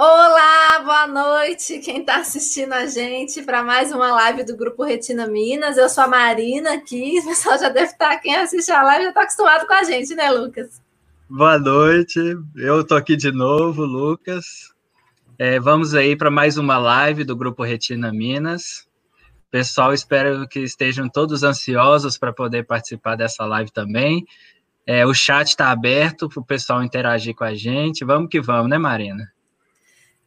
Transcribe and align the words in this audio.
Olá, 0.00 0.78
boa 0.84 1.08
noite, 1.08 1.80
quem 1.80 2.02
está 2.02 2.20
assistindo 2.20 2.72
a 2.72 2.86
gente 2.86 3.42
para 3.42 3.64
mais 3.64 3.90
uma 3.90 4.12
live 4.12 4.44
do 4.44 4.56
Grupo 4.56 4.84
Retina 4.84 5.26
Minas. 5.26 5.76
Eu 5.76 5.88
sou 5.88 6.04
a 6.04 6.06
Marina 6.06 6.74
aqui, 6.74 7.18
o 7.18 7.24
pessoal 7.24 7.58
já 7.58 7.68
deve 7.68 7.86
estar, 7.86 8.10
tá, 8.10 8.16
quem 8.16 8.36
assiste 8.36 8.70
a 8.70 8.80
live 8.80 9.02
já 9.02 9.08
está 9.08 9.22
acostumado 9.22 9.66
com 9.66 9.72
a 9.72 9.82
gente, 9.82 10.14
né, 10.14 10.30
Lucas? 10.30 10.80
Boa 11.28 11.58
noite, 11.58 12.16
eu 12.54 12.80
estou 12.82 12.96
aqui 12.96 13.16
de 13.16 13.32
novo, 13.32 13.84
Lucas. 13.84 14.72
É, 15.36 15.58
vamos 15.58 15.96
aí 15.96 16.14
para 16.14 16.30
mais 16.30 16.56
uma 16.56 16.78
live 16.78 17.24
do 17.24 17.34
Grupo 17.34 17.64
Retina 17.64 18.12
Minas. 18.12 18.86
Pessoal, 19.50 19.92
espero 19.92 20.46
que 20.46 20.60
estejam 20.60 21.08
todos 21.08 21.42
ansiosos 21.42 22.16
para 22.16 22.32
poder 22.32 22.64
participar 22.64 23.16
dessa 23.16 23.44
live 23.44 23.72
também. 23.72 24.24
É, 24.86 25.04
o 25.04 25.12
chat 25.12 25.48
está 25.48 25.72
aberto 25.72 26.28
para 26.28 26.40
o 26.40 26.46
pessoal 26.46 26.84
interagir 26.84 27.34
com 27.34 27.42
a 27.42 27.56
gente. 27.56 28.04
Vamos 28.04 28.28
que 28.30 28.40
vamos, 28.40 28.70
né, 28.70 28.78
Marina? 28.78 29.36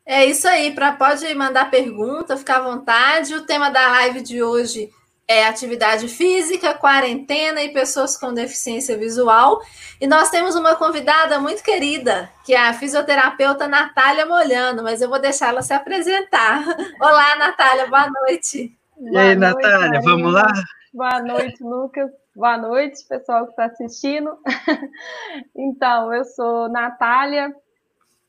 É 0.05 0.25
isso 0.25 0.47
aí, 0.47 0.73
pra, 0.73 0.93
pode 0.93 1.33
mandar 1.35 1.69
pergunta, 1.69 2.37
ficar 2.37 2.57
à 2.57 2.61
vontade. 2.61 3.35
O 3.35 3.45
tema 3.45 3.69
da 3.69 3.87
live 3.87 4.21
de 4.21 4.41
hoje 4.41 4.89
é 5.27 5.45
atividade 5.45 6.07
física, 6.07 6.73
quarentena 6.73 7.61
e 7.61 7.71
pessoas 7.71 8.17
com 8.17 8.33
deficiência 8.33 8.97
visual. 8.97 9.61
E 9.99 10.07
nós 10.07 10.29
temos 10.29 10.55
uma 10.55 10.75
convidada 10.75 11.39
muito 11.39 11.63
querida, 11.63 12.29
que 12.43 12.53
é 12.53 12.67
a 12.67 12.73
fisioterapeuta 12.73 13.67
Natália 13.67 14.25
Molhano, 14.25 14.83
mas 14.83 15.01
eu 15.01 15.09
vou 15.09 15.19
deixar 15.19 15.49
ela 15.49 15.61
se 15.61 15.73
apresentar. 15.73 16.65
Olá, 16.99 17.35
Natália, 17.37 17.87
boa 17.87 18.09
noite. 18.09 18.75
E 18.99 19.17
aí, 19.17 19.35
Natália, 19.35 20.01
vamos 20.01 20.33
lá? 20.33 20.51
Boa 20.93 21.21
noite, 21.21 21.63
Lucas. 21.63 22.11
Boa 22.35 22.57
noite, 22.57 23.05
pessoal 23.07 23.45
que 23.45 23.51
está 23.51 23.65
assistindo. 23.65 24.37
então, 25.55 26.13
eu 26.13 26.25
sou 26.25 26.69
Natália, 26.69 27.53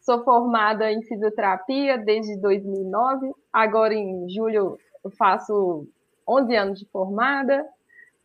Sou 0.02 0.24
formada 0.24 0.90
em 0.90 1.00
fisioterapia 1.02 1.96
desde 1.96 2.36
2009. 2.40 3.32
Agora, 3.52 3.94
em 3.94 4.28
julho, 4.28 4.76
eu 5.04 5.10
faço 5.12 5.86
11 6.28 6.56
anos 6.56 6.80
de 6.80 6.86
formada. 6.86 7.64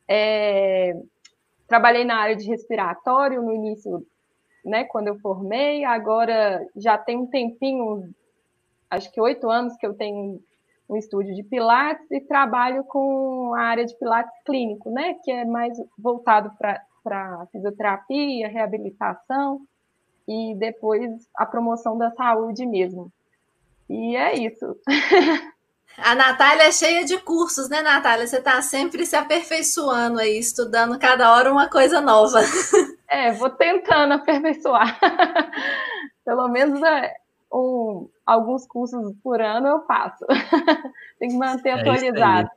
É, 0.08 1.00
trabalhei 1.68 2.04
na 2.04 2.18
área 2.18 2.36
de 2.36 2.48
respiratório 2.48 3.44
no 3.44 3.54
início, 3.54 4.04
né, 4.66 4.86
quando 4.86 5.10
eu 5.10 5.20
formei. 5.20 5.86
Agora 5.86 6.66
já 6.76 6.98
tem 6.98 7.16
um 7.16 7.28
tempinho, 7.28 8.10
acho 8.90 9.12
que 9.12 9.22
oito 9.22 9.48
anos 9.48 9.78
que 9.78 9.86
eu 9.86 9.94
tenho 9.94 10.42
um 10.90 10.98
estúdio 10.98 11.36
de 11.36 11.44
Pilates 11.44 12.10
e 12.10 12.22
trabalho 12.22 12.84
com 12.86 13.54
a 13.54 13.62
área 13.62 13.86
de 13.86 13.96
Pilates 14.00 14.34
clínico, 14.44 14.90
né, 14.90 15.14
que 15.24 15.30
é 15.30 15.46
mais 15.46 15.78
voltado 15.96 16.52
para 16.58 17.46
fisioterapia, 17.52 18.48
reabilitação 18.48 19.62
e 20.28 20.56
depois 20.56 21.10
a 21.36 21.46
promoção 21.46 21.98
da 21.98 22.12
saúde 22.12 22.66
mesmo. 22.66 23.12
E 23.90 24.16
é 24.16 24.36
isso. 24.36 24.76
A 25.98 26.14
Natália 26.14 26.68
é 26.68 26.72
cheia 26.72 27.04
de 27.04 27.18
cursos, 27.18 27.70
né, 27.70 27.82
Natália? 27.82 28.28
Você 28.28 28.38
está 28.38 28.62
sempre 28.62 29.04
se 29.04 29.16
aperfeiçoando 29.16 30.20
aí, 30.20 30.38
estudando 30.38 31.00
cada 31.00 31.34
hora 31.34 31.52
uma 31.52 31.70
coisa 31.70 32.00
nova. 32.02 32.40
É, 33.10 33.32
vou 33.32 33.50
tentando 33.50 34.16
aperfeiçoar. 34.16 35.00
Pelo 36.26 36.50
menos 36.50 36.84
é, 36.84 37.16
um, 37.54 38.10
alguns 38.26 38.68
cursos 38.68 39.16
por 39.24 39.42
ano 39.42 39.66
eu 39.66 39.86
faço. 39.86 40.26
Tem 41.18 41.30
que 41.30 41.38
manter 41.38 41.70
é 41.70 41.74
atualizado. 41.80 42.50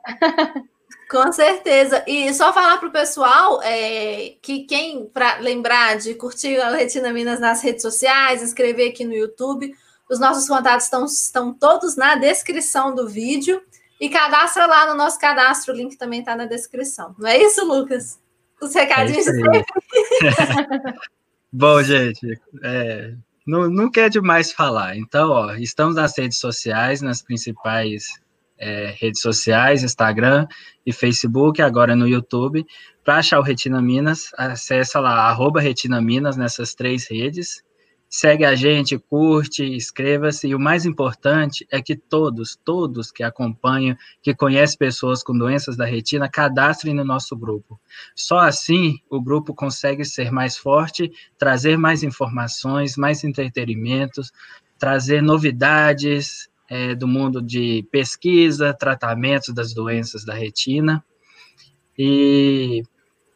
Com 1.11 1.33
certeza. 1.33 2.05
E 2.07 2.33
só 2.33 2.53
falar 2.53 2.79
para 2.79 2.89
o 2.89 2.93
pessoal 2.93 3.61
é, 3.65 4.37
que 4.41 4.61
quem, 4.61 5.07
para 5.07 5.39
lembrar 5.39 5.99
de 5.99 6.15
curtir 6.15 6.57
a 6.61 6.71
Retina 6.71 7.13
Minas 7.13 7.41
nas 7.41 7.61
redes 7.65 7.83
sociais, 7.83 8.45
inscrever 8.45 8.91
aqui 8.91 9.05
no 9.05 9.13
YouTube, 9.13 9.75
os 10.09 10.21
nossos 10.21 10.47
contatos 10.47 10.85
estão, 10.85 11.05
estão 11.07 11.53
todos 11.53 11.97
na 11.97 12.15
descrição 12.15 12.95
do 12.95 13.09
vídeo. 13.09 13.61
E 14.01 14.09
cadastra 14.09 14.67
lá 14.67 14.87
no 14.87 14.95
nosso 14.95 15.19
cadastro, 15.19 15.75
o 15.75 15.77
link 15.77 15.97
também 15.97 16.21
está 16.21 16.37
na 16.37 16.47
descrição. 16.47 17.13
Não 17.19 17.29
é 17.29 17.43
isso, 17.43 17.67
Lucas? 17.67 18.19
Os 18.63 18.73
recadinhos 18.73 19.27
é 19.27 19.33
sempre. 19.33 19.65
Bom, 21.53 21.83
gente, 21.83 22.41
é, 22.63 23.15
não, 23.45 23.69
não 23.69 23.91
quer 23.91 24.09
demais 24.11 24.53
falar. 24.53 24.97
Então, 24.97 25.31
ó, 25.31 25.55
estamos 25.55 25.97
nas 25.97 26.17
redes 26.17 26.39
sociais, 26.39 27.03
nas 27.03 27.21
principais 27.21 28.21
é, 28.61 28.95
redes 28.97 29.23
sociais, 29.23 29.83
Instagram 29.83 30.47
e 30.85 30.93
Facebook, 30.93 31.63
agora 31.63 31.97
no 31.97 32.07
YouTube. 32.07 32.65
Para 33.03 33.17
achar 33.17 33.41
o 33.41 33.43
Retina 33.43 33.81
Minas, 33.81 34.31
acessa 34.37 35.01
lá, 35.01 35.29
arroba 35.29 35.61
Retina 35.61 36.01
Minas 36.01 36.37
nessas 36.37 36.75
três 36.75 37.11
redes. 37.11 37.65
Segue 38.13 38.45
a 38.45 38.57
gente, 38.57 38.99
curte, 38.99 39.65
inscreva-se. 39.65 40.49
E 40.49 40.55
o 40.55 40.59
mais 40.59 40.85
importante 40.85 41.65
é 41.71 41.81
que 41.81 41.95
todos, 41.95 42.57
todos 42.57 43.13
que 43.13 43.23
acompanham, 43.23 43.97
que 44.21 44.35
conhecem 44.35 44.77
pessoas 44.77 45.23
com 45.23 45.39
doenças 45.39 45.77
da 45.77 45.85
retina, 45.85 46.29
cadastrem 46.29 46.93
no 46.93 47.05
nosso 47.05 47.37
grupo. 47.37 47.81
Só 48.17 48.39
assim 48.41 48.99
o 49.09 49.23
grupo 49.23 49.55
consegue 49.55 50.05
ser 50.05 50.33
mais 50.33 50.57
forte, 50.57 51.11
trazer 51.39 51.79
mais 51.79 52.03
informações, 52.03 52.97
mais 52.97 53.23
entretenimentos, 53.23 54.33
trazer 54.77 55.23
novidades, 55.23 56.50
é, 56.71 56.95
do 56.95 57.09
mundo 57.09 57.43
de 57.43 57.85
pesquisa, 57.91 58.73
tratamento 58.73 59.53
das 59.53 59.75
doenças 59.75 60.25
da 60.25 60.33
retina. 60.33 61.05
E 61.99 62.85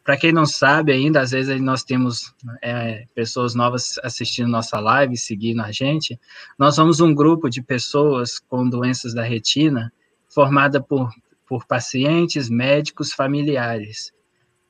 para 0.05 0.15
quem 0.15 0.31
não 0.31 0.45
sabe 0.45 0.93
ainda, 0.93 1.19
às 1.19 1.31
vezes 1.31 1.59
nós 1.59 1.83
temos 1.83 2.33
é, 2.61 3.05
pessoas 3.13 3.53
novas 3.53 3.99
assistindo 4.03 4.47
nossa 4.47 4.79
live, 4.79 5.17
seguindo 5.17 5.61
a 5.61 5.71
gente. 5.71 6.17
Nós 6.57 6.75
somos 6.75 7.01
um 7.01 7.13
grupo 7.13 7.49
de 7.49 7.61
pessoas 7.61 8.39
com 8.39 8.69
doenças 8.69 9.13
da 9.13 9.23
retina, 9.23 9.91
formada 10.29 10.81
por, 10.81 11.09
por 11.45 11.65
pacientes, 11.65 12.49
médicos, 12.49 13.11
familiares. 13.11 14.13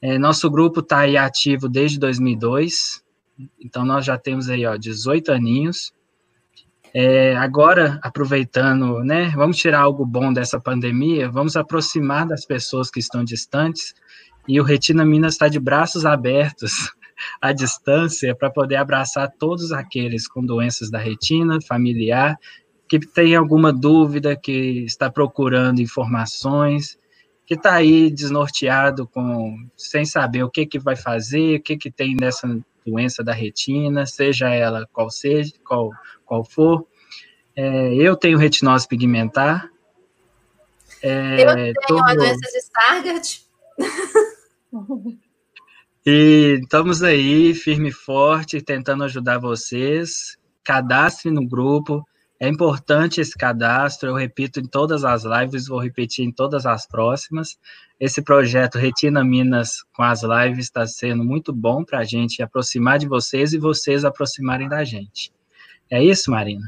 É, 0.02 0.18
nosso 0.18 0.50
grupo 0.50 0.80
está 0.80 1.00
aí 1.00 1.18
ativo 1.18 1.70
desde 1.70 2.00
2002, 2.00 3.04
então 3.59 3.86
nós 3.86 4.06
já 4.06 4.18
temos 4.18 4.50
aí 4.50 4.66
ó, 4.66 4.75
18 4.75 5.31
aninhos. 5.31 5.94
É, 6.97 7.35
agora, 7.35 8.00
aproveitando, 8.01 9.03
né, 9.03 9.28
vamos 9.35 9.57
tirar 9.57 9.81
algo 9.81 10.06
bom 10.06 10.31
dessa 10.31 10.61
pandemia, 10.61 11.29
vamos 11.29 11.57
aproximar 11.57 12.25
das 12.25 12.45
pessoas 12.45 12.89
que 12.89 13.01
estão 13.01 13.22
distantes, 13.22 13.94
e 14.47 14.61
o 14.61 14.63
Retina 14.63 15.03
Minas 15.03 15.33
está 15.33 15.50
de 15.50 15.59
braços 15.59 16.06
abertos 16.06 16.72
à 17.41 17.51
distância 17.51 18.33
para 18.33 18.50
poder 18.50 18.78
abraçar 18.78 19.29
todos 19.38 19.73
aqueles 19.73 20.25
com 20.25 20.45
doenças 20.45 20.89
da 20.89 20.97
retina 20.97 21.59
familiar, 21.67 22.38
que 22.88 22.97
tem 22.97 23.35
alguma 23.35 23.73
dúvida, 23.73 24.33
que 24.33 24.85
está 24.85 25.12
procurando 25.12 25.81
informações, 25.81 26.97
que 27.45 27.56
está 27.56 27.73
aí 27.73 28.09
desnorteado, 28.09 29.06
com, 29.06 29.67
sem 29.75 30.06
saber 30.06 30.44
o 30.44 30.50
que, 30.50 30.66
que 30.66 30.79
vai 30.79 30.95
fazer, 30.95 31.57
o 31.57 31.62
que, 31.62 31.75
que 31.75 31.91
tem 31.91 32.16
nessa 32.16 32.47
doença 32.85 33.22
da 33.22 33.33
retina, 33.33 34.06
seja 34.06 34.47
ela 34.47 34.88
qual 34.94 35.09
seja, 35.09 35.51
qual, 35.67 35.91
qual 36.25 36.44
for. 36.44 36.86
É, 37.56 37.94
eu 37.96 38.16
tenho 38.16 38.38
retinose 38.38 38.88
pigmentar. 38.88 39.69
É, 41.02 41.44
eu 41.44 41.56
tenho 41.56 41.74
tudo... 41.88 42.03
a 42.03 42.16
doença 42.16 42.52
de 42.52 42.58
Stargardt. 42.58 43.46
e 46.06 46.59
estamos 46.62 47.03
aí, 47.03 47.53
firme 47.53 47.90
e 47.90 47.94
forte, 47.94 48.62
tentando 48.62 49.03
ajudar 49.03 49.40
vocês. 49.40 50.38
Cadastre 50.63 51.31
no 51.31 51.47
grupo. 51.47 52.03
É 52.38 52.50
importante 52.50 53.22
esse 53.22 53.38
cadastro, 53.38 54.09
eu 54.09 54.16
repito 54.16 54.59
em 54.59 54.66
todas 54.66 55.06
as 55.06 55.24
lives, 55.24 55.68
vou 55.68 55.80
repetir 55.80 56.25
em 56.25 56.31
todas 56.34 56.66
as 56.66 56.86
próximas. 56.86 57.57
Esse 57.97 58.22
projeto 58.22 58.78
Retina 58.78 59.24
Minas 59.24 59.84
com 59.94 60.03
as 60.03 60.22
lives 60.22 60.66
está 60.66 60.86
sendo 60.86 61.24
muito 61.24 61.53
bom 61.53 61.86
para 61.86 62.00
a 62.00 62.03
gente 62.03 62.44
aproximar 62.44 63.00
de 63.00 63.07
vocês 63.07 63.53
e 63.53 63.57
vocês 63.57 64.03
aproximarem 64.03 64.68
da 64.68 64.84
gente. 64.84 65.31
É 65.91 66.03
isso, 66.03 66.31
Marina? 66.31 66.63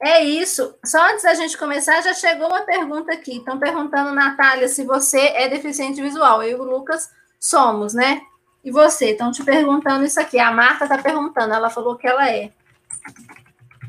É 0.00 0.22
isso. 0.22 0.76
Só 0.84 1.02
antes 1.10 1.22
da 1.22 1.34
gente 1.34 1.56
começar, 1.56 2.02
já 2.02 2.12
chegou 2.14 2.48
uma 2.48 2.62
pergunta 2.62 3.12
aqui. 3.12 3.38
Estão 3.38 3.58
perguntando, 3.58 4.12
Natália, 4.12 4.68
se 4.68 4.84
você 4.84 5.18
é 5.18 5.48
deficiente 5.48 6.00
visual. 6.00 6.42
Eu 6.42 6.58
e 6.58 6.60
o 6.60 6.64
Lucas 6.64 7.08
somos, 7.38 7.94
né? 7.94 8.20
E 8.62 8.70
você? 8.70 9.10
Estão 9.12 9.30
te 9.30 9.44
perguntando 9.44 10.04
isso 10.04 10.20
aqui. 10.20 10.38
A 10.38 10.50
Marta 10.50 10.84
está 10.84 10.98
perguntando, 10.98 11.54
ela 11.54 11.70
falou 11.70 11.96
que 11.96 12.06
ela 12.06 12.28
é. 12.28 12.52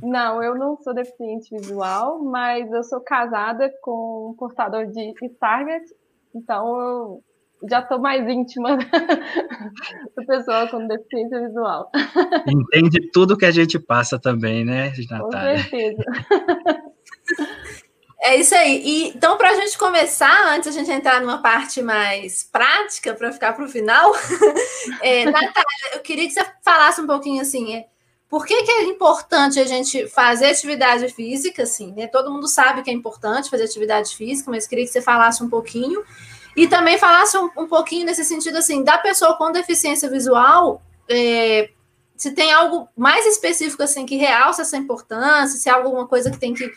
Não, 0.01 0.43
eu 0.43 0.55
não 0.55 0.77
sou 0.77 0.93
deficiente 0.93 1.49
visual, 1.55 2.19
mas 2.19 2.71
eu 2.71 2.83
sou 2.83 3.01
casada 3.01 3.73
com 3.81 4.29
um 4.29 4.33
portador 4.35 4.85
de 4.85 5.13
Stargardt, 5.23 5.91
então 6.35 6.79
eu 6.79 7.23
já 7.69 7.79
estou 7.79 7.99
mais 7.99 8.27
íntima 8.27 8.77
do 10.15 10.25
pessoal 10.25 10.67
com 10.67 10.87
deficiência 10.87 11.47
visual. 11.47 11.91
Entende 12.47 13.11
tudo 13.11 13.37
que 13.37 13.45
a 13.45 13.51
gente 13.51 13.79
passa 13.79 14.19
também, 14.19 14.63
né, 14.63 14.93
Natália? 15.09 15.63
Com 15.63 15.69
certeza. 15.69 16.03
É 18.19 18.35
isso 18.35 18.55
aí. 18.55 18.81
E, 18.83 19.09
então, 19.09 19.37
para 19.37 19.51
a 19.51 19.55
gente 19.55 19.77
começar, 19.77 20.53
antes 20.53 20.67
a 20.67 20.71
gente 20.71 20.91
entrar 20.91 21.21
numa 21.21 21.41
parte 21.41 21.81
mais 21.81 22.43
prática, 22.43 23.13
para 23.13 23.31
ficar 23.31 23.53
para 23.53 23.65
o 23.65 23.69
final, 23.69 24.11
é, 25.01 25.25
Natália, 25.25 25.93
eu 25.93 26.01
queria 26.01 26.27
que 26.27 26.33
você 26.33 26.45
falasse 26.63 26.99
um 26.99 27.07
pouquinho 27.07 27.41
assim, 27.41 27.75
é, 27.75 27.85
por 28.27 28.45
que, 28.45 28.63
que 28.63 28.71
é 28.71 28.83
importante 28.83 29.59
a 29.59 29.65
gente 29.65 30.07
fazer 30.07 30.47
atividade 30.47 31.07
física, 31.09 31.63
assim, 31.63 31.93
né? 31.93 32.07
Todo 32.07 32.31
mundo 32.31 32.47
sabe 32.47 32.81
que 32.81 32.89
é 32.89 32.93
importante 32.93 33.49
fazer 33.49 33.63
atividade 33.63 34.13
física, 34.15 34.51
mas 34.51 34.67
queria 34.67 34.85
que 34.85 34.91
você 34.91 35.01
falasse 35.01 35.41
um 35.41 35.49
pouquinho. 35.49 36.03
E 36.57 36.67
também 36.67 36.97
falasse 36.97 37.37
um, 37.37 37.51
um 37.55 37.67
pouquinho 37.67 38.03
nesse 38.03 38.25
sentido, 38.25 38.57
assim, 38.57 38.83
da 38.83 38.97
pessoa 38.97 39.37
com 39.37 39.51
deficiência 39.51 40.09
visual, 40.09 40.81
é, 41.07 41.69
se 42.15 42.33
tem 42.33 42.51
algo 42.51 42.89
mais 42.97 43.27
específico, 43.27 43.83
assim, 43.83 44.07
que 44.07 44.17
realça 44.17 44.63
essa 44.63 44.75
importância, 44.75 45.59
se 45.59 45.69
há 45.69 45.75
alguma 45.75 46.07
coisa 46.07 46.31
que 46.31 46.39
tem 46.39 46.55
que 46.55 46.67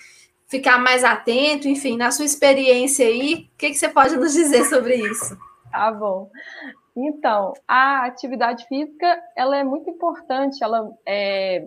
ficar 0.47 0.79
mais 0.79 1.03
atento, 1.03 1.67
enfim, 1.67 1.97
na 1.97 2.11
sua 2.11 2.27
experiência 2.27 3.07
aí, 3.07 3.49
o 3.55 3.57
que, 3.57 3.71
que 3.71 3.75
você 3.75 3.89
pode 3.89 4.19
nos 4.19 4.35
dizer 4.35 4.67
sobre 4.67 4.97
isso? 4.97 5.35
Tá 5.73 5.91
bom. 5.91 6.31
Então, 6.95 7.55
a 7.67 8.05
atividade 8.05 8.67
física 8.69 9.19
ela 9.35 9.57
é 9.57 9.65
muito 9.65 9.89
importante, 9.89 10.63
ela 10.63 10.91
é, 11.07 11.67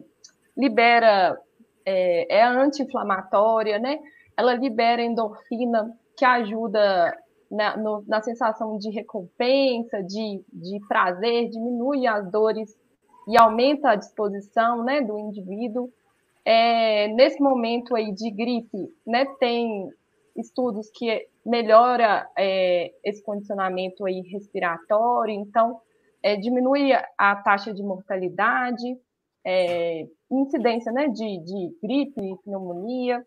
libera, 0.55 1.39
é, 1.83 2.37
é 2.37 2.43
anti-inflamatória, 2.43 3.79
né? 3.79 3.97
Ela 4.37 4.53
libera 4.53 5.01
endorfina, 5.01 5.97
que 6.15 6.25
ajuda 6.25 7.17
na, 7.53 7.77
no, 7.77 8.03
na 8.07 8.21
sensação 8.21 8.77
de 8.77 8.89
recompensa, 8.89 10.01
de, 10.01 10.43
de 10.51 10.79
prazer, 10.87 11.49
diminui 11.49 12.07
as 12.07 12.29
dores 12.31 12.75
e 13.27 13.37
aumenta 13.37 13.91
a 13.91 13.95
disposição 13.95 14.83
né, 14.83 15.01
do 15.01 15.17
indivíduo. 15.19 15.89
É, 16.43 17.07
nesse 17.09 17.39
momento 17.41 17.95
aí 17.95 18.11
de 18.11 18.29
gripe, 18.31 18.91
né, 19.05 19.25
tem 19.39 19.87
estudos 20.35 20.89
que 20.89 21.27
melhora 21.45 22.27
é, 22.35 22.91
esse 23.03 23.23
condicionamento 23.23 24.03
aí 24.05 24.21
respiratório, 24.21 25.33
então 25.33 25.79
é, 26.23 26.35
diminui 26.35 26.91
a 27.17 27.35
taxa 27.35 27.71
de 27.71 27.83
mortalidade, 27.83 28.97
é, 29.45 30.07
incidência 30.31 30.91
né, 30.91 31.07
de, 31.07 31.37
de 31.39 31.77
gripe, 31.83 32.35
pneumonia. 32.43 33.23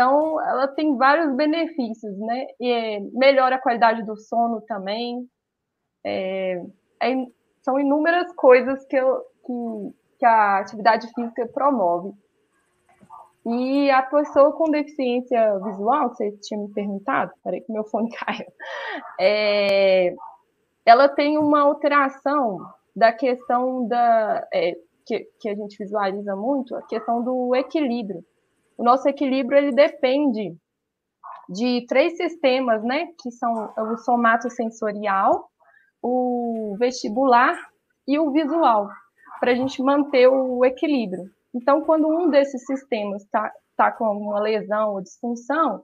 Então, 0.00 0.40
ela 0.40 0.66
tem 0.66 0.96
vários 0.96 1.36
benefícios, 1.36 2.16
né? 2.20 2.46
E 2.58 2.72
é, 2.72 3.00
melhora 3.12 3.56
a 3.56 3.60
qualidade 3.60 4.02
do 4.02 4.16
sono 4.16 4.62
também. 4.62 5.28
É, 6.02 6.64
é, 7.02 7.26
são 7.60 7.78
inúmeras 7.78 8.32
coisas 8.32 8.82
que, 8.86 8.96
eu, 8.96 9.20
que, 9.44 9.94
que 10.18 10.24
a 10.24 10.60
atividade 10.60 11.06
física 11.12 11.46
promove. 11.52 12.14
E 13.44 13.90
a 13.90 14.00
pessoa 14.00 14.52
com 14.52 14.70
deficiência 14.70 15.58
visual, 15.58 16.08
você 16.08 16.32
tinha 16.40 16.58
me 16.58 16.72
perguntado, 16.72 17.32
peraí 17.44 17.60
que 17.60 17.70
meu 17.70 17.84
fone 17.84 18.08
caiu, 18.16 18.46
é, 19.20 20.14
ela 20.86 21.10
tem 21.10 21.36
uma 21.36 21.60
alteração 21.60 22.58
da 22.96 23.12
questão 23.12 23.86
da 23.86 24.48
é, 24.50 24.78
que, 25.04 25.28
que 25.38 25.48
a 25.50 25.54
gente 25.54 25.76
visualiza 25.76 26.34
muito, 26.34 26.74
a 26.74 26.80
questão 26.86 27.22
do 27.22 27.54
equilíbrio. 27.54 28.24
O 28.80 28.82
nosso 28.82 29.06
equilíbrio 29.06 29.58
ele 29.58 29.72
depende 29.72 30.56
de 31.50 31.84
três 31.86 32.16
sistemas, 32.16 32.82
né, 32.82 33.08
que 33.20 33.30
são 33.30 33.70
o 33.76 33.98
somato 33.98 34.48
sensorial, 34.48 35.50
o 36.02 36.74
vestibular 36.78 37.60
e 38.08 38.18
o 38.18 38.32
visual, 38.32 38.88
para 39.38 39.50
a 39.50 39.54
gente 39.54 39.82
manter 39.82 40.28
o 40.28 40.64
equilíbrio. 40.64 41.24
Então, 41.54 41.82
quando 41.82 42.08
um 42.08 42.30
desses 42.30 42.64
sistemas 42.64 43.22
está 43.22 43.52
tá 43.76 43.92
com 43.92 44.06
alguma 44.06 44.40
lesão 44.40 44.94
ou 44.94 45.02
disfunção, 45.02 45.82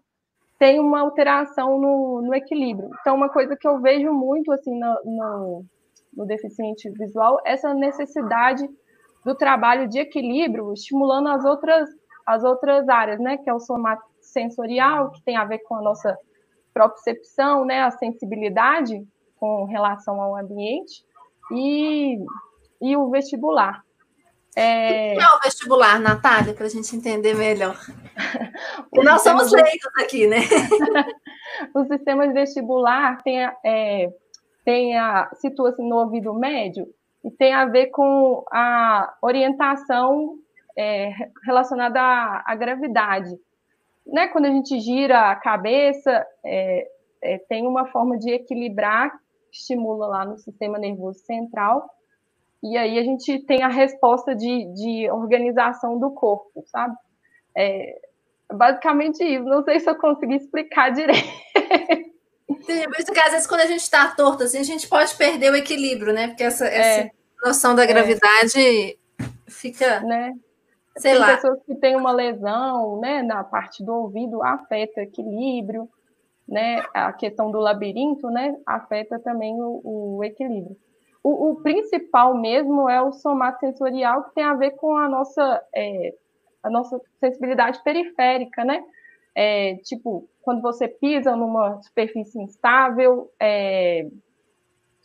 tem 0.59 0.81
uma 0.81 1.01
alteração 1.01 1.79
no, 1.79 2.23
no, 2.23 2.35
equilíbrio. 2.35 2.89
Então, 3.03 3.15
uma 3.15 3.29
coisa 3.29 3.55
que 3.55 3.69
eu 3.69 3.79
vejo 3.79 4.11
muito 4.11 4.51
assim 4.51 4.75
no, 4.75 5.03
no, 5.05 5.65
no 6.17 6.25
deficiente 6.25 6.89
visual, 6.93 7.43
essa 7.45 7.75
necessidade 7.75 8.67
do 9.23 9.35
trabalho 9.35 9.87
de 9.87 9.99
equilíbrio, 9.99 10.73
estimulando 10.73 11.29
as 11.29 11.45
outras, 11.45 11.91
as 12.27 12.43
outras 12.43 12.89
áreas, 12.89 13.21
né? 13.21 13.39
Que 13.39 13.49
é 13.49 13.55
o 13.55 13.61
somato 13.61 14.05
sensorial, 14.21 15.11
que 15.13 15.23
tem 15.23 15.37
a 15.37 15.45
ver 15.45 15.61
com 15.61 15.77
a 15.77 15.83
nossa 15.83 16.19
propriocepção, 16.75 17.65
né? 17.65 17.83
A 17.83 17.91
sensibilidade 17.93 19.07
com 19.37 19.65
relação 19.65 20.21
ao 20.21 20.37
ambiente 20.37 21.05
e, 21.53 22.19
e 22.81 22.97
o 22.97 23.09
vestibular. 23.11 23.85
É... 24.57 25.13
O 25.13 25.19
que 25.19 25.23
é 25.23 25.29
o 25.29 25.41
vestibular, 25.45 26.01
Natália, 26.01 26.55
para 26.55 26.65
a 26.67 26.71
gente 26.71 26.97
entender 26.97 27.35
melhor? 27.35 27.79
nós 29.05 29.23
somos 29.23 29.53
leigos 29.53 29.93
aqui, 29.99 30.27
né? 30.27 30.39
o 31.75 31.85
sistema 31.85 32.27
vestibular 32.33 33.23
tem, 33.23 33.39
é, 33.65 34.11
tem 34.65 34.99
a, 34.99 35.31
situa-se 35.35 35.83
no 35.83 35.97
ouvido 35.97 36.33
médio 36.33 36.87
e 37.23 37.31
tem 37.31 37.53
a 37.53 37.67
ver 37.67 37.89
com 37.89 38.45
a 38.51 39.15
orientação 39.21 40.39
é, 40.77 41.13
relacionada 41.45 42.01
à, 42.01 42.43
à, 42.47 42.55
gravidade. 42.55 43.35
Né? 44.07 44.29
Quando 44.29 44.47
a 44.47 44.51
gente 44.51 44.79
gira 44.81 45.31
a 45.31 45.37
cabeça, 45.37 46.27
é, 46.45 46.89
é 47.23 47.39
tem 47.49 47.67
uma 47.67 47.87
forma 47.87 48.19
de 48.19 48.31
equilibrar, 48.31 49.13
estimula 49.51 50.07
lá 50.07 50.25
no 50.25 50.39
sistema 50.39 50.79
nervoso 50.79 51.21
central, 51.21 51.89
e 52.63 52.77
aí 52.77 52.99
a 52.99 53.03
gente 53.03 53.39
tem 53.47 53.63
a 53.63 53.69
resposta 53.69 54.35
de, 54.35 54.67
de 54.75 55.11
organização 55.11 55.99
do 55.99 56.11
corpo, 56.11 56.65
sabe? 56.67 56.97
É, 57.57 57.99
basicamente 58.53 59.23
isso. 59.23 59.45
Não 59.45 59.63
sei 59.63 59.81
se 59.81 59.89
eu 59.89 59.97
consegui 59.97 60.37
explicar 60.37 60.91
direito. 60.91 61.29
Sim, 62.63 62.85
por 62.85 62.99
isso 62.99 63.13
que 63.13 63.21
às 63.21 63.33
vezes 63.33 63.47
quando 63.47 63.61
a 63.61 63.67
gente 63.67 63.81
está 63.81 64.09
torto, 64.09 64.43
assim, 64.43 64.59
a 64.59 64.65
gente 64.65 64.89
pode 64.89 65.15
perder 65.17 65.53
o 65.53 65.57
equilíbrio, 65.57 66.13
né? 66.13 66.29
Porque 66.29 66.43
essa, 66.43 66.67
é, 66.67 66.79
essa 66.79 67.11
noção 67.45 67.75
da 67.75 67.85
é. 67.85 67.87
gravidade 67.87 68.99
fica. 69.47 70.01
Né? 70.01 70.35
Sei 70.97 71.13
Tem 71.13 71.21
lá. 71.21 71.35
pessoas 71.35 71.63
que 71.65 71.75
têm 71.75 71.95
uma 71.95 72.13
lesão 72.13 72.99
né, 73.01 73.23
na 73.23 73.45
parte 73.45 73.85
do 73.85 73.93
ouvido, 73.93 74.43
afeta 74.43 75.01
o 75.01 75.05
equilíbrio, 75.05 75.89
né? 76.49 76.83
A 76.95 77.13
questão 77.13 77.51
do 77.51 77.59
labirinto, 77.59 78.31
né? 78.31 78.57
Afeta 78.65 79.19
também 79.19 79.61
o, 79.61 79.81
o 79.85 80.25
equilíbrio. 80.25 80.77
O, 81.23 81.51
o, 81.51 81.57
principal 81.57 82.37
mesmo 82.37 82.89
é 82.89 83.03
o 83.03 83.13
somato 83.13 83.61
sensorial, 83.61 84.25
que 84.25 84.35
tem 84.35 84.45
a 84.45 84.55
ver 84.55 84.73
com 84.73 84.97
a 84.97 85.09
nossa, 85.09 85.63
é, 85.75 86.15
a 86.63 86.71
nossa 86.71 87.01
sensibilidade 87.19 87.83
periférica, 87.83 88.65
né? 88.65 88.83
É, 89.35 89.75
tipo, 89.83 90.29
quando 90.41 90.63
você 90.63 90.89
pisa 90.89 91.35
numa 91.35 91.83
superfície 91.83 92.41
instável, 92.41 93.31
é, 93.41 94.07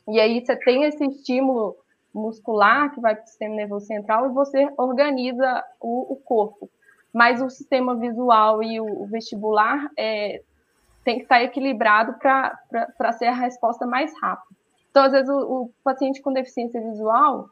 e 0.07 0.19
aí 0.19 0.45
você 0.45 0.55
tem 0.55 0.83
esse 0.83 1.03
estímulo 1.05 1.75
muscular 2.13 2.93
que 2.93 2.99
vai 2.99 3.15
para 3.15 3.23
o 3.23 3.27
sistema 3.27 3.55
nervoso 3.55 3.85
central 3.85 4.25
e 4.25 4.33
você 4.33 4.69
organiza 4.77 5.63
o, 5.79 6.13
o 6.13 6.15
corpo. 6.17 6.69
Mas 7.13 7.41
o 7.41 7.49
sistema 7.49 7.95
visual 7.95 8.63
e 8.63 8.79
o, 8.79 9.03
o 9.03 9.05
vestibular 9.05 9.89
é, 9.97 10.41
tem 11.03 11.17
que 11.17 11.23
estar 11.23 11.41
equilibrado 11.43 12.13
para 12.19 13.13
ser 13.13 13.25
a 13.25 13.33
resposta 13.33 13.85
mais 13.85 14.13
rápida. 14.21 14.55
Então, 14.89 15.03
às 15.03 15.11
vezes, 15.11 15.29
o, 15.29 15.63
o 15.63 15.71
paciente 15.83 16.21
com 16.21 16.33
deficiência 16.33 16.81
visual, 16.81 17.49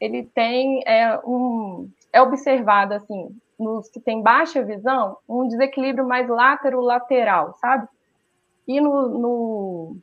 ele 0.00 0.24
tem 0.24 0.82
é, 0.86 1.18
um 1.24 1.88
é 2.12 2.22
observado 2.22 2.94
assim 2.94 3.36
nos 3.58 3.88
que 3.88 4.00
tem 4.00 4.22
baixa 4.22 4.62
visão 4.62 5.16
um 5.28 5.48
desequilíbrio 5.48 6.06
mais 6.06 6.28
látero-lateral, 6.28 7.56
sabe? 7.60 7.88
E 8.68 8.80
no, 8.80 9.08
no, 9.08 9.96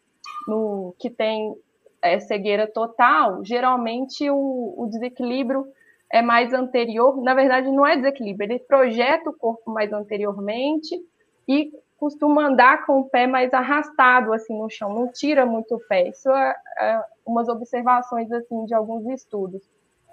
no 0.48 0.96
que 0.98 1.10
tem 1.10 1.56
é, 2.04 2.20
cegueira 2.20 2.68
total, 2.68 3.44
geralmente 3.46 4.30
o, 4.30 4.76
o, 4.78 4.88
desequilíbrio 4.88 5.66
é 6.12 6.22
mais 6.22 6.54
anterior. 6.54 7.24
Na 7.24 7.34
verdade, 7.34 7.72
não 7.72 7.88
é 7.88 7.96
desequilíbrio, 7.96 8.52
ele 8.52 8.60
projeta 8.60 9.30
o 9.30 9.34
corpo 9.34 9.72
mais 9.72 9.92
anteriormente 9.94 11.02
e 11.48 11.72
costuma 11.98 12.48
andar 12.48 12.86
com 12.86 13.00
o 13.00 13.10
pé 13.10 13.26
mais 13.26 13.54
arrastado 13.54 14.34
assim 14.34 14.60
no 14.60 14.70
chão, 14.70 14.94
não 14.94 15.08
tira 15.08 15.46
muito 15.46 15.76
o 15.76 15.80
pé. 15.88 16.10
Isso 16.10 16.30
é, 16.30 16.56
é 16.78 17.04
umas 17.26 17.48
observações 17.48 18.30
assim 18.34 18.66
de 18.66 18.74
alguns 18.74 19.06
estudos. 19.08 19.64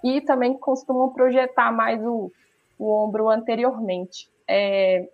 E 0.05 0.21
também 0.21 0.57
costumam 0.57 1.13
projetar 1.13 1.73
mais 1.73 2.01
o, 2.07 2.31
o 2.79 3.05
ombro 3.05 3.29
anteriormente. 3.29 4.31
É, 4.47 5.09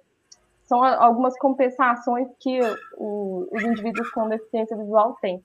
são 0.64 0.84
algumas 0.84 1.38
compensações 1.38 2.28
que 2.38 2.60
o, 2.98 3.48
os 3.50 3.62
indivíduos 3.62 4.10
com 4.10 4.28
deficiência 4.28 4.76
visual 4.76 5.16
têm. 5.22 5.42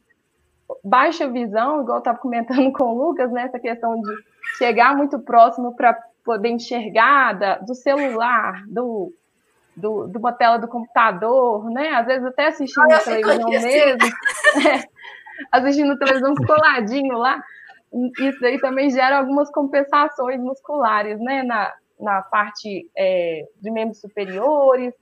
Baixa 0.83 1.27
visão, 1.27 1.81
igual 1.81 1.97
eu 1.97 1.99
estava 1.99 2.17
comentando 2.17 2.71
com 2.73 2.83
o 2.83 3.07
Lucas, 3.07 3.31
né, 3.31 3.43
essa 3.43 3.59
questão 3.59 3.99
de 3.99 4.11
chegar 4.57 4.95
muito 4.95 5.19
próximo 5.19 5.75
para 5.75 5.97
poder 6.23 6.49
enxergar 6.49 7.33
da, 7.33 7.57
do 7.57 7.73
celular, 7.73 8.63
do, 8.67 9.13
do, 9.75 10.07
de 10.07 10.17
uma 10.17 10.31
tela 10.31 10.57
do 10.57 10.67
computador, 10.67 11.69
né? 11.69 11.89
Às 11.89 12.05
vezes 12.05 12.25
até 12.25 12.47
assistindo 12.47 12.91
ah, 12.91 12.99
televisão 12.99 13.49
mesmo, 13.49 14.07
é, 14.69 14.83
assistindo 15.51 15.97
televisão 15.97 16.35
coladinho 16.35 17.17
lá. 17.17 17.41
Isso 18.19 18.45
aí 18.45 18.59
também 18.59 18.89
gera 18.89 19.17
algumas 19.17 19.51
compensações 19.51 20.39
musculares, 20.39 21.19
né? 21.19 21.43
Na, 21.43 21.73
na 21.99 22.21
parte 22.21 22.89
é, 22.95 23.47
de 23.59 23.71
membros 23.71 23.99
superiores. 23.99 24.93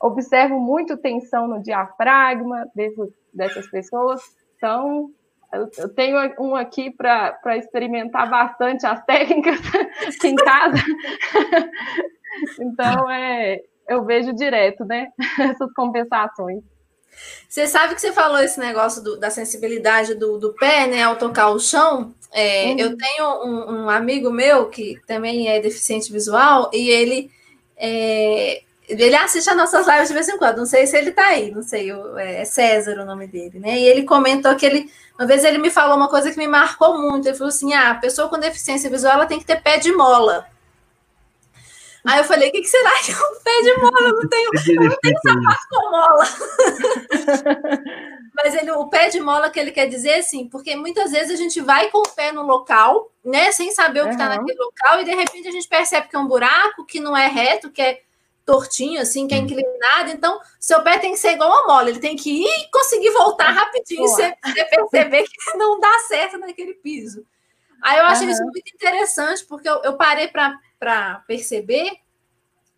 Observo 0.00 0.58
muito 0.58 0.96
tensão 0.96 1.46
no 1.46 1.62
diafragma 1.62 2.66
dessas 3.32 3.66
pessoas. 3.70 4.20
Então, 4.56 5.10
Eu, 5.78 5.88
tenho 5.88 6.18
um 6.40 6.56
aqui 6.56 6.90
para 6.90 7.56
experimentar 7.56 8.28
bastante 8.28 8.84
as 8.86 9.02
técnicas 9.06 9.60
em 10.24 10.34
casa. 10.34 10.76
então, 12.60 13.10
é, 13.10 13.60
eu 13.88 14.04
vejo 14.04 14.32
direto, 14.34 14.84
né? 14.84 15.08
Essas 15.38 15.72
compensações. 15.72 16.62
Você 17.48 17.66
sabe 17.68 17.94
que 17.94 18.00
você 18.00 18.12
falou 18.12 18.38
esse 18.38 18.58
negócio 18.58 19.02
do, 19.02 19.16
da 19.16 19.30
sensibilidade 19.30 20.14
do, 20.14 20.38
do, 20.38 20.52
pé, 20.54 20.88
né, 20.88 21.04
ao 21.04 21.16
tocar 21.16 21.50
o 21.50 21.60
chão. 21.60 22.12
É, 22.32 22.66
uhum. 22.66 22.78
Eu 22.78 22.96
tenho 22.96 23.44
um, 23.44 23.84
um, 23.84 23.88
amigo 23.88 24.32
meu 24.32 24.68
que 24.68 25.00
também 25.06 25.48
é 25.48 25.60
deficiente 25.60 26.12
visual 26.12 26.68
e 26.72 26.90
ele 26.90 27.30
é, 27.76 28.62
ele 28.88 29.16
assiste 29.16 29.48
as 29.48 29.56
nossas 29.56 29.86
lives 29.86 30.08
de 30.08 30.14
vez 30.14 30.28
em 30.28 30.36
quando. 30.36 30.58
Não 30.58 30.66
sei 30.66 30.86
se 30.86 30.96
ele 30.96 31.10
está 31.10 31.28
aí, 31.28 31.50
não 31.50 31.62
sei, 31.62 31.90
é 32.18 32.44
César 32.44 33.00
o 33.00 33.04
nome 33.04 33.26
dele, 33.26 33.58
né? 33.58 33.78
E 33.78 33.84
ele 33.84 34.04
comentou 34.04 34.54
que 34.56 34.66
ele 34.66 34.90
uma 35.18 35.26
vez 35.26 35.44
ele 35.44 35.58
me 35.58 35.70
falou 35.70 35.96
uma 35.96 36.08
coisa 36.08 36.30
que 36.30 36.38
me 36.38 36.48
marcou 36.48 37.00
muito. 37.00 37.28
Ele 37.28 37.36
falou 37.36 37.48
assim: 37.48 37.72
ah, 37.72 37.92
a 37.92 37.94
pessoa 37.94 38.28
com 38.28 38.38
deficiência 38.38 38.90
visual 38.90 39.14
ela 39.14 39.26
tem 39.26 39.38
que 39.38 39.46
ter 39.46 39.62
pé 39.62 39.78
de 39.78 39.92
mola. 39.92 40.46
Aí 42.06 42.18
eu 42.18 42.24
falei, 42.24 42.50
o 42.50 42.52
que, 42.52 42.60
que, 42.60 42.68
será 42.68 42.90
que 43.02 43.12
é 43.12 43.14
um 43.14 43.40
pé 43.42 43.62
de 43.62 43.80
mola? 43.80 44.00
Eu 44.00 44.12
não 44.12 44.28
tenho, 44.28 44.50
eu 44.68 44.90
não 44.90 44.96
tenho 45.02 45.18
sapato 45.22 45.66
com 45.70 45.90
mola. 45.90 46.28
Mas 48.36 48.54
ele, 48.54 48.70
o 48.72 48.88
pé 48.88 49.08
de 49.08 49.18
mola 49.20 49.48
que 49.48 49.58
ele 49.58 49.70
quer 49.70 49.86
dizer, 49.86 50.16
assim, 50.16 50.46
porque 50.46 50.76
muitas 50.76 51.12
vezes 51.12 51.30
a 51.30 51.36
gente 51.36 51.62
vai 51.62 51.88
com 51.88 52.00
o 52.00 52.14
pé 52.14 52.30
no 52.30 52.42
local, 52.42 53.10
né, 53.24 53.50
sem 53.52 53.70
saber 53.70 54.02
o 54.02 54.04
que 54.04 54.10
está 54.10 54.28
uhum. 54.28 54.36
naquele 54.36 54.58
local, 54.58 55.00
e 55.00 55.04
de 55.04 55.14
repente 55.14 55.48
a 55.48 55.50
gente 55.50 55.66
percebe 55.66 56.08
que 56.08 56.14
é 56.14 56.18
um 56.18 56.28
buraco, 56.28 56.84
que 56.84 57.00
não 57.00 57.16
é 57.16 57.26
reto, 57.26 57.70
que 57.70 57.80
é 57.80 58.02
tortinho, 58.44 59.00
assim, 59.00 59.26
que 59.26 59.34
é 59.34 59.38
inclinado. 59.38 60.10
Então, 60.10 60.40
seu 60.60 60.82
pé 60.82 60.98
tem 60.98 61.12
que 61.12 61.18
ser 61.18 61.32
igual 61.32 61.50
a 61.50 61.66
mola, 61.66 61.88
ele 61.88 62.00
tem 62.00 62.16
que 62.16 62.30
ir 62.30 62.46
e 62.46 62.70
conseguir 62.70 63.10
voltar 63.10 63.50
rapidinho, 63.50 64.02
você, 64.02 64.34
você 64.44 64.64
perceber 64.64 65.24
que 65.24 65.36
não 65.56 65.80
dá 65.80 65.98
certo 66.08 66.38
naquele 66.38 66.74
piso. 66.74 67.24
Aí 67.82 67.98
eu 67.98 68.06
achei 68.06 68.26
uhum. 68.26 68.32
isso 68.32 68.42
muito 68.44 68.74
interessante, 68.74 69.44
porque 69.44 69.68
eu, 69.68 69.82
eu 69.82 69.96
parei 69.96 70.28
para 70.28 71.22
perceber 71.26 71.98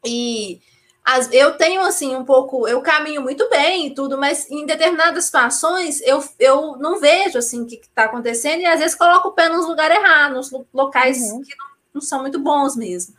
e 0.04 0.60
as, 1.04 1.32
eu 1.32 1.56
tenho 1.56 1.82
assim 1.82 2.16
um 2.16 2.24
pouco, 2.24 2.66
eu 2.66 2.82
caminho 2.82 3.22
muito 3.22 3.48
bem 3.48 3.86
e 3.86 3.94
tudo, 3.94 4.18
mas 4.18 4.50
em 4.50 4.66
determinadas 4.66 5.26
situações 5.26 6.00
eu, 6.00 6.20
eu 6.40 6.76
não 6.78 6.98
vejo 6.98 7.38
assim 7.38 7.62
o 7.62 7.66
que 7.66 7.76
está 7.76 8.06
acontecendo 8.06 8.62
e 8.62 8.66
às 8.66 8.80
vezes 8.80 8.96
coloco 8.96 9.28
o 9.28 9.32
pé 9.32 9.48
nos 9.48 9.68
lugares 9.68 9.96
errados, 9.96 10.50
nos 10.50 10.66
locais 10.74 11.18
uhum. 11.30 11.42
que 11.42 11.56
não, 11.56 11.66
não, 11.94 12.00
são 12.00 12.22
muito 12.22 12.40
bons 12.40 12.74
mesmo. 12.74 13.14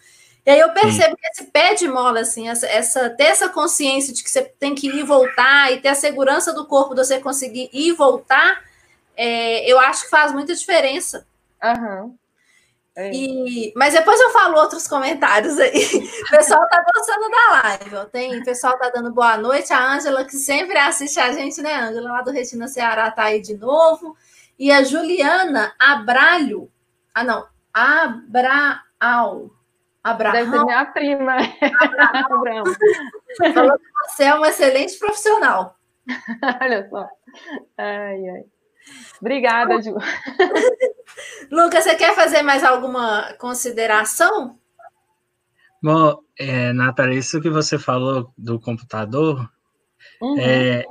E 0.47 0.49
aí 0.49 0.59
eu 0.61 0.71
percebo 0.71 1.09
Sim. 1.09 1.15
que 1.17 1.27
esse 1.27 1.51
pé 1.51 1.73
de 1.73 1.89
mola, 1.89 2.21
assim, 2.21 2.47
essa, 2.47 2.65
essa, 2.67 3.09
ter 3.09 3.25
essa 3.25 3.49
consciência 3.49 4.13
de 4.13 4.23
que 4.23 4.31
você 4.31 4.43
tem 4.43 4.73
que 4.73 4.87
ir 4.87 4.95
e 4.95 5.03
voltar 5.03 5.73
e 5.73 5.81
ter 5.81 5.89
a 5.89 5.93
segurança 5.93 6.53
do 6.53 6.65
corpo 6.65 6.95
de 6.95 7.05
você 7.05 7.19
conseguir 7.19 7.69
ir 7.73 7.89
e 7.89 7.91
voltar, 7.91 8.63
é, 9.17 9.69
eu 9.69 9.77
acho 9.77 10.05
que 10.05 10.09
faz 10.09 10.31
muita 10.31 10.55
diferença. 10.55 11.27
Uhum. 11.61 12.15
É. 12.95 13.11
E, 13.13 13.73
mas 13.75 13.93
depois 13.93 14.21
eu 14.21 14.29
falo 14.29 14.57
outros 14.57 14.87
comentários 14.87 15.59
aí. 15.59 15.73
O 16.23 16.29
pessoal 16.29 16.65
tá 16.69 16.81
gostando 16.95 17.29
da 17.29 17.49
live. 17.49 17.95
Ó. 17.97 18.05
Tem, 18.05 18.39
o 18.39 18.45
pessoal 18.45 18.79
tá 18.79 18.89
dando 18.89 19.11
boa 19.11 19.35
noite. 19.35 19.73
A 19.73 19.95
Ângela, 19.95 20.23
que 20.23 20.37
sempre 20.37 20.77
assiste 20.77 21.19
a 21.19 21.33
gente, 21.33 21.61
né, 21.61 21.75
Ângela, 21.75 22.09
lá 22.09 22.21
do 22.21 22.31
Retina 22.31 22.69
Ceará, 22.69 23.11
tá 23.11 23.23
aí 23.23 23.41
de 23.41 23.57
novo. 23.57 24.15
E 24.57 24.71
a 24.71 24.81
Juliana 24.81 25.75
Abralho. 25.77 26.71
Ah, 27.13 27.25
não. 27.25 27.45
Abraal. 27.73 29.56
Abraão. 30.09 30.33
Deve 30.33 30.51
ser 30.51 30.63
minha 30.65 30.85
prima. 30.85 31.37
Abraão. 32.31 32.63
Falou 33.53 33.77
que 33.77 33.85
você 34.09 34.23
é 34.23 34.35
um 34.35 34.45
excelente 34.45 34.97
profissional. 34.97 35.75
Olha 36.61 36.87
só. 36.89 37.07
Ai, 37.77 38.29
ai. 38.29 38.43
Obrigada, 39.19 39.81
Ju. 39.81 39.95
Lucas, 41.51 41.83
você 41.83 41.95
quer 41.95 42.15
fazer 42.15 42.41
mais 42.41 42.63
alguma 42.63 43.33
consideração? 43.33 44.57
Bom, 45.81 46.19
é, 46.39 46.71
Natália, 46.73 47.17
isso 47.17 47.41
que 47.41 47.49
você 47.49 47.77
falou 47.77 48.31
do 48.37 48.59
computador, 48.59 49.49
uhum. 50.21 50.39
é, 50.39 50.85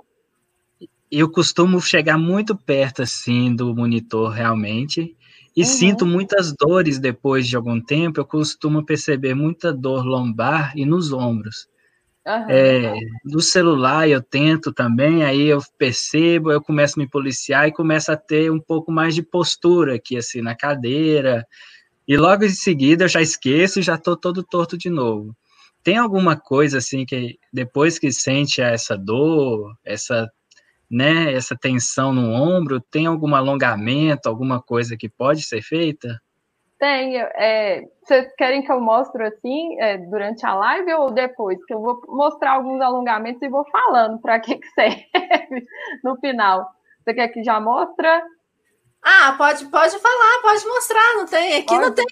eu 1.11 1.30
costumo 1.30 1.80
chegar 1.80 2.18
muito 2.18 2.56
perto 2.56 3.02
assim 3.02 3.54
do 3.54 3.75
monitor 3.75 4.30
realmente 4.30 5.15
e 5.56 5.62
uhum. 5.62 5.66
sinto 5.66 6.04
muitas 6.04 6.52
dores 6.52 6.98
depois 6.98 7.48
de 7.48 7.56
algum 7.56 7.80
tempo. 7.80 8.20
Eu 8.20 8.26
costumo 8.26 8.84
perceber 8.84 9.34
muita 9.34 9.72
dor 9.72 10.04
lombar 10.04 10.76
e 10.76 10.84
nos 10.84 11.12
ombros. 11.12 11.66
Uhum. 12.26 12.50
É, 12.50 12.94
no 13.25 13.40
celular 13.40 14.08
eu 14.08 14.20
tento 14.20 14.72
também, 14.72 15.25
aí 15.25 15.46
eu 15.46 15.60
percebo, 15.78 16.50
eu 16.50 16.60
começo 16.60 16.98
a 16.98 17.02
me 17.02 17.08
policiar 17.08 17.68
e 17.68 17.72
começo 17.72 18.10
a 18.10 18.16
ter 18.16 18.50
um 18.50 18.60
pouco 18.60 18.90
mais 18.92 19.14
de 19.14 19.22
postura 19.22 19.94
aqui, 19.94 20.16
assim, 20.16 20.42
na 20.42 20.54
cadeira. 20.54 21.46
E 22.06 22.16
logo 22.16 22.44
em 22.44 22.50
seguida 22.50 23.04
eu 23.04 23.08
já 23.08 23.22
esqueço 23.22 23.78
e 23.78 23.82
já 23.82 23.94
estou 23.94 24.16
todo 24.16 24.42
torto 24.42 24.76
de 24.76 24.90
novo. 24.90 25.34
Tem 25.82 25.96
alguma 25.96 26.36
coisa, 26.36 26.78
assim, 26.78 27.06
que 27.06 27.38
depois 27.52 27.98
que 27.98 28.10
sente 28.10 28.60
essa 28.60 28.96
dor, 28.96 29.75
essa, 29.84 30.28
né, 30.90 31.33
essa 31.33 31.57
tensão 31.57 32.12
no 32.12 32.33
ombro, 32.33 32.81
tem 32.81 33.07
algum 33.07 33.35
alongamento, 33.35 34.28
alguma 34.28 34.62
coisa 34.62 34.97
que 34.97 35.09
pode 35.09 35.43
ser 35.43 35.62
feita? 35.62 36.21
Tem. 36.78 37.16
É, 37.16 37.83
vocês 38.02 38.33
querem 38.37 38.62
que 38.62 38.71
eu 38.71 38.81
mostre 38.81 39.25
assim 39.25 39.81
é, 39.81 39.97
durante 39.97 40.45
a 40.45 40.55
live 40.55 40.93
ou 40.95 41.11
depois? 41.11 41.64
Que 41.64 41.73
eu 41.73 41.81
vou 41.81 42.00
mostrar 42.07 42.52
alguns 42.52 42.81
alongamentos 42.81 43.40
e 43.43 43.49
vou 43.49 43.64
falando 43.71 44.19
para 44.21 44.38
que, 44.38 44.57
que 44.57 44.69
serve 44.75 45.07
no 46.05 46.16
final. 46.16 46.69
Você 47.02 47.14
quer 47.14 47.28
que 47.28 47.43
já 47.43 47.59
mostra? 47.61 48.23
Ah, 49.08 49.36
pode, 49.38 49.64
pode 49.66 49.96
falar, 50.00 50.42
pode 50.42 50.66
mostrar, 50.66 51.14
não 51.14 51.26
tem. 51.26 51.58
Aqui 51.58 51.66
pode. 51.66 51.80
não 51.80 51.94
tem. 51.94 52.04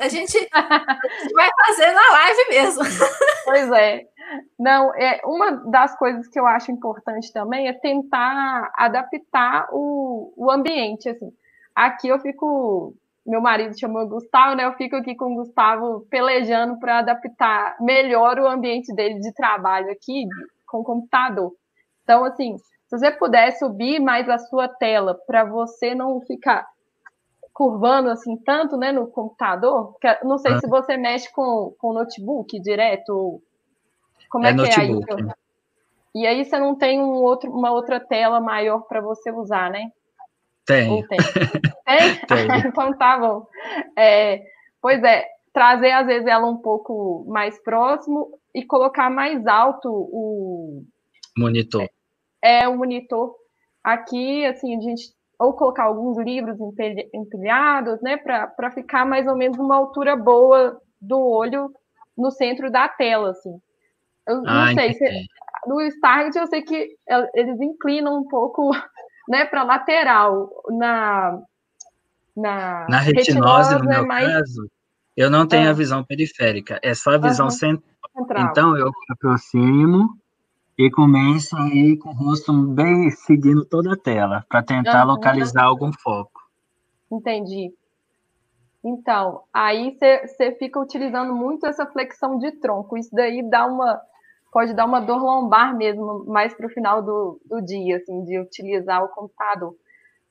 A 0.00 0.08
gente, 0.08 0.38
a 0.50 0.60
gente 0.62 1.34
vai 1.34 1.50
fazer 1.66 1.92
na 1.92 2.10
live 2.10 2.48
mesmo. 2.48 2.82
Pois 3.44 3.70
é. 3.72 4.06
Não, 4.58 4.94
é 4.94 5.22
uma 5.24 5.52
das 5.70 5.96
coisas 5.98 6.28
que 6.28 6.38
eu 6.38 6.46
acho 6.46 6.70
importante 6.70 7.32
também 7.32 7.66
é 7.66 7.72
tentar 7.72 8.70
adaptar 8.76 9.68
o, 9.72 10.34
o 10.36 10.50
ambiente. 10.50 11.08
Assim. 11.08 11.30
Aqui 11.74 12.08
eu 12.08 12.18
fico 12.18 12.94
meu 13.26 13.42
marido 13.42 13.78
chamou 13.78 14.08
Gustavo, 14.08 14.56
né? 14.56 14.64
Eu 14.64 14.72
fico 14.72 14.96
aqui 14.96 15.14
com 15.14 15.32
o 15.32 15.36
Gustavo 15.36 16.06
pelejando 16.10 16.78
para 16.78 17.00
adaptar 17.00 17.76
melhor 17.78 18.38
o 18.38 18.46
ambiente 18.46 18.94
dele 18.94 19.20
de 19.20 19.32
trabalho 19.34 19.90
aqui 19.90 20.26
com 20.66 20.78
o 20.78 20.84
computador. 20.84 21.52
Então, 22.02 22.24
assim, 22.24 22.56
se 22.88 22.98
você 22.98 23.10
puder 23.10 23.52
subir 23.52 24.00
mais 24.00 24.28
a 24.28 24.38
sua 24.38 24.66
tela 24.66 25.14
para 25.14 25.44
você 25.44 25.94
não 25.94 26.20
ficar 26.22 26.66
curvando 27.52 28.08
assim 28.08 28.36
tanto, 28.36 28.76
né, 28.76 28.92
no 28.92 29.06
computador, 29.08 29.94
não 30.22 30.38
sei 30.38 30.52
ah. 30.52 30.60
se 30.60 30.66
você 30.66 30.96
mexe 30.96 31.30
com, 31.32 31.74
com 31.78 31.92
notebook 31.92 32.58
direto, 32.60 33.42
como 34.30 34.46
é, 34.46 34.50
é 34.50 34.52
que 34.52 34.58
notebook. 34.58 35.10
é 35.10 35.14
aí? 35.14 35.30
E 36.14 36.26
aí 36.26 36.44
você 36.44 36.58
não 36.58 36.74
tem 36.74 37.00
um 37.00 37.22
outro, 37.22 37.52
uma 37.52 37.70
outra 37.70 38.00
tela 38.00 38.40
maior 38.40 38.80
para 38.82 39.00
você 39.00 39.30
usar, 39.30 39.70
né? 39.70 39.90
Tem. 40.64 41.04
tem? 41.08 41.18
Tem? 42.26 42.48
então 42.66 42.96
tá 42.96 43.18
bom. 43.18 43.46
É, 43.96 44.42
pois 44.80 45.02
é, 45.02 45.26
trazer 45.52 45.90
às 45.90 46.06
vezes 46.06 46.26
ela 46.26 46.46
um 46.46 46.56
pouco 46.56 47.26
mais 47.28 47.62
próximo 47.62 48.30
e 48.54 48.64
colocar 48.64 49.10
mais 49.10 49.46
alto 49.46 49.90
o 49.90 50.84
monitor. 51.36 51.86
É, 52.42 52.64
é 52.64 52.68
o 52.68 52.76
monitor. 52.76 53.34
Aqui, 53.82 54.44
assim, 54.46 54.76
a 54.76 54.80
gente 54.80 55.12
ou 55.38 55.52
colocar 55.52 55.84
alguns 55.84 56.18
livros 56.18 56.58
empilhados, 57.14 58.00
né, 58.02 58.16
para 58.16 58.70
ficar 58.72 59.06
mais 59.06 59.26
ou 59.26 59.36
menos 59.36 59.56
uma 59.56 59.76
altura 59.76 60.16
boa 60.16 60.80
do 61.00 61.20
olho 61.20 61.70
no 62.16 62.30
centro 62.32 62.70
da 62.70 62.88
tela, 62.88 63.30
assim. 63.30 63.56
Eu 64.26 64.42
ah, 64.46 64.66
não 64.66 64.74
sei, 64.74 64.94
se, 64.94 65.26
no 65.66 65.80
Stargate 65.82 66.38
eu 66.38 66.46
sei 66.48 66.62
que 66.62 66.96
eles 67.34 67.60
inclinam 67.60 68.18
um 68.18 68.26
pouco 68.26 68.70
né, 69.28 69.44
para 69.44 69.62
lateral. 69.62 70.50
Na, 70.70 71.40
na, 72.36 72.86
na 72.88 72.98
retinose, 72.98 73.30
retinose, 73.30 73.78
no 73.78 73.84
meu 73.88 74.06
mais... 74.06 74.26
caso, 74.26 74.68
eu 75.16 75.30
não 75.30 75.46
tenho 75.46 75.66
é. 75.66 75.70
a 75.70 75.72
visão 75.72 76.04
periférica, 76.04 76.80
é 76.82 76.94
só 76.94 77.12
a 77.12 77.18
visão 77.18 77.46
uhum. 77.46 77.50
central. 77.50 78.50
Então, 78.50 78.76
eu 78.76 78.86
me 78.86 79.06
aproximo 79.10 80.08
e 80.78 80.88
começo 80.90 81.56
a 81.56 81.66
ir 81.68 81.96
com 81.98 82.10
o 82.10 82.14
rosto 82.14 82.52
bem 82.52 83.10
seguindo 83.10 83.64
toda 83.64 83.94
a 83.94 83.96
tela, 83.96 84.46
para 84.48 84.62
tentar 84.62 85.04
uhum. 85.04 85.14
localizar 85.14 85.64
algum 85.64 85.92
foco. 85.92 86.40
Entendi. 87.10 87.74
Então, 88.84 89.42
aí 89.52 89.98
você 89.98 90.52
fica 90.52 90.78
utilizando 90.78 91.34
muito 91.34 91.66
essa 91.66 91.84
flexão 91.84 92.38
de 92.38 92.52
tronco. 92.52 92.96
Isso 92.96 93.10
daí 93.12 93.42
dá 93.42 93.66
uma 93.66 94.00
pode 94.52 94.72
dar 94.72 94.86
uma 94.86 95.00
dor 95.00 95.22
lombar 95.22 95.76
mesmo, 95.76 96.24
mais 96.26 96.54
para 96.54 96.66
o 96.66 96.70
final 96.70 97.02
do, 97.02 97.40
do 97.44 97.60
dia, 97.60 97.96
assim, 97.98 98.24
de 98.24 98.38
utilizar 98.38 99.04
o 99.04 99.08
computador. 99.08 99.74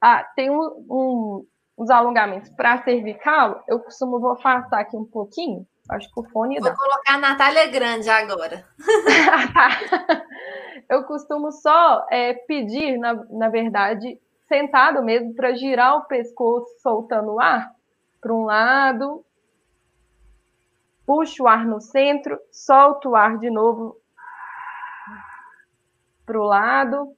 Ah, 0.02 0.24
tem 0.36 0.50
um, 0.50 0.62
um, 0.90 1.46
uns 1.78 1.90
alongamentos 1.90 2.50
para 2.50 2.84
cervical, 2.84 3.64
eu 3.68 3.80
costumo, 3.80 4.20
vou 4.20 4.32
afastar 4.32 4.80
aqui 4.80 4.98
um 4.98 5.06
pouquinho, 5.06 5.68
acho 5.90 6.12
que 6.12 6.20
o 6.20 6.24
fone 6.24 6.60
Vou 6.60 6.70
dá. 6.70 6.76
colocar 6.76 7.16
a 7.16 7.18
Natália 7.18 7.68
grande 7.68 8.10
agora. 8.10 8.66
eu 10.90 11.04
costumo 11.04 11.52
só 11.52 12.06
é, 12.10 12.34
pedir, 12.34 12.98
na, 12.98 13.14
na 13.30 13.50
verdade, 13.50 14.20
sentado 14.48 15.04
mesmo, 15.04 15.34
para 15.34 15.54
girar 15.54 15.98
o 15.98 16.06
pescoço 16.06 16.68
soltando 16.82 17.34
o 17.34 17.40
ar 17.40 17.74
para 18.22 18.34
um 18.34 18.46
lado, 18.46 19.24
puxa 21.06 21.44
o 21.44 21.48
ar 21.48 21.66
no 21.66 21.80
centro, 21.80 22.40
solta 22.52 23.08
o 23.08 23.16
ar 23.16 23.38
de 23.38 23.50
novo 23.50 23.98
para 26.26 26.40
o 26.40 26.44
lado. 26.44 27.16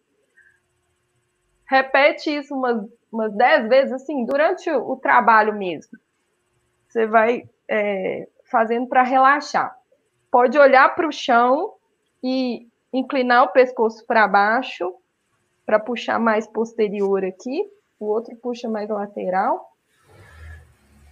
Repete 1.66 2.36
isso 2.36 2.56
umas, 2.56 2.84
umas 3.12 3.34
dez 3.36 3.68
vezes, 3.68 3.94
assim, 3.94 4.26
durante 4.26 4.70
o, 4.70 4.92
o 4.92 4.98
trabalho 4.98 5.54
mesmo. 5.54 5.98
Você 6.88 7.06
vai 7.06 7.48
é, 7.68 8.28
fazendo 8.50 8.88
para 8.88 9.03
relaxar. 9.03 9.75
Pode 10.32 10.58
olhar 10.58 10.94
para 10.96 11.08
o 11.08 11.12
chão 11.12 11.74
e 12.24 12.68
inclinar 12.94 13.44
o 13.44 13.50
pescoço 13.50 14.06
para 14.06 14.27
baixo, 14.27 14.94
para 15.65 15.79
puxar 15.79 16.20
mais 16.20 16.48
posterior 16.48 17.24
aqui. 17.24 17.68
O 18.00 18.06
outro 18.06 18.36
puxa 18.36 18.70
mais 18.70 18.89
lateral. 18.89 19.72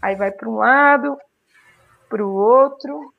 Aí 0.02 0.16
vai 0.16 0.32
para 0.32 0.50
um 0.50 0.58
lado, 0.58 1.18
para 2.10 2.26
o 2.26 2.34
outro. 2.34 3.14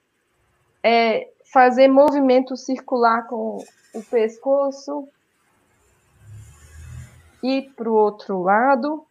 É, 0.82 1.28
fazer 1.52 1.88
movimento 1.88 2.56
circular 2.56 3.26
com 3.26 3.58
o 3.94 4.02
pescoço. 4.04 5.08
E 7.42 7.62
para 7.76 7.90
o 7.90 7.94
outro 7.94 8.42
lado. 8.42 9.07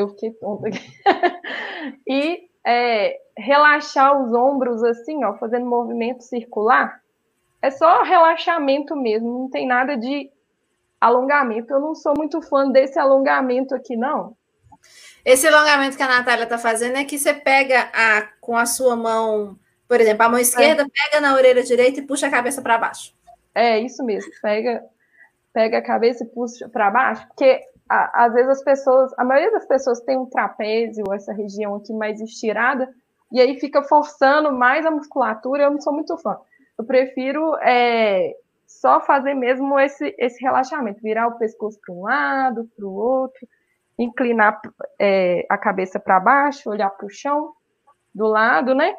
Eu 0.00 0.08
fiquei 0.08 0.30
tonta 0.32 0.68
aqui. 0.68 0.92
e 2.06 2.48
é, 2.66 3.18
relaxar 3.36 4.20
os 4.22 4.32
ombros 4.32 4.82
assim, 4.82 5.24
ó, 5.24 5.34
fazendo 5.34 5.66
movimento 5.66 6.22
circular. 6.22 7.00
É 7.62 7.70
só 7.70 8.02
relaxamento 8.02 8.96
mesmo, 8.96 9.40
não 9.40 9.50
tem 9.50 9.66
nada 9.66 9.96
de 9.96 10.30
alongamento. 11.00 11.72
Eu 11.72 11.80
não 11.80 11.94
sou 11.94 12.14
muito 12.16 12.40
fã 12.42 12.70
desse 12.70 12.98
alongamento 12.98 13.74
aqui, 13.74 13.96
não. 13.96 14.36
Esse 15.24 15.46
alongamento 15.46 15.96
que 15.96 16.02
a 16.02 16.08
Natália 16.08 16.44
está 16.44 16.56
fazendo 16.56 16.96
é 16.96 17.04
que 17.04 17.18
você 17.18 17.34
pega 17.34 17.90
a, 17.92 18.22
com 18.40 18.56
a 18.56 18.64
sua 18.64 18.96
mão, 18.96 19.58
por 19.86 20.00
exemplo, 20.00 20.24
a 20.24 20.28
mão 20.28 20.38
esquerda, 20.38 20.82
é. 20.82 20.86
pega 20.86 21.20
na 21.20 21.34
orelha 21.34 21.62
direita 21.62 22.00
e 22.00 22.06
puxa 22.06 22.26
a 22.26 22.30
cabeça 22.30 22.62
para 22.62 22.78
baixo. 22.78 23.14
É 23.54 23.78
isso 23.78 24.02
mesmo. 24.02 24.30
Pega, 24.40 24.82
pega 25.52 25.78
a 25.78 25.82
cabeça 25.82 26.24
e 26.24 26.26
puxa 26.26 26.68
para 26.68 26.90
baixo, 26.90 27.26
porque 27.28 27.62
a, 27.90 28.26
às 28.26 28.32
vezes 28.32 28.50
as 28.50 28.62
pessoas, 28.62 29.12
a 29.18 29.24
maioria 29.24 29.50
das 29.50 29.66
pessoas 29.66 30.00
tem 30.00 30.16
um 30.16 30.26
trapézio, 30.26 31.04
essa 31.12 31.32
região 31.32 31.74
aqui 31.74 31.92
mais 31.92 32.20
estirada, 32.20 32.88
e 33.32 33.40
aí 33.40 33.58
fica 33.58 33.82
forçando 33.82 34.52
mais 34.52 34.86
a 34.86 34.92
musculatura. 34.92 35.64
Eu 35.64 35.72
não 35.72 35.80
sou 35.80 35.92
muito 35.92 36.16
fã. 36.18 36.38
Eu 36.78 36.84
prefiro 36.84 37.56
é, 37.56 38.32
só 38.64 39.00
fazer 39.00 39.34
mesmo 39.34 39.78
esse, 39.78 40.14
esse 40.18 40.40
relaxamento, 40.40 41.02
virar 41.02 41.26
o 41.26 41.36
pescoço 41.36 41.80
para 41.84 41.92
um 41.92 42.02
lado, 42.02 42.70
para 42.76 42.86
o 42.86 42.94
outro, 42.94 43.46
inclinar 43.98 44.60
é, 44.98 45.44
a 45.48 45.58
cabeça 45.58 45.98
para 45.98 46.20
baixo, 46.20 46.70
olhar 46.70 46.90
para 46.90 47.06
o 47.06 47.10
chão 47.10 47.52
do 48.14 48.26
lado, 48.26 48.72
né? 48.72 48.94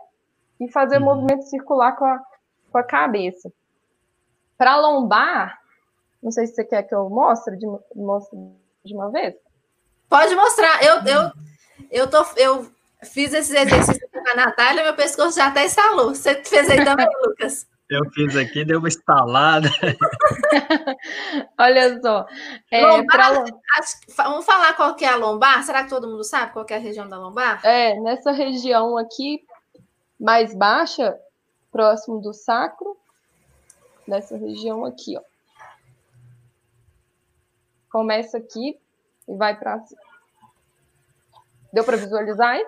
E 0.59 0.69
fazer 0.69 0.97
uhum. 0.97 1.05
movimento 1.05 1.43
circular 1.43 1.93
com 1.95 2.05
a, 2.05 2.21
com 2.71 2.77
a 2.77 2.83
cabeça. 2.83 3.51
Para 4.57 4.75
lombar, 4.75 5.57
não 6.21 6.29
sei 6.29 6.45
se 6.45 6.55
você 6.55 6.65
quer 6.65 6.83
que 6.83 6.93
eu 6.93 7.09
mostre 7.09 7.57
de, 7.57 7.65
mostre 7.95 8.37
de 8.83 8.93
uma 8.93 9.11
vez? 9.11 9.35
Pode 10.09 10.35
mostrar. 10.35 10.83
Eu, 10.83 10.95
eu, 11.05 11.31
eu, 11.89 12.09
tô, 12.09 12.25
eu 12.35 12.71
fiz 13.03 13.33
esse 13.33 13.55
exercício 13.55 14.09
com 14.11 14.29
a 14.29 14.35
Natália, 14.35 14.83
meu 14.83 14.95
pescoço 14.95 15.37
já 15.37 15.47
até 15.47 15.65
instalou. 15.65 16.13
Você 16.13 16.43
fez 16.43 16.69
aí 16.69 16.83
também, 16.83 17.07
Lucas? 17.25 17.67
Eu 17.89 18.09
fiz 18.11 18.37
aqui, 18.37 18.63
deu 18.63 18.79
uma 18.79 18.87
instalada. 18.87 19.69
Olha 21.59 21.99
só. 22.01 22.25
É, 22.71 22.85
lombar, 22.85 23.33
pra... 23.33 23.45
Vamos 24.15 24.45
falar 24.45 24.73
qual 24.73 24.95
que 24.95 25.03
é 25.03 25.09
a 25.09 25.17
lombar? 25.17 25.61
Será 25.63 25.83
que 25.83 25.89
todo 25.89 26.07
mundo 26.07 26.23
sabe 26.23 26.53
qual 26.53 26.65
é 26.69 26.75
a 26.75 26.79
região 26.79 27.09
da 27.09 27.17
lombar? 27.17 27.59
É, 27.65 27.99
nessa 27.99 28.31
região 28.31 28.97
aqui, 28.97 29.43
mais 30.17 30.55
baixa, 30.55 31.19
próximo 31.69 32.21
do 32.21 32.33
sacro, 32.33 32.95
nessa 34.07 34.37
região 34.37 34.85
aqui, 34.85 35.17
ó 35.17 35.30
começa 37.91 38.37
aqui 38.37 38.79
e 39.27 39.35
vai 39.35 39.55
para. 39.55 39.83
Deu 41.73 41.83
para 41.83 41.97
visualizar 41.97 42.49
aí? 42.49 42.65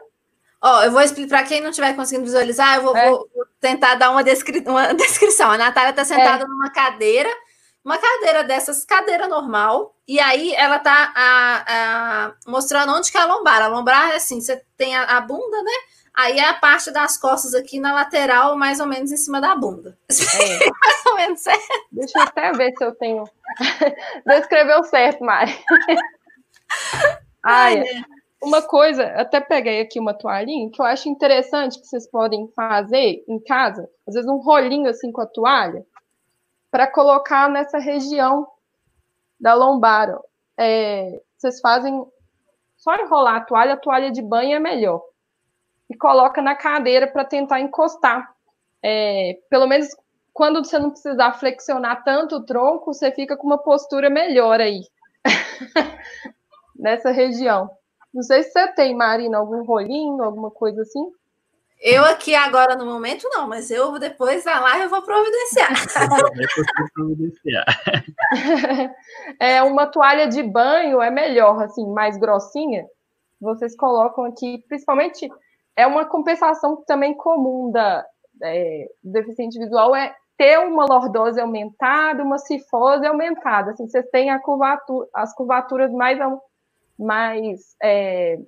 Ó, 0.61 0.79
oh, 0.79 0.83
eu 0.83 0.91
vou 0.91 1.01
explicar 1.01 1.39
para 1.39 1.47
quem 1.47 1.59
não 1.59 1.71
estiver 1.71 1.93
conseguindo 1.93 2.25
visualizar, 2.25 2.77
eu 2.77 2.83
vou, 2.83 2.95
é. 2.95 3.09
vou 3.09 3.27
tentar 3.59 3.95
dar 3.95 4.11
uma, 4.11 4.23
descri 4.23 4.63
uma, 4.65 4.93
descrição. 4.95 5.51
A 5.51 5.57
Natália 5.57 5.89
está 5.89 6.05
sentada 6.05 6.43
é. 6.43 6.47
numa 6.47 6.71
cadeira, 6.71 7.29
uma 7.83 7.97
cadeira 7.97 8.45
dessas, 8.45 8.85
cadeira 8.85 9.27
normal, 9.27 9.93
e 10.07 10.21
aí 10.21 10.53
ela 10.53 10.77
está 10.77 12.33
mostrando 12.47 12.93
onde 12.93 13.11
que 13.11 13.17
é 13.17 13.21
a 13.21 13.25
lombar. 13.25 13.61
A 13.61 13.67
lombar 13.67 14.11
é 14.11 14.15
assim, 14.15 14.39
você 14.39 14.63
tem 14.77 14.95
a, 14.95 15.03
a 15.03 15.21
bunda, 15.21 15.61
né? 15.63 15.73
Aí 16.15 16.37
é 16.37 16.47
a 16.47 16.53
parte 16.53 16.91
das 16.91 17.17
costas 17.17 17.55
aqui 17.55 17.79
na 17.79 17.91
lateral, 17.91 18.55
mais 18.55 18.79
ou 18.79 18.85
menos 18.85 19.11
em 19.11 19.17
cima 19.17 19.41
da 19.41 19.55
bunda. 19.55 19.97
É. 20.39 20.69
mais 20.69 21.05
ou 21.07 21.15
menos 21.15 21.39
certo. 21.41 21.63
Deixa 21.91 22.19
eu 22.19 22.23
até 22.23 22.51
ver 22.51 22.73
se 22.77 22.83
eu 22.83 22.93
tenho. 22.95 23.23
Descreveu 24.25 24.83
certo, 24.83 25.23
Mari. 25.23 25.57
Ai, 27.43 27.79
é. 27.79 28.03
Uma 28.41 28.61
coisa, 28.61 29.05
até 29.15 29.39
peguei 29.39 29.81
aqui 29.81 29.99
uma 29.99 30.13
toalhinha 30.13 30.69
que 30.69 30.81
eu 30.81 30.85
acho 30.85 31.07
interessante 31.07 31.79
que 31.79 31.87
vocês 31.87 32.05
podem 32.09 32.47
fazer 32.49 33.23
em 33.27 33.39
casa, 33.39 33.89
às 34.05 34.15
vezes 34.15 34.29
um 34.29 34.37
rolinho 34.37 34.89
assim 34.89 35.13
com 35.13 35.21
a 35.21 35.25
toalha, 35.25 35.85
para 36.69 36.85
colocar 36.87 37.49
nessa 37.49 37.79
região 37.79 38.45
da 39.39 39.53
lombar. 39.53 40.19
É, 40.57 41.21
vocês 41.37 41.61
fazem 41.61 42.05
só 42.75 42.95
enrolar 42.95 43.35
a 43.35 43.41
toalha, 43.41 43.73
a 43.73 43.77
toalha 43.77 44.11
de 44.11 44.21
banho 44.21 44.55
é 44.55 44.59
melhor 44.59 45.01
e 45.93 45.97
coloca 45.97 46.41
na 46.41 46.55
cadeira 46.55 47.07
para 47.07 47.23
tentar 47.23 47.59
encostar. 47.59 48.33
É, 48.81 49.37
pelo 49.49 49.67
menos 49.67 49.87
quando 50.33 50.63
você 50.63 50.79
não 50.79 50.89
precisar 50.89 51.33
flexionar 51.33 52.03
tanto 52.03 52.37
o 52.37 52.43
tronco, 52.43 52.91
você 52.91 53.11
fica 53.11 53.37
com 53.37 53.45
uma 53.45 53.59
postura 53.59 54.09
melhor 54.09 54.59
aí. 54.59 54.81
Nessa 56.75 57.11
região. 57.11 57.69
Não 58.11 58.23
sei 58.23 58.43
se 58.43 58.51
você 58.51 58.67
tem, 58.73 58.95
Marina, 58.95 59.37
algum 59.37 59.63
rolinho, 59.63 60.23
alguma 60.23 60.49
coisa 60.49 60.81
assim. 60.81 61.11
Eu 61.79 62.03
aqui 62.05 62.33
agora 62.33 62.75
no 62.75 62.85
momento 62.85 63.27
não, 63.29 63.47
mas 63.47 63.69
eu 63.69 63.99
depois 63.99 64.43
da 64.43 64.59
live 64.59 64.85
eu 64.85 64.89
vou 64.89 65.01
providenciar. 65.01 65.73
é 69.39 69.61
uma 69.61 69.85
toalha 69.85 70.27
de 70.27 70.41
banho 70.41 71.01
é 71.01 71.11
melhor, 71.11 71.61
assim, 71.61 71.85
mais 71.91 72.17
grossinha. 72.17 72.85
Vocês 73.39 73.75
colocam 73.75 74.23
aqui, 74.23 74.63
principalmente 74.67 75.29
é 75.75 75.87
uma 75.87 76.05
compensação 76.05 76.83
também 76.85 77.15
comum 77.15 77.71
da 77.71 78.05
é, 78.41 78.89
do 79.03 79.11
deficiente 79.11 79.57
visual 79.57 79.95
é 79.95 80.15
ter 80.37 80.57
uma 80.59 80.85
lordose 80.85 81.39
aumentada, 81.39 82.23
uma 82.23 82.37
cifose 82.37 83.05
aumentada. 83.05 83.71
Assim, 83.71 83.87
vocês 83.87 84.05
têm 84.11 84.31
a 84.31 84.39
curvatura, 84.39 85.07
as 85.13 85.33
curvaturas 85.35 85.91
mais, 85.91 86.17
mais 86.97 87.75
é, 87.81 88.39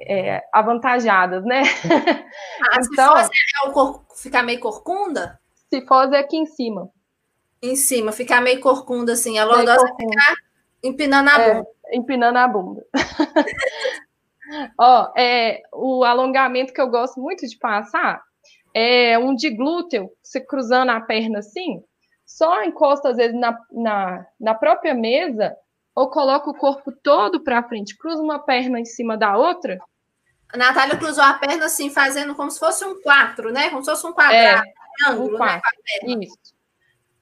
é, 0.00 0.42
avantajadas, 0.52 1.44
né? 1.44 1.62
Ah, 2.62 2.78
então, 2.92 3.16
cifose 3.16 3.30
é 3.64 3.68
o 3.68 3.72
cor, 3.72 4.04
ficar 4.16 4.42
meio 4.42 4.60
corcunda? 4.60 5.38
Cifose 5.72 6.14
é 6.14 6.18
aqui 6.18 6.36
em 6.36 6.46
cima. 6.46 6.90
Em 7.62 7.76
cima, 7.76 8.12
ficar 8.12 8.40
meio 8.40 8.60
corcunda, 8.60 9.12
assim. 9.12 9.38
A 9.38 9.44
lordose 9.44 9.84
é 9.84 9.94
ficar 9.94 10.34
empinando 10.82 11.30
a 11.30 11.40
é, 11.40 11.54
bunda. 11.54 11.68
empinando 11.92 12.38
a 12.38 12.48
bunda. 12.48 12.86
Ó, 14.78 15.12
é, 15.16 15.62
o 15.72 16.04
alongamento 16.04 16.72
que 16.72 16.80
eu 16.80 16.88
gosto 16.88 17.20
muito 17.20 17.46
de 17.46 17.58
passar 17.58 18.22
é 18.74 19.18
um 19.18 19.34
de 19.34 19.50
glúteo, 19.50 20.10
você 20.22 20.40
cruzando 20.40 20.90
a 20.90 21.00
perna 21.00 21.38
assim, 21.38 21.82
só 22.24 22.62
encosta 22.62 23.10
às 23.10 23.16
vezes 23.16 23.38
na, 23.38 23.58
na, 23.72 24.26
na 24.38 24.54
própria 24.54 24.94
mesa 24.94 25.56
ou 25.94 26.10
coloca 26.10 26.50
o 26.50 26.54
corpo 26.54 26.92
todo 26.92 27.42
para 27.42 27.62
frente, 27.62 27.96
cruza 27.96 28.22
uma 28.22 28.38
perna 28.38 28.78
em 28.78 28.84
cima 28.84 29.16
da 29.16 29.36
outra. 29.36 29.78
A 30.52 30.58
Natália 30.58 30.96
cruzou 30.96 31.24
a 31.24 31.34
perna 31.34 31.66
assim, 31.66 31.88
fazendo 31.88 32.34
como 32.34 32.50
se 32.50 32.58
fosse 32.58 32.84
um 32.84 33.00
quatro, 33.00 33.50
né? 33.50 33.70
Como 33.70 33.82
se 33.82 33.90
fosse 33.90 34.06
um 34.06 34.12
quadrado, 34.12 34.68
é, 35.06 35.10
um 35.10 35.30
né? 35.30 35.36
quatro. 35.38 35.70
Né? 36.02 36.24
Isso. 36.24 36.54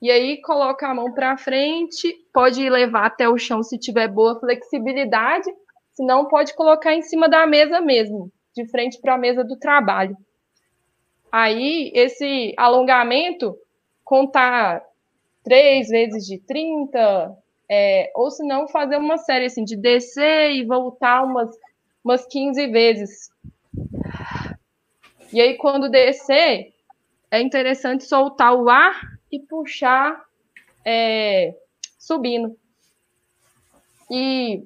E 0.02 0.10
aí 0.10 0.42
coloca 0.42 0.88
a 0.88 0.94
mão 0.94 1.12
para 1.12 1.37
frente, 1.38 2.14
pode 2.32 2.68
levar 2.68 3.06
até 3.06 3.28
o 3.28 3.38
chão 3.38 3.62
se 3.62 3.78
tiver 3.78 4.08
boa 4.08 4.38
flexibilidade 4.38 5.50
se 5.94 6.04
não 6.04 6.26
pode 6.26 6.54
colocar 6.54 6.92
em 6.92 7.02
cima 7.02 7.28
da 7.28 7.46
mesa 7.46 7.80
mesmo, 7.80 8.30
de 8.54 8.66
frente 8.68 9.00
para 9.00 9.14
a 9.14 9.18
mesa 9.18 9.44
do 9.44 9.57
trabalho. 9.57 10.16
Aí, 11.30 11.90
esse 11.94 12.52
alongamento, 12.57 13.57
contar 14.04 14.83
três 15.42 15.88
vezes 15.88 16.26
de 16.26 16.38
30, 16.38 17.37
é, 17.70 18.11
ou 18.14 18.30
se 18.30 18.44
não, 18.46 18.68
fazer 18.68 18.96
uma 18.96 19.18
série 19.18 19.46
assim, 19.46 19.64
de 19.64 19.76
descer 19.76 20.50
e 20.50 20.64
voltar 20.64 21.24
umas, 21.24 21.57
umas 22.04 22.26
15 22.26 22.66
vezes. 22.68 23.30
E 25.33 25.40
aí, 25.40 25.57
quando 25.57 25.88
descer, 25.88 26.72
é 27.30 27.40
interessante 27.40 28.04
soltar 28.04 28.54
o 28.54 28.68
ar 28.68 29.00
e 29.30 29.40
puxar, 29.40 30.24
é, 30.85 31.54
subindo. 31.98 32.57
E 34.11 34.62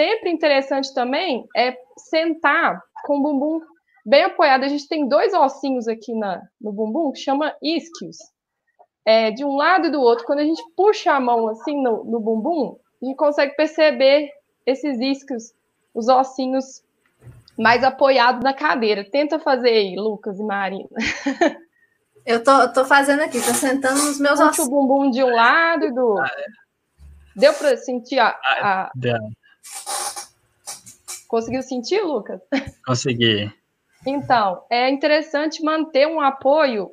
sempre 0.00 0.30
interessante 0.30 0.94
também 0.94 1.46
é 1.54 1.76
sentar 1.98 2.82
com 3.04 3.18
o 3.18 3.22
bumbum 3.22 3.60
bem 4.04 4.24
apoiado. 4.24 4.64
A 4.64 4.68
gente 4.68 4.88
tem 4.88 5.06
dois 5.06 5.34
ossinhos 5.34 5.86
aqui 5.86 6.14
na, 6.14 6.40
no 6.58 6.72
bumbum 6.72 7.12
que 7.12 7.18
chama 7.18 7.54
isquios. 7.62 8.16
É, 9.04 9.30
de 9.30 9.44
um 9.44 9.56
lado 9.56 9.88
e 9.88 9.90
do 9.90 10.00
outro. 10.00 10.24
Quando 10.24 10.38
a 10.38 10.44
gente 10.44 10.62
puxa 10.74 11.12
a 11.12 11.20
mão 11.20 11.48
assim 11.48 11.82
no, 11.82 12.04
no 12.04 12.18
bumbum, 12.18 12.78
a 13.02 13.04
gente 13.04 13.16
consegue 13.16 13.54
perceber 13.56 14.30
esses 14.64 14.98
isquios, 14.98 15.52
os 15.92 16.08
ossinhos 16.08 16.82
mais 17.58 17.84
apoiados 17.84 18.42
na 18.42 18.54
cadeira. 18.54 19.04
Tenta 19.04 19.38
fazer 19.38 19.70
aí, 19.70 19.96
Lucas 19.96 20.38
e 20.38 20.42
Marina. 20.42 20.88
Eu 22.24 22.44
tô, 22.44 22.70
tô 22.72 22.84
fazendo 22.84 23.22
aqui, 23.22 23.40
tô 23.40 23.54
sentando 23.54 24.02
nos 24.04 24.20
meus 24.20 24.38
ossinhos. 24.38 24.68
o 24.68 24.70
bumbum 24.70 25.10
de 25.10 25.24
um 25.24 25.34
lado 25.34 25.86
e 25.86 25.92
do 25.92 26.06
outro. 26.06 26.22
Ah, 26.22 26.30
é. 26.38 26.46
Deu 27.34 27.54
para 27.54 27.76
sentir 27.78 28.18
a, 28.18 28.28
ah, 28.28 28.82
a... 28.84 28.90
Conseguiu 31.28 31.62
sentir, 31.62 32.02
Lucas? 32.02 32.40
Consegui. 32.84 33.52
Então, 34.06 34.62
é 34.70 34.90
interessante 34.90 35.62
manter 35.62 36.06
um 36.06 36.20
apoio 36.20 36.90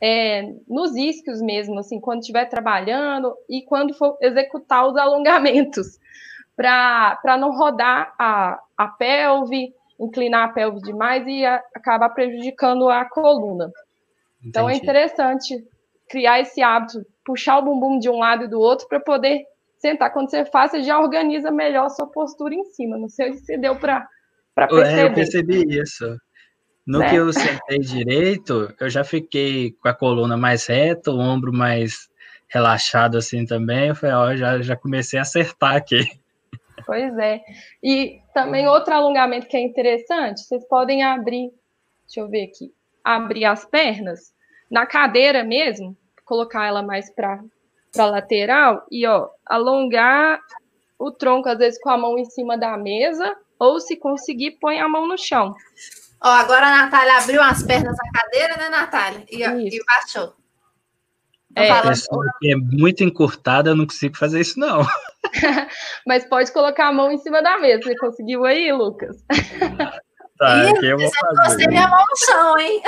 é, 0.00 0.54
nos 0.68 0.94
isquios 0.96 1.42
mesmo, 1.42 1.78
assim, 1.78 2.00
quando 2.00 2.20
estiver 2.20 2.46
trabalhando 2.46 3.34
e 3.48 3.62
quando 3.62 3.92
for 3.92 4.16
executar 4.20 4.86
os 4.86 4.96
alongamentos, 4.96 5.98
para 6.56 7.36
não 7.38 7.56
rodar 7.56 8.14
a, 8.18 8.60
a 8.76 8.88
pelve, 8.88 9.74
inclinar 9.98 10.48
a 10.48 10.52
pelve 10.52 10.80
demais 10.80 11.26
e 11.26 11.44
a, 11.44 11.62
acabar 11.74 12.10
prejudicando 12.10 12.88
a 12.88 13.04
coluna. 13.04 13.64
Entendi. 14.38 14.48
Então 14.48 14.70
é 14.70 14.74
interessante 14.74 15.66
criar 16.08 16.40
esse 16.40 16.62
hábito, 16.62 17.04
puxar 17.24 17.58
o 17.58 17.62
bumbum 17.62 17.98
de 17.98 18.08
um 18.08 18.18
lado 18.18 18.44
e 18.44 18.48
do 18.48 18.58
outro 18.58 18.88
para 18.88 19.00
poder 19.00 19.44
sentar. 19.80 20.12
Quando 20.12 20.30
você 20.30 20.44
faz, 20.44 20.70
você 20.70 20.82
já 20.82 21.00
organiza 21.00 21.50
melhor 21.50 21.86
a 21.86 21.90
sua 21.90 22.06
postura 22.06 22.54
em 22.54 22.64
cima. 22.64 22.96
Não 22.96 23.08
sei 23.08 23.32
se 23.34 23.56
deu 23.56 23.76
para 23.76 24.06
perceber. 24.54 24.88
É, 24.88 25.04
eu 25.04 25.14
percebi 25.14 25.80
isso. 25.80 26.16
No 26.86 26.98
né? 27.00 27.10
que 27.10 27.16
eu 27.16 27.32
sentei 27.32 27.78
direito, 27.78 28.74
eu 28.80 28.90
já 28.90 29.04
fiquei 29.04 29.72
com 29.72 29.88
a 29.88 29.94
coluna 29.94 30.36
mais 30.36 30.66
reta, 30.66 31.10
o 31.10 31.18
ombro 31.18 31.52
mais 31.52 32.08
relaxado 32.48 33.16
assim 33.16 33.44
também. 33.44 33.88
Eu 33.88 33.94
falei, 33.94 34.16
ó, 34.16 34.36
já, 34.36 34.60
já 34.60 34.76
comecei 34.76 35.18
a 35.18 35.22
acertar 35.22 35.76
aqui. 35.76 36.00
Pois 36.84 37.16
é. 37.18 37.42
E 37.82 38.20
também 38.34 38.66
outro 38.66 38.92
alongamento 38.92 39.46
que 39.46 39.56
é 39.56 39.60
interessante, 39.60 40.40
vocês 40.40 40.66
podem 40.66 41.02
abrir, 41.02 41.52
deixa 42.06 42.20
eu 42.20 42.28
ver 42.28 42.44
aqui, 42.44 42.72
abrir 43.04 43.44
as 43.44 43.64
pernas 43.64 44.34
na 44.70 44.86
cadeira 44.86 45.44
mesmo, 45.44 45.96
colocar 46.24 46.66
ela 46.66 46.82
mais 46.82 47.12
para 47.12 47.42
para 47.92 48.06
lateral 48.06 48.86
e 48.90 49.06
ó, 49.06 49.28
alongar 49.46 50.40
o 50.98 51.10
tronco 51.10 51.48
às 51.48 51.58
vezes 51.58 51.80
com 51.80 51.90
a 51.90 51.98
mão 51.98 52.18
em 52.18 52.24
cima 52.24 52.56
da 52.56 52.76
mesa 52.76 53.34
ou 53.58 53.80
se 53.80 53.96
conseguir 53.96 54.52
põe 54.60 54.80
a 54.80 54.88
mão 54.88 55.06
no 55.06 55.18
chão. 55.18 55.54
Ó, 56.22 56.28
agora 56.28 56.66
a 56.66 56.84
Natália 56.84 57.18
abriu 57.18 57.42
as 57.42 57.62
pernas 57.62 57.96
da 57.96 58.20
cadeira, 58.20 58.56
né, 58.56 58.68
Natália? 58.68 59.24
E, 59.30 59.42
e 59.42 59.84
baixou. 59.84 60.34
É, 61.56 61.68
é 61.68 62.56
muito 62.56 63.02
encurtada, 63.02 63.70
eu 63.70 63.76
não 63.76 63.86
consigo 63.86 64.16
fazer 64.16 64.40
isso, 64.40 64.58
não. 64.58 64.86
Mas 66.06 66.24
pode 66.24 66.52
colocar 66.52 66.88
a 66.88 66.92
mão 66.92 67.10
em 67.10 67.18
cima 67.18 67.42
da 67.42 67.58
mesa. 67.58 67.82
Você 67.82 67.96
conseguiu 67.96 68.44
aí, 68.44 68.72
Lucas? 68.72 69.16
Tá, 70.38 70.64
Ih, 70.64 70.86
eu 70.86 70.98
vou 70.98 71.10
fazer. 71.10 71.58
Você 71.58 71.68
minha 71.68 71.88
mão 71.88 71.98
no 71.98 72.16
chão, 72.16 72.58
hein? 72.58 72.82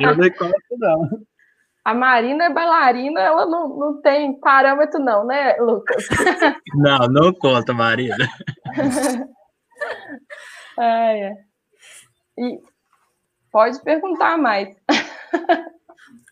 Eu 0.00 0.16
não 0.16 0.26
encosto, 0.26 0.78
não. 0.78 1.20
A 1.88 1.94
Marina 1.94 2.44
é 2.44 2.52
bailarina, 2.52 3.18
ela 3.18 3.46
não, 3.46 3.66
não 3.66 4.02
tem 4.02 4.38
parâmetro, 4.38 5.00
não, 5.00 5.24
né, 5.24 5.56
Lucas? 5.56 6.06
Não, 6.74 6.98
não 7.08 7.32
conta, 7.32 7.72
Marina. 7.72 8.28
é, 10.78 11.28
é. 11.28 11.34
E 12.36 12.60
pode 13.50 13.82
perguntar 13.82 14.36
mais. 14.36 14.76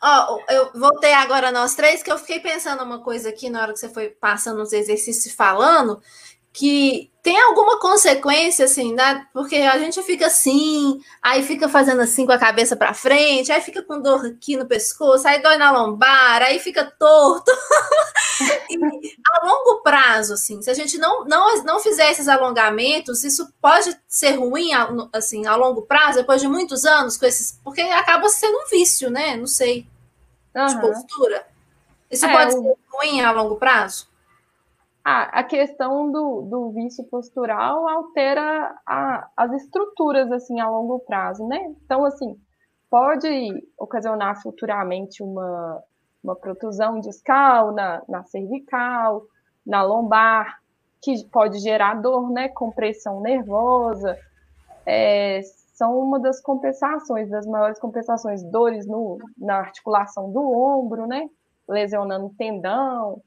Ó, 0.03 0.40
eu 0.51 0.73
voltei 0.75 1.14
agora 1.14 1.51
nós 1.51 1.75
três, 1.75 2.03
que 2.03 2.12
eu 2.12 2.19
fiquei 2.19 2.38
pensando 2.38 2.85
uma 2.85 3.03
coisa 3.03 3.31
aqui 3.31 3.49
na 3.49 3.62
hora 3.62 3.73
que 3.73 3.79
você 3.79 3.88
foi 3.88 4.11
passando 4.11 4.61
os 4.61 4.75
exercícios 4.75 5.35
falando, 5.35 6.03
que 6.57 7.12
tem 7.23 7.38
alguma 7.38 7.79
consequência, 7.79 8.64
assim, 8.64 8.95
né? 8.95 9.27
Porque 9.31 9.57
a 9.57 9.79
gente 9.79 10.03
fica 10.03 10.27
assim, 10.29 10.99
aí 11.21 11.42
fica 11.42 11.69
fazendo 11.69 12.01
assim 12.01 12.25
com 12.25 12.33
a 12.33 12.38
cabeça 12.38 12.75
para 12.75 12.95
frente, 12.95 13.53
aí 13.53 13.61
fica 13.61 13.83
com 13.83 14.01
dor 14.01 14.25
aqui 14.25 14.57
no 14.57 14.64
pescoço, 14.64 15.29
aí 15.29 15.42
dói 15.42 15.59
na 15.59 15.71
lombar, 15.71 16.40
aí 16.40 16.59
fica 16.59 16.90
torto. 16.99 17.53
e 18.71 18.77
a 19.29 19.47
longo 19.47 19.83
prazo, 19.83 20.33
assim, 20.33 20.62
se 20.62 20.71
a 20.71 20.75
gente 20.75 20.97
não, 20.97 21.27
não, 21.27 21.62
não 21.62 21.79
fizer 21.79 22.11
esses 22.11 22.27
alongamentos, 22.27 23.23
isso 23.23 23.53
pode 23.61 23.95
ser 24.09 24.37
ruim, 24.37 24.71
assim, 25.12 25.47
a 25.47 25.57
longo 25.57 25.83
prazo, 25.83 26.21
depois 26.21 26.40
de 26.40 26.49
muitos 26.49 26.87
anos, 26.87 27.19
com 27.19 27.27
esses, 27.27 27.61
porque 27.62 27.83
acaba 27.83 28.31
sendo 28.31 28.57
um 28.57 28.69
vício, 28.71 29.11
né? 29.11 29.37
Não 29.37 29.47
sei, 29.47 29.87
uhum. 30.55 30.66
de 30.66 30.81
postura. 30.81 31.47
Isso 32.11 32.25
é, 32.25 32.33
pode 32.33 32.53
ser 32.53 32.75
ruim 32.90 33.21
a 33.21 33.31
longo 33.31 33.57
prazo? 33.57 34.09
A 35.09 35.45
questão 35.45 36.11
do, 36.11 36.42
do 36.42 36.71
vício 36.73 37.05
postural 37.05 37.88
altera 37.88 38.77
a, 38.85 39.29
as 39.37 39.53
estruturas 39.53 40.33
assim 40.33 40.59
a 40.59 40.69
longo 40.69 40.99
prazo, 40.99 41.47
né? 41.47 41.59
Então, 41.85 42.05
assim, 42.05 42.37
pode 42.90 43.64
ocasionar 43.79 44.42
futuramente 44.42 45.23
uma, 45.23 45.81
uma 46.25 46.35
protusão 46.35 46.99
discal 46.99 47.73
na, 47.73 48.03
na 48.09 48.25
cervical, 48.25 49.23
na 49.64 49.85
lombar, 49.85 50.61
que 51.01 51.25
pode 51.27 51.61
gerar 51.61 51.95
dor, 52.03 52.29
né? 52.33 52.49
Compressão 52.49 53.21
nervosa. 53.21 54.19
É, 54.85 55.40
são 55.75 55.97
uma 56.01 56.19
das 56.19 56.40
compensações, 56.40 57.31
das 57.31 57.47
maiores 57.47 57.79
compensações, 57.79 58.42
dores 58.42 58.88
no, 58.88 59.19
na 59.38 59.59
articulação 59.59 60.33
do 60.33 60.40
ombro, 60.40 61.07
né? 61.07 61.31
Lesionando 61.69 62.29
tendão, 62.37 63.23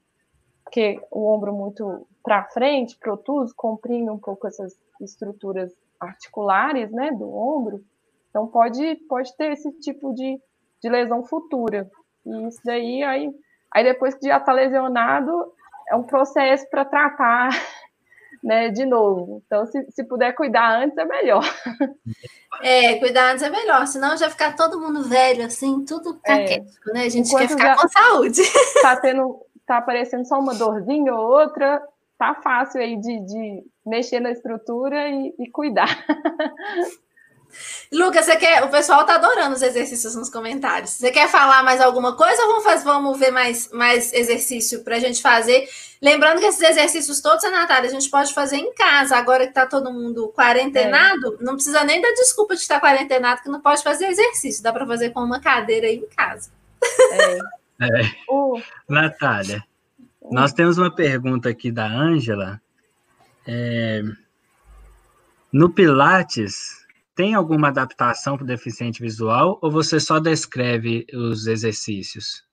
porque 0.70 1.00
o 1.10 1.26
ombro 1.26 1.52
muito 1.52 2.06
para 2.22 2.44
frente, 2.44 2.96
protuso, 2.96 3.52
comprime 3.56 4.08
um 4.08 4.18
pouco 4.18 4.46
essas 4.46 4.72
estruturas 5.00 5.72
articulares, 5.98 6.92
né, 6.92 7.10
do 7.10 7.28
ombro. 7.28 7.84
Então 8.30 8.46
pode, 8.46 8.94
pode 9.08 9.36
ter 9.36 9.50
esse 9.50 9.72
tipo 9.80 10.14
de, 10.14 10.40
de 10.80 10.88
lesão 10.88 11.24
futura. 11.24 11.90
E 12.24 12.46
isso 12.46 12.60
daí, 12.64 13.02
aí, 13.02 13.34
aí 13.74 13.82
depois 13.82 14.14
que 14.14 14.28
já 14.28 14.36
está 14.36 14.52
lesionado, 14.52 15.52
é 15.88 15.96
um 15.96 16.04
processo 16.04 16.64
para 16.70 16.84
tratar 16.84 17.50
né, 18.44 18.68
de 18.68 18.86
novo. 18.86 19.42
Então, 19.44 19.66
se, 19.66 19.90
se 19.90 20.04
puder 20.04 20.34
cuidar 20.34 20.82
antes, 20.82 20.96
é 20.96 21.04
melhor. 21.04 21.44
É, 22.62 22.96
cuidar 22.96 23.30
antes 23.30 23.42
é 23.42 23.48
melhor, 23.48 23.86
senão 23.86 24.18
já 24.18 24.28
ficar 24.28 24.54
todo 24.54 24.78
mundo 24.78 25.04
velho, 25.04 25.46
assim, 25.46 25.82
tudo 25.82 26.20
caquético, 26.20 26.90
é. 26.90 26.92
né? 26.92 27.04
A 27.04 27.08
gente 27.08 27.28
Enquanto 27.28 27.48
quer 27.48 27.48
ficar 27.48 27.76
com 27.76 27.88
saúde. 27.88 28.42
Está 28.42 28.96
tendo 29.00 29.40
tá 29.70 29.78
aparecendo 29.78 30.26
só 30.26 30.40
uma 30.40 30.52
dorzinha 30.52 31.14
ou 31.14 31.30
outra, 31.30 31.80
tá 32.18 32.34
fácil 32.34 32.80
aí 32.80 32.96
de, 32.96 33.20
de 33.20 33.62
mexer 33.86 34.18
na 34.18 34.32
estrutura 34.32 35.08
e, 35.08 35.32
e 35.38 35.48
cuidar. 35.48 36.04
Lucas, 37.92 38.24
você 38.24 38.36
quer? 38.36 38.64
O 38.64 38.68
pessoal 38.68 39.06
tá 39.06 39.14
adorando 39.14 39.54
os 39.54 39.62
exercícios 39.62 40.16
nos 40.16 40.28
comentários. 40.28 40.90
Você 40.90 41.12
quer 41.12 41.28
falar 41.28 41.62
mais 41.62 41.80
alguma 41.80 42.16
coisa 42.16 42.42
ou 42.42 42.48
vamos, 42.48 42.64
fazer, 42.64 42.84
vamos 42.84 43.18
ver 43.18 43.30
mais, 43.30 43.70
mais 43.70 44.12
exercício 44.12 44.82
para 44.82 44.96
a 44.96 44.98
gente 44.98 45.22
fazer? 45.22 45.68
Lembrando 46.02 46.40
que 46.40 46.46
esses 46.46 46.68
exercícios 46.68 47.20
todos, 47.20 47.44
a 47.44 47.50
Natália, 47.50 47.88
a 47.88 47.92
gente 47.92 48.10
pode 48.10 48.34
fazer 48.34 48.56
em 48.56 48.74
casa. 48.74 49.16
Agora 49.16 49.46
que 49.46 49.54
tá 49.54 49.66
todo 49.66 49.92
mundo 49.92 50.32
quarentenado, 50.36 51.38
é. 51.40 51.44
não 51.44 51.54
precisa 51.54 51.84
nem 51.84 52.00
dar 52.00 52.12
desculpa 52.14 52.56
de 52.56 52.62
estar 52.62 52.80
quarentenado 52.80 53.42
que 53.42 53.48
não 53.48 53.60
pode 53.60 53.84
fazer 53.84 54.06
exercício. 54.06 54.64
Dá 54.64 54.72
para 54.72 54.86
fazer 54.86 55.10
com 55.10 55.20
uma 55.20 55.40
cadeira 55.40 55.86
aí 55.86 55.96
em 55.96 56.08
casa. 56.08 56.50
É. 57.12 57.38
É. 57.80 57.86
Uh. 58.30 58.60
Natália, 58.88 59.64
uh. 60.20 60.34
nós 60.34 60.52
temos 60.52 60.76
uma 60.76 60.94
pergunta 60.94 61.48
aqui 61.48 61.70
da 61.70 61.86
Ângela. 61.86 62.60
É, 63.46 64.02
no 65.52 65.72
Pilates, 65.72 66.86
tem 67.14 67.34
alguma 67.34 67.68
adaptação 67.68 68.36
para 68.36 68.44
o 68.44 68.46
deficiente 68.46 69.00
visual 69.00 69.58
ou 69.62 69.70
você 69.70 69.98
só 70.00 70.18
descreve 70.18 71.06
os 71.12 71.46
exercícios? 71.46 72.44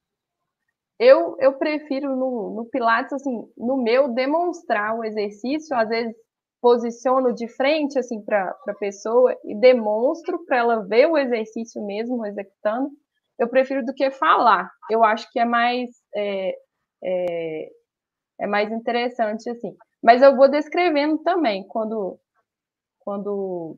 Eu, 0.99 1.37
eu 1.39 1.53
prefiro 1.53 2.15
no, 2.15 2.55
no 2.55 2.65
Pilates, 2.65 3.13
assim, 3.13 3.47
no 3.55 3.77
meu, 3.77 4.13
demonstrar 4.13 4.97
o 4.97 5.03
exercício, 5.03 5.75
às 5.77 5.87
vezes 5.87 6.15
posiciono 6.59 7.33
de 7.33 7.47
frente, 7.47 7.99
assim, 7.99 8.21
para 8.21 8.55
a 8.67 8.73
pessoa 8.73 9.35
e 9.45 9.55
demonstro 9.55 10.43
para 10.45 10.57
ela 10.57 10.79
ver 10.81 11.05
o 11.05 11.17
exercício 11.17 11.85
mesmo 11.85 12.25
executando, 12.25 12.89
eu 13.39 13.47
prefiro 13.47 13.85
do 13.85 13.93
que 13.93 14.09
falar. 14.11 14.69
Eu 14.89 15.03
acho 15.03 15.31
que 15.31 15.39
é 15.39 15.45
mais 15.45 15.89
é, 16.15 16.53
é, 17.03 17.69
é, 18.41 18.47
mais 18.47 18.71
interessante 18.71 19.49
assim. 19.49 19.75
Mas 20.03 20.21
eu 20.21 20.35
vou 20.35 20.49
descrevendo 20.49 21.17
também 21.19 21.65
quando 21.67 22.19
quando 22.99 23.77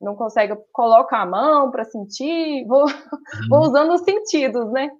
não 0.00 0.14
consegue, 0.14 0.54
coloca 0.72 1.16
a 1.16 1.26
mão 1.26 1.70
para 1.70 1.84
sentir, 1.84 2.66
vou, 2.66 2.84
vou 3.48 3.60
uhum. 3.60 3.66
usando 3.66 3.92
os 3.94 4.02
sentidos, 4.02 4.70
né, 4.70 4.90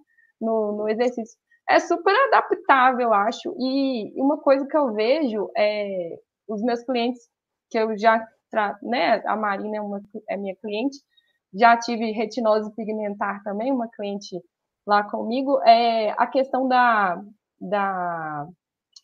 no, 0.40 0.72
no 0.72 0.88
exercício. 0.88 1.38
é 1.68 1.78
super 1.78 2.14
adaptável, 2.28 3.00
eu 3.08 3.12
acho. 3.12 3.54
E 3.58 4.12
uma 4.20 4.38
coisa 4.38 4.66
que 4.66 4.76
eu 4.76 4.92
vejo 4.94 5.50
é 5.56 6.16
os 6.48 6.62
meus 6.62 6.82
clientes 6.84 7.20
que 7.70 7.78
eu 7.78 7.96
já, 7.98 8.26
né, 8.82 9.22
a 9.26 9.36
Marina 9.36 9.76
é, 9.76 9.80
uma, 9.80 10.00
é 10.30 10.36
minha 10.36 10.56
cliente, 10.56 10.96
já 11.54 11.76
tive 11.76 12.10
retinose 12.12 12.74
pigmentar 12.74 13.42
também, 13.42 13.72
uma 13.72 13.88
cliente 13.88 14.40
lá 14.86 15.02
comigo, 15.02 15.60
é 15.62 16.10
a 16.12 16.26
questão 16.26 16.68
da, 16.68 17.22
da 17.60 18.46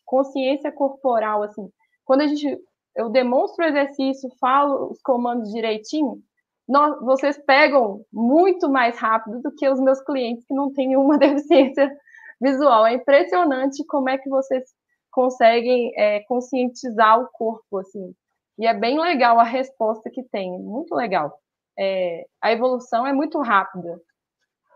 consciência 0.05 0.71
corporal, 0.71 1.43
assim, 1.43 1.69
quando 2.05 2.21
a 2.21 2.27
gente, 2.27 2.57
eu 2.95 3.09
demonstro 3.09 3.65
o 3.65 3.67
exercício, 3.67 4.29
falo 4.39 4.91
os 4.91 5.01
comandos 5.01 5.51
direitinho, 5.51 6.21
nós, 6.67 6.99
vocês 7.01 7.37
pegam 7.45 8.05
muito 8.11 8.69
mais 8.69 8.97
rápido 8.97 9.41
do 9.41 9.53
que 9.53 9.67
os 9.67 9.79
meus 9.79 10.01
clientes 10.01 10.45
que 10.45 10.53
não 10.53 10.71
têm 10.71 10.89
nenhuma 10.89 11.17
deficiência 11.19 11.91
visual. 12.39 12.85
É 12.85 12.93
impressionante 12.93 13.85
como 13.85 14.09
é 14.09 14.17
que 14.17 14.29
vocês 14.29 14.63
conseguem 15.11 15.93
é, 15.97 16.21
conscientizar 16.21 17.19
o 17.19 17.27
corpo, 17.31 17.79
assim. 17.79 18.13
E 18.57 18.65
é 18.65 18.73
bem 18.73 18.99
legal 18.99 19.39
a 19.39 19.43
resposta 19.43 20.09
que 20.09 20.23
tem, 20.23 20.51
muito 20.59 20.95
legal. 20.95 21.37
É, 21.77 22.25
a 22.41 22.51
evolução 22.51 23.05
é 23.05 23.13
muito 23.13 23.41
rápida 23.41 23.99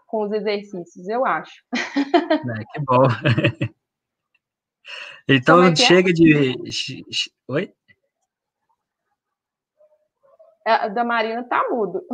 com 0.08 0.24
os 0.24 0.32
exercícios, 0.32 1.08
eu 1.08 1.26
acho. 1.26 1.64
É, 2.60 2.64
que 2.74 2.80
bom. 2.80 3.08
então, 5.28 5.64
é, 5.64 5.72
é 5.72 5.76
chega 5.76 6.10
é? 6.10 6.14
de. 6.14 6.56
Oi? 7.48 7.74
A 10.66 10.88
da 10.88 11.04
Marina 11.04 11.44
tá 11.44 11.68
mudo. 11.70 12.06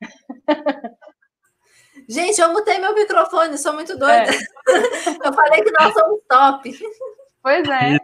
Gente, 2.08 2.40
eu 2.40 2.52
mutei 2.52 2.78
meu 2.78 2.94
microfone, 2.94 3.56
sou 3.56 3.72
muito 3.72 3.96
doida. 3.96 4.32
É. 4.32 4.38
Eu 5.24 5.32
falei 5.32 5.62
que 5.62 5.70
nós 5.70 5.94
somos 5.94 6.20
top. 6.28 6.76
Pois 7.40 7.68
é. 7.68 7.98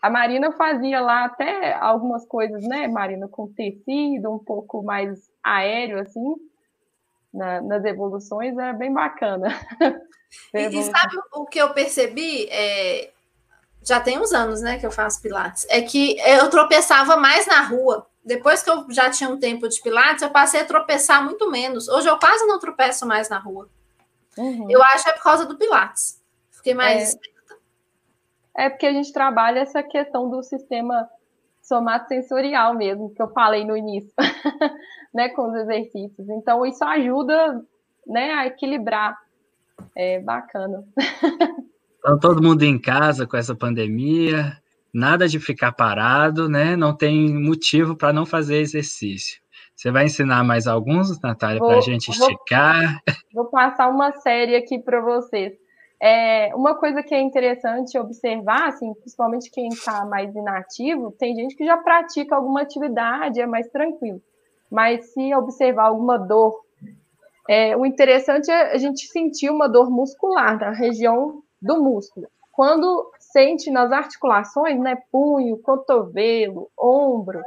A, 0.00 0.10
Marina 0.10 0.52
fazia 0.52 1.00
lá 1.00 1.24
até 1.24 1.74
algumas 1.74 2.26
coisas, 2.26 2.62
né, 2.62 2.88
Marina, 2.88 3.28
com 3.28 3.52
tecido, 3.52 4.32
um 4.32 4.38
pouco 4.38 4.82
mais 4.82 5.30
aéreo, 5.42 6.00
assim, 6.00 6.34
na, 7.32 7.60
nas 7.60 7.84
evoluções, 7.84 8.56
é 8.58 8.72
bem 8.72 8.92
bacana. 8.92 9.48
E, 10.54 10.60
e, 10.60 10.84
sabe 10.84 11.16
o 11.32 11.44
que 11.44 11.58
eu 11.58 11.70
percebi? 11.70 12.46
É, 12.50 13.10
já 13.82 13.98
tem 13.98 14.16
uns 14.16 14.32
anos, 14.32 14.60
né, 14.60 14.78
que 14.78 14.86
eu 14.86 14.90
faço 14.92 15.20
pilates, 15.20 15.66
é 15.68 15.82
que 15.82 16.16
eu 16.20 16.48
tropeçava 16.48 17.16
mais 17.16 17.48
na 17.48 17.62
rua. 17.62 18.06
Depois 18.24 18.62
que 18.62 18.70
eu 18.70 18.86
já 18.90 19.10
tinha 19.10 19.28
um 19.30 19.38
tempo 19.38 19.68
de 19.68 19.80
pilates, 19.82 20.22
eu 20.22 20.30
passei 20.30 20.60
a 20.60 20.64
tropeçar 20.64 21.24
muito 21.24 21.50
menos. 21.50 21.88
Hoje 21.88 22.08
eu 22.08 22.18
quase 22.18 22.46
não 22.46 22.58
tropeço 22.58 23.06
mais 23.06 23.28
na 23.28 23.38
rua. 23.38 23.68
Uhum. 24.36 24.70
Eu 24.70 24.82
acho 24.82 25.04
que 25.04 25.10
é 25.10 25.12
por 25.14 25.22
causa 25.22 25.46
do 25.46 25.56
pilates. 25.56 26.20
Fiquei 26.50 26.74
mais 26.74 27.14
é. 27.14 27.18
É 28.60 28.68
porque 28.68 28.86
a 28.86 28.92
gente 28.92 29.12
trabalha 29.12 29.60
essa 29.60 29.82
questão 29.82 30.28
do 30.28 30.42
sistema 30.42 31.08
somatosensorial 31.62 32.74
mesmo, 32.74 33.12
que 33.14 33.22
eu 33.22 33.28
falei 33.28 33.64
no 33.64 33.76
início, 33.76 34.12
né, 35.14 35.30
com 35.30 35.48
os 35.48 35.54
exercícios. 35.54 36.28
Então 36.28 36.66
isso 36.66 36.84
ajuda, 36.84 37.62
né, 38.06 38.32
a 38.32 38.46
equilibrar. 38.46 39.16
É 39.96 40.20
bacana. 40.20 40.84
Então, 42.02 42.18
todo 42.18 42.42
mundo 42.42 42.62
em 42.62 42.80
casa 42.80 43.26
com 43.26 43.36
essa 43.36 43.54
pandemia, 43.54 44.56
nada 44.90 45.28
de 45.28 45.38
ficar 45.38 45.70
parado, 45.70 46.48
né? 46.48 46.74
Não 46.74 46.96
tem 46.96 47.28
motivo 47.28 47.94
para 47.94 48.10
não 48.10 48.24
fazer 48.24 48.56
exercício. 48.56 49.38
Você 49.76 49.90
vai 49.90 50.06
ensinar 50.06 50.42
mais 50.42 50.66
alguns, 50.66 51.20
Natália, 51.20 51.60
para 51.60 51.76
a 51.76 51.82
gente 51.82 52.10
esticar? 52.10 53.02
Vou, 53.34 53.44
vou 53.44 53.50
passar 53.50 53.90
uma 53.90 54.12
série 54.12 54.56
aqui 54.56 54.78
para 54.78 55.02
vocês. 55.02 55.52
É, 56.02 56.54
uma 56.54 56.74
coisa 56.74 57.02
que 57.02 57.14
é 57.14 57.20
interessante 57.20 57.98
observar, 57.98 58.68
assim, 58.68 58.94
principalmente 58.94 59.50
quem 59.50 59.68
está 59.68 60.04
mais 60.06 60.34
inativo, 60.34 61.12
tem 61.12 61.34
gente 61.34 61.54
que 61.54 61.64
já 61.64 61.76
pratica 61.76 62.34
alguma 62.34 62.62
atividade, 62.62 63.40
é 63.40 63.46
mais 63.46 63.68
tranquilo. 63.68 64.20
Mas 64.70 65.12
se 65.12 65.34
observar 65.34 65.88
alguma 65.88 66.18
dor, 66.18 66.58
é, 67.48 67.76
o 67.76 67.84
interessante 67.84 68.50
é 68.50 68.72
a 68.72 68.78
gente 68.78 69.06
sentir 69.08 69.50
uma 69.50 69.68
dor 69.68 69.90
muscular 69.90 70.58
na 70.58 70.70
região 70.70 71.42
do 71.60 71.82
músculo. 71.82 72.28
Quando 72.50 73.10
sente 73.18 73.70
nas 73.70 73.92
articulações, 73.92 74.78
né, 74.80 74.96
punho, 75.12 75.58
cotovelo, 75.58 76.70
ombro, 76.78 77.42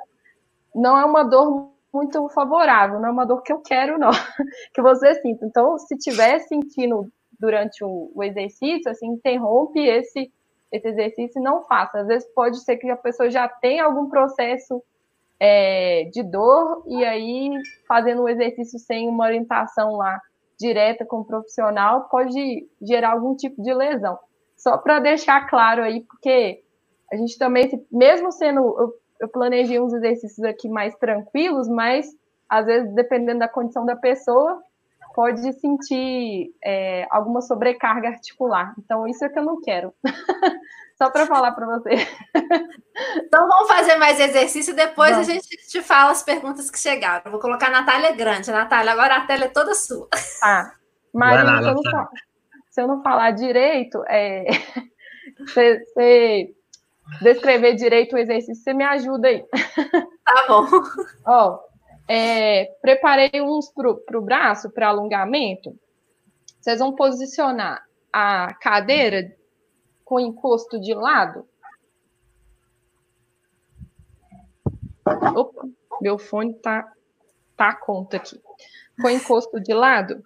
não 0.76 0.98
é 0.98 1.06
uma 1.06 1.24
dor 1.24 1.72
muito 1.92 2.28
favorável, 2.30 3.00
não 3.00 3.10
é 3.10 3.12
uma 3.12 3.26
dor 3.26 3.42
que 3.42 3.54
eu 3.54 3.60
quero, 3.60 3.98
não, 3.98 4.12
que 4.74 4.82
você 4.82 5.16
sinta. 5.22 5.46
Então, 5.46 5.78
se 5.80 5.96
estiver 5.96 6.40
sentindo 6.40 7.12
durante 7.44 7.84
o, 7.84 8.10
o, 8.16 8.24
exercício, 8.24 8.90
assim, 8.90 9.06
interrompe 9.06 9.78
esse, 9.86 10.32
esse 10.72 10.88
exercício 10.88 11.42
e 11.42 11.44
não 11.44 11.62
faça. 11.64 12.00
Às 12.00 12.08
vezes 12.08 12.34
pode 12.34 12.64
ser 12.64 12.78
que 12.78 12.90
a 12.90 12.96
pessoa 12.96 13.30
já 13.30 13.50
tenha 13.50 13.84
algum 13.84 14.08
processo 14.08 14.82
é, 15.38 16.06
de 16.06 16.24
dor 16.24 16.86
e 16.88 17.04
aí 17.04 17.52
fazendo 17.86 18.22
o 18.22 18.30
exercício 18.30 18.80
sem 18.80 19.10
uma 19.10 19.26
orientação 19.26 19.98
lá 19.98 20.22
direta 20.58 21.06
com 21.06 21.18
o 21.18 21.26
profissional 21.26 22.08
pode 22.08 22.66
gerar 22.82 23.12
algum 23.12 23.36
tipo 23.36 23.62
de 23.62 23.74
lesão. 23.74 24.18
Só 24.56 24.78
para 24.78 25.02
deixar 25.02 25.50
claro 25.50 25.84
aí, 25.84 26.00
porque 26.00 26.64
a 27.12 27.18
gente 27.18 27.38
também, 27.38 27.70
mesmo 27.92 28.32
sendo, 28.32 28.62
eu, 28.80 28.94
eu 29.20 29.28
planejei 29.28 29.82
uns 29.82 29.92
exercícios 29.92 30.46
aqui 30.46 30.70
mais 30.70 30.96
tranquilos, 30.96 31.68
mas 31.68 32.08
às 32.48 32.66
vezes, 32.66 32.94
dependendo 32.94 33.40
da 33.40 33.50
condição 33.50 33.86
da 33.86 33.98
pessoa, 33.98 34.64
pode 35.14 35.54
sentir 35.54 36.54
é, 36.64 37.08
alguma 37.12 37.42
sobrecarga 37.42 38.10
articular. 38.10 38.74
Então, 38.78 39.08
isso 39.08 39.24
é 39.24 39.30
que 39.30 39.38
eu 39.38 39.44
não 39.44 39.62
quero. 39.62 39.94
Só 40.98 41.10
para 41.10 41.26
falar 41.26 41.52
para 41.52 41.66
você. 41.66 41.90
Então, 43.18 43.48
vamos 43.48 43.68
fazer 43.68 43.96
mais 43.96 44.20
exercício. 44.20 44.76
Depois 44.76 45.12
vamos. 45.12 45.28
a 45.28 45.32
gente 45.32 45.48
te 45.68 45.82
fala 45.82 46.12
as 46.12 46.24
perguntas 46.24 46.70
que 46.70 46.80
chegaram. 46.80 47.32
vou 47.32 47.40
colocar 47.40 47.68
a 47.68 47.72
Natália 47.72 48.16
grande. 48.16 48.52
Natália, 48.52 48.92
agora 48.92 49.16
a 49.18 49.26
tela 49.26 49.46
é 49.46 49.50
toda 49.50 49.74
sua. 49.74 50.08
Tá. 50.40 50.74
Mas 51.14 51.44
lá, 51.44 51.62
se, 51.62 51.68
eu 51.68 51.74
não, 51.74 52.08
se, 52.70 52.82
eu 52.82 52.88
não, 52.88 53.04
falar 53.04 53.32
direito, 53.32 54.04
é, 54.08 54.46
você, 55.40 55.80
você 55.80 56.56
descrever 57.22 57.76
direito 57.76 58.16
o 58.16 58.20
exercício, 58.20 58.64
você 58.64 58.74
me 58.74 58.84
ajuda 58.84 59.28
aí. 59.28 59.46
Tá 60.26 60.46
bom. 60.48 60.68
Ó, 61.26 61.60
é, 62.08 62.66
preparei 62.82 63.42
uns 63.42 63.70
para 63.70 64.18
o 64.18 64.22
braço, 64.22 64.70
para 64.70 64.90
alongamento. 64.90 65.78
Vocês 66.60 66.80
vão 66.80 66.96
posicionar 66.96 67.86
a 68.12 68.54
cadeira 68.56 69.36
com 70.04 70.20
encosto 70.20 70.80
de 70.80 70.94
lado. 70.94 71.48
Opa, 75.36 75.68
meu 76.02 76.18
fone 76.18 76.54
tá, 76.56 76.92
tá 77.58 77.70
a 77.70 77.76
conta 77.76 78.18
aqui. 78.18 78.42
Com 79.02 79.10
encosto 79.10 79.60
de 79.60 79.74
lado. 79.74 80.24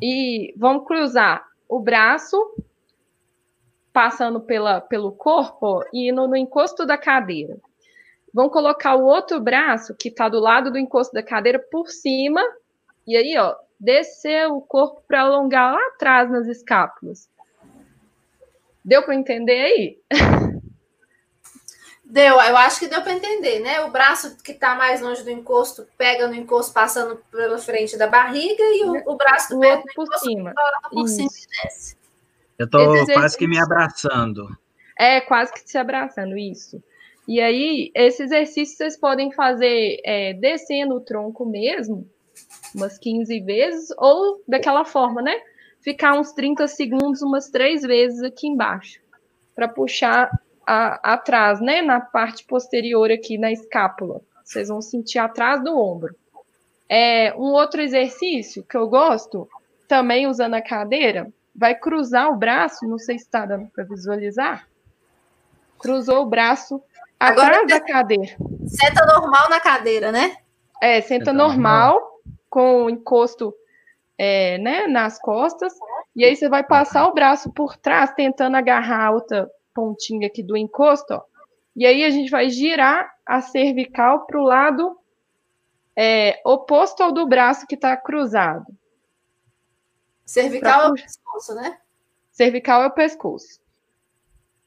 E 0.00 0.54
vamos 0.56 0.86
cruzar 0.86 1.46
o 1.68 1.80
braço, 1.80 2.36
passando 3.92 4.40
pela, 4.40 4.80
pelo 4.80 5.12
corpo 5.12 5.84
e 5.92 6.10
indo 6.10 6.26
no 6.26 6.36
encosto 6.36 6.86
da 6.86 6.96
cadeira. 6.96 7.60
Vamos 8.32 8.52
colocar 8.52 8.94
o 8.94 9.04
outro 9.04 9.40
braço, 9.40 9.94
que 9.94 10.08
está 10.08 10.28
do 10.28 10.38
lado 10.38 10.70
do 10.70 10.78
encosto 10.78 11.12
da 11.12 11.22
cadeira, 11.22 11.58
por 11.58 11.88
cima. 11.88 12.40
E 13.06 13.16
aí, 13.16 13.36
ó, 13.38 13.56
descer 13.78 14.48
o 14.48 14.60
corpo 14.60 15.02
para 15.08 15.22
alongar 15.22 15.72
lá 15.72 15.86
atrás 15.88 16.30
nas 16.30 16.46
escápulas. 16.46 17.28
Deu 18.84 19.02
para 19.02 19.14
entender 19.14 19.60
aí? 19.60 19.98
Deu, 22.04 22.34
eu 22.40 22.56
acho 22.56 22.80
que 22.80 22.88
deu 22.88 23.02
para 23.02 23.12
entender, 23.12 23.60
né? 23.60 23.82
O 23.82 23.90
braço 23.90 24.36
que 24.42 24.50
está 24.50 24.74
mais 24.74 25.00
longe 25.00 25.22
do 25.22 25.30
encosto 25.30 25.86
pega 25.96 26.26
no 26.26 26.34
encosto 26.34 26.72
passando 26.72 27.22
pela 27.30 27.56
frente 27.58 27.96
da 27.96 28.08
barriga 28.08 28.64
e 28.64 28.84
o, 28.84 29.12
o 29.12 29.16
braço 29.16 29.50
do 29.50 29.60
outro 29.64 29.86
por 29.94 30.18
cima. 30.18 30.52
por 30.90 31.06
cima 31.08 31.30
e 31.30 31.62
desce. 31.62 31.96
Eu 32.58 32.66
estou 32.66 33.06
quase 33.14 33.38
que 33.38 33.46
me 33.46 33.58
abraçando. 33.58 34.48
É, 34.98 35.20
quase 35.20 35.52
que 35.52 35.60
se 35.60 35.78
abraçando, 35.78 36.36
isso. 36.36 36.82
E 37.30 37.40
aí, 37.40 37.92
esse 37.94 38.24
exercício 38.24 38.76
vocês 38.76 38.98
podem 38.98 39.30
fazer 39.30 40.00
é, 40.04 40.32
descendo 40.34 40.96
o 40.96 41.00
tronco 41.00 41.46
mesmo, 41.46 42.04
umas 42.74 42.98
15 42.98 43.38
vezes, 43.42 43.88
ou 43.96 44.42
daquela 44.48 44.84
forma, 44.84 45.22
né? 45.22 45.40
ficar 45.80 46.18
uns 46.18 46.32
30 46.32 46.66
segundos, 46.68 47.22
umas 47.22 47.48
três 47.48 47.82
vezes 47.82 48.20
aqui 48.20 48.48
embaixo, 48.48 49.00
para 49.54 49.68
puxar 49.68 50.28
a, 50.66 51.12
atrás, 51.14 51.60
né? 51.60 51.82
Na 51.82 52.00
parte 52.00 52.44
posterior 52.44 53.12
aqui, 53.12 53.38
na 53.38 53.50
escápula. 53.52 54.20
Vocês 54.44 54.68
vão 54.68 54.82
sentir 54.82 55.20
atrás 55.20 55.62
do 55.62 55.78
ombro. 55.78 56.12
É, 56.88 57.32
um 57.36 57.52
outro 57.52 57.80
exercício 57.80 58.64
que 58.64 58.76
eu 58.76 58.88
gosto, 58.88 59.48
também 59.86 60.26
usando 60.26 60.54
a 60.54 60.62
cadeira, 60.62 61.32
vai 61.54 61.76
cruzar 61.76 62.28
o 62.28 62.36
braço, 62.36 62.86
não 62.88 62.98
sei 62.98 63.18
se 63.18 63.26
está 63.26 63.46
dando 63.46 63.68
para 63.68 63.84
visualizar. 63.84 64.66
Cruzou 65.78 66.22
o 66.22 66.26
braço 66.26 66.82
atrás 67.20 67.58
Agora, 67.58 67.66
da 67.66 67.80
cadeira. 67.80 68.36
Senta 68.66 69.04
normal 69.04 69.50
na 69.50 69.60
cadeira, 69.60 70.10
né? 70.10 70.38
É, 70.80 71.02
senta, 71.02 71.26
senta 71.26 71.32
normal, 71.34 71.92
normal, 71.92 72.20
com 72.48 72.84
o 72.84 72.90
encosto 72.90 73.54
é, 74.16 74.56
né, 74.58 74.86
nas 74.86 75.18
costas, 75.18 75.74
e 76.16 76.24
aí 76.24 76.34
você 76.34 76.48
vai 76.48 76.64
passar 76.64 77.06
o 77.06 77.14
braço 77.14 77.52
por 77.52 77.76
trás, 77.76 78.12
tentando 78.12 78.56
agarrar 78.56 79.06
a 79.06 79.10
outra 79.10 79.50
pontinha 79.74 80.26
aqui 80.26 80.42
do 80.42 80.56
encosto, 80.56 81.14
ó. 81.14 81.22
E 81.76 81.86
aí 81.86 82.04
a 82.04 82.10
gente 82.10 82.30
vai 82.30 82.50
girar 82.50 83.14
a 83.24 83.40
cervical 83.40 84.26
para 84.26 84.40
o 84.40 84.44
lado 84.44 84.98
é, 85.96 86.40
oposto 86.44 87.02
ao 87.02 87.12
do 87.12 87.26
braço 87.26 87.66
que 87.66 87.74
está 87.74 87.96
cruzado. 87.96 88.66
Cervical 90.24 90.80
pra... 90.80 90.88
é 90.88 90.90
o 90.90 90.94
pescoço, 90.94 91.54
né? 91.54 91.78
Cervical 92.32 92.82
é 92.82 92.86
o 92.86 92.92
pescoço. 92.92 93.60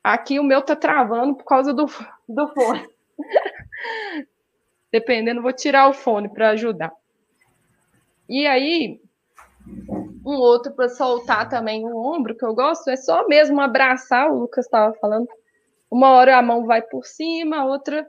Aqui 0.04 0.40
o 0.40 0.44
meu 0.44 0.62
tá 0.62 0.76
travando 0.76 1.36
por 1.36 1.46
causa 1.46 1.74
do, 1.74 1.88
do 2.28 2.48
fone. 2.54 2.88
Dependendo, 4.92 5.42
vou 5.42 5.54
tirar 5.54 5.90
o 5.90 5.94
fone 5.94 6.30
para 6.30 6.50
ajudar. 6.50 6.94
E 8.30 8.46
aí, 8.46 9.02
um 10.26 10.36
outro 10.36 10.72
para 10.74 10.90
soltar 10.90 11.50
também 11.50 11.86
o 11.86 11.98
ombro, 11.98 12.36
que 12.36 12.46
eu 12.46 12.54
gosto, 12.54 12.90
é 12.90 12.96
só 12.96 13.28
mesmo 13.28 13.60
abraçar, 13.60 14.32
o 14.32 14.40
Lucas 14.40 14.66
estava 14.66 14.94
falando. 14.96 15.28
Uma 15.90 16.12
hora 16.12 16.38
a 16.38 16.42
mão 16.42 16.66
vai 16.66 16.82
por 16.82 17.06
cima, 17.06 17.66
outra 17.66 18.08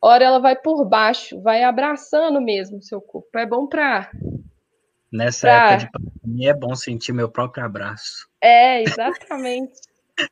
hora 0.00 0.24
ela 0.24 0.38
vai 0.38 0.54
por 0.54 0.84
baixo, 0.84 1.40
vai 1.40 1.62
abraçando 1.62 2.40
mesmo 2.40 2.78
o 2.78 2.82
seu 2.82 3.00
corpo. 3.00 3.38
É 3.38 3.46
bom 3.46 3.66
para. 3.66 4.10
Nessa 5.10 5.46
pra... 5.46 5.72
época 5.72 5.86
de 5.86 5.90
pandemia 5.92 6.50
é 6.50 6.54
bom 6.54 6.74
sentir 6.74 7.12
meu 7.12 7.28
próprio 7.28 7.64
abraço. 7.64 8.28
É, 8.40 8.82
exatamente. 8.82 9.80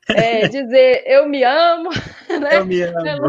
É, 0.09 0.49
dizer 0.49 1.03
eu 1.07 1.29
me 1.29 1.43
amo, 1.43 1.91
né? 2.41 2.59
Eu 2.59 2.67
me 2.67 2.83
amo. 2.83 3.29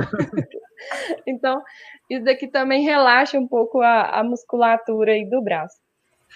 Então, 1.25 1.63
isso 2.09 2.25
daqui 2.25 2.47
também 2.47 2.83
relaxa 2.83 3.39
um 3.39 3.47
pouco 3.47 3.81
a, 3.81 4.19
a 4.19 4.23
musculatura 4.23 5.13
aí 5.13 5.25
do 5.29 5.41
braço. 5.41 5.77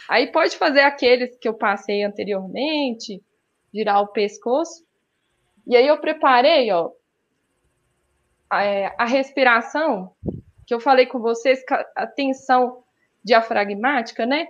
Aí 0.10 0.32
pode 0.32 0.58
fazer 0.58 0.82
aqueles 0.82 1.36
que 1.38 1.48
eu 1.48 1.54
passei 1.54 2.04
anteriormente, 2.04 3.22
girar 3.74 4.02
o 4.02 4.08
pescoço. 4.08 4.86
E 5.66 5.76
aí 5.76 5.88
eu 5.88 5.98
preparei, 5.98 6.72
ó, 6.72 6.92
a, 8.50 8.64
é, 8.64 8.96
a 8.98 9.06
respiração, 9.06 10.14
que 10.66 10.74
eu 10.74 10.80
falei 10.80 11.06
com 11.06 11.20
vocês, 11.20 11.64
a 11.96 12.08
tensão 12.08 12.84
diafragmática, 13.24 14.26
né? 14.26 14.48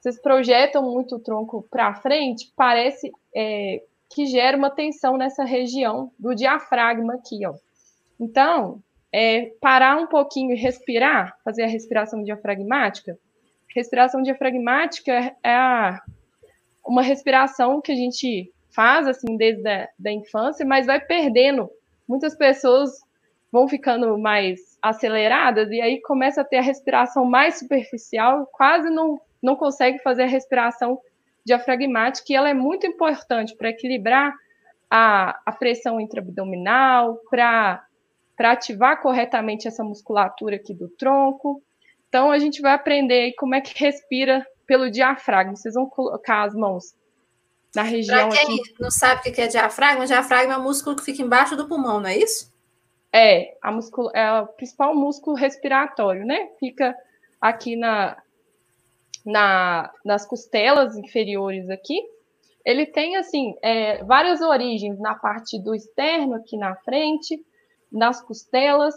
Vocês 0.00 0.20
projetam 0.20 0.82
muito 0.82 1.16
o 1.16 1.20
tronco 1.20 1.66
para 1.70 1.94
frente, 1.94 2.52
parece 2.56 3.10
é, 3.34 3.82
que 4.10 4.26
gera 4.26 4.56
uma 4.56 4.70
tensão 4.70 5.16
nessa 5.16 5.44
região 5.44 6.10
do 6.18 6.34
diafragma 6.34 7.14
aqui, 7.14 7.46
ó. 7.46 7.54
Então, 8.18 8.82
é, 9.12 9.52
parar 9.60 9.96
um 9.96 10.06
pouquinho 10.06 10.52
e 10.52 10.58
respirar, 10.58 11.36
fazer 11.44 11.64
a 11.64 11.68
respiração 11.68 12.22
diafragmática. 12.22 13.18
Respiração 13.74 14.22
diafragmática 14.22 15.34
é 15.42 15.54
a, 15.54 16.00
uma 16.84 17.02
respiração 17.02 17.80
que 17.80 17.92
a 17.92 17.96
gente 17.96 18.52
faz 18.70 19.06
assim 19.06 19.36
desde 19.36 19.66
a 19.68 19.88
da 19.98 20.12
infância, 20.12 20.64
mas 20.64 20.86
vai 20.86 21.00
perdendo. 21.00 21.68
Muitas 22.06 22.36
pessoas 22.36 22.90
vão 23.50 23.66
ficando 23.68 24.18
mais 24.18 24.60
aceleradas 24.82 25.70
e 25.70 25.80
aí 25.80 26.00
começa 26.02 26.42
a 26.42 26.44
ter 26.44 26.58
a 26.58 26.62
respiração 26.62 27.24
mais 27.24 27.58
superficial, 27.58 28.46
quase 28.52 28.90
não, 28.90 29.20
não 29.42 29.56
consegue 29.56 29.98
fazer 30.00 30.24
a 30.24 30.26
respiração 30.26 31.00
diafragmática, 31.46 32.32
e 32.32 32.34
ela 32.34 32.48
é 32.48 32.54
muito 32.54 32.86
importante 32.86 33.56
para 33.56 33.70
equilibrar 33.70 34.34
a, 34.90 35.40
a 35.46 35.52
pressão 35.52 36.00
intraabdominal, 36.00 37.20
para 37.30 37.86
ativar 38.40 39.00
corretamente 39.00 39.68
essa 39.68 39.84
musculatura 39.84 40.56
aqui 40.56 40.74
do 40.74 40.88
tronco. 40.88 41.62
Então, 42.08 42.32
a 42.32 42.38
gente 42.40 42.60
vai 42.60 42.72
aprender 42.72 43.32
como 43.38 43.54
é 43.54 43.60
que 43.60 43.78
respira 43.78 44.44
pelo 44.66 44.90
diafragma. 44.90 45.54
Vocês 45.54 45.74
vão 45.74 45.88
colocar 45.88 46.42
as 46.42 46.54
mãos 46.54 46.94
na 47.74 47.82
região. 47.82 48.28
Para 48.28 48.38
quem 48.38 48.60
aqui. 48.60 48.74
não 48.80 48.90
sabe 48.90 49.30
o 49.30 49.32
que 49.32 49.40
é 49.40 49.46
diafragma, 49.46 50.02
o 50.02 50.06
diafragma 50.06 50.54
é 50.54 50.56
o 50.56 50.62
músculo 50.62 50.96
que 50.96 51.04
fica 51.04 51.22
embaixo 51.22 51.54
do 51.54 51.68
pulmão, 51.68 52.00
não 52.00 52.08
é 52.08 52.16
isso? 52.16 52.52
É, 53.12 53.56
a 53.62 53.70
músculo, 53.70 54.10
é 54.14 54.40
o 54.40 54.46
principal 54.48 54.96
músculo 54.96 55.36
respiratório, 55.36 56.26
né? 56.26 56.48
Fica 56.58 56.96
aqui 57.40 57.76
na, 57.76 58.16
na, 59.26 59.90
nas 60.04 60.24
costelas 60.24 60.96
inferiores 60.96 61.68
aqui, 61.68 62.00
ele 62.64 62.86
tem 62.86 63.16
assim 63.16 63.56
é, 63.60 64.02
várias 64.04 64.40
origens 64.40 64.98
na 65.00 65.14
parte 65.14 65.58
do 65.58 65.74
externo 65.74 66.34
aqui 66.34 66.56
na 66.56 66.76
frente, 66.76 67.44
nas 67.90 68.22
costelas 68.22 68.94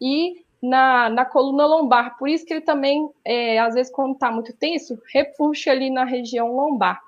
e 0.00 0.44
na, 0.62 1.10
na 1.10 1.24
coluna 1.24 1.66
lombar. 1.66 2.16
Por 2.18 2.28
isso 2.28 2.44
que 2.46 2.54
ele 2.54 2.62
também, 2.62 3.08
é, 3.24 3.58
às 3.58 3.74
vezes, 3.74 3.92
quando 3.92 4.14
está 4.14 4.30
muito 4.30 4.52
tenso, 4.54 4.98
repuxa 5.12 5.70
ali 5.70 5.90
na 5.90 6.04
região 6.04 6.54
lombar. 6.54 7.00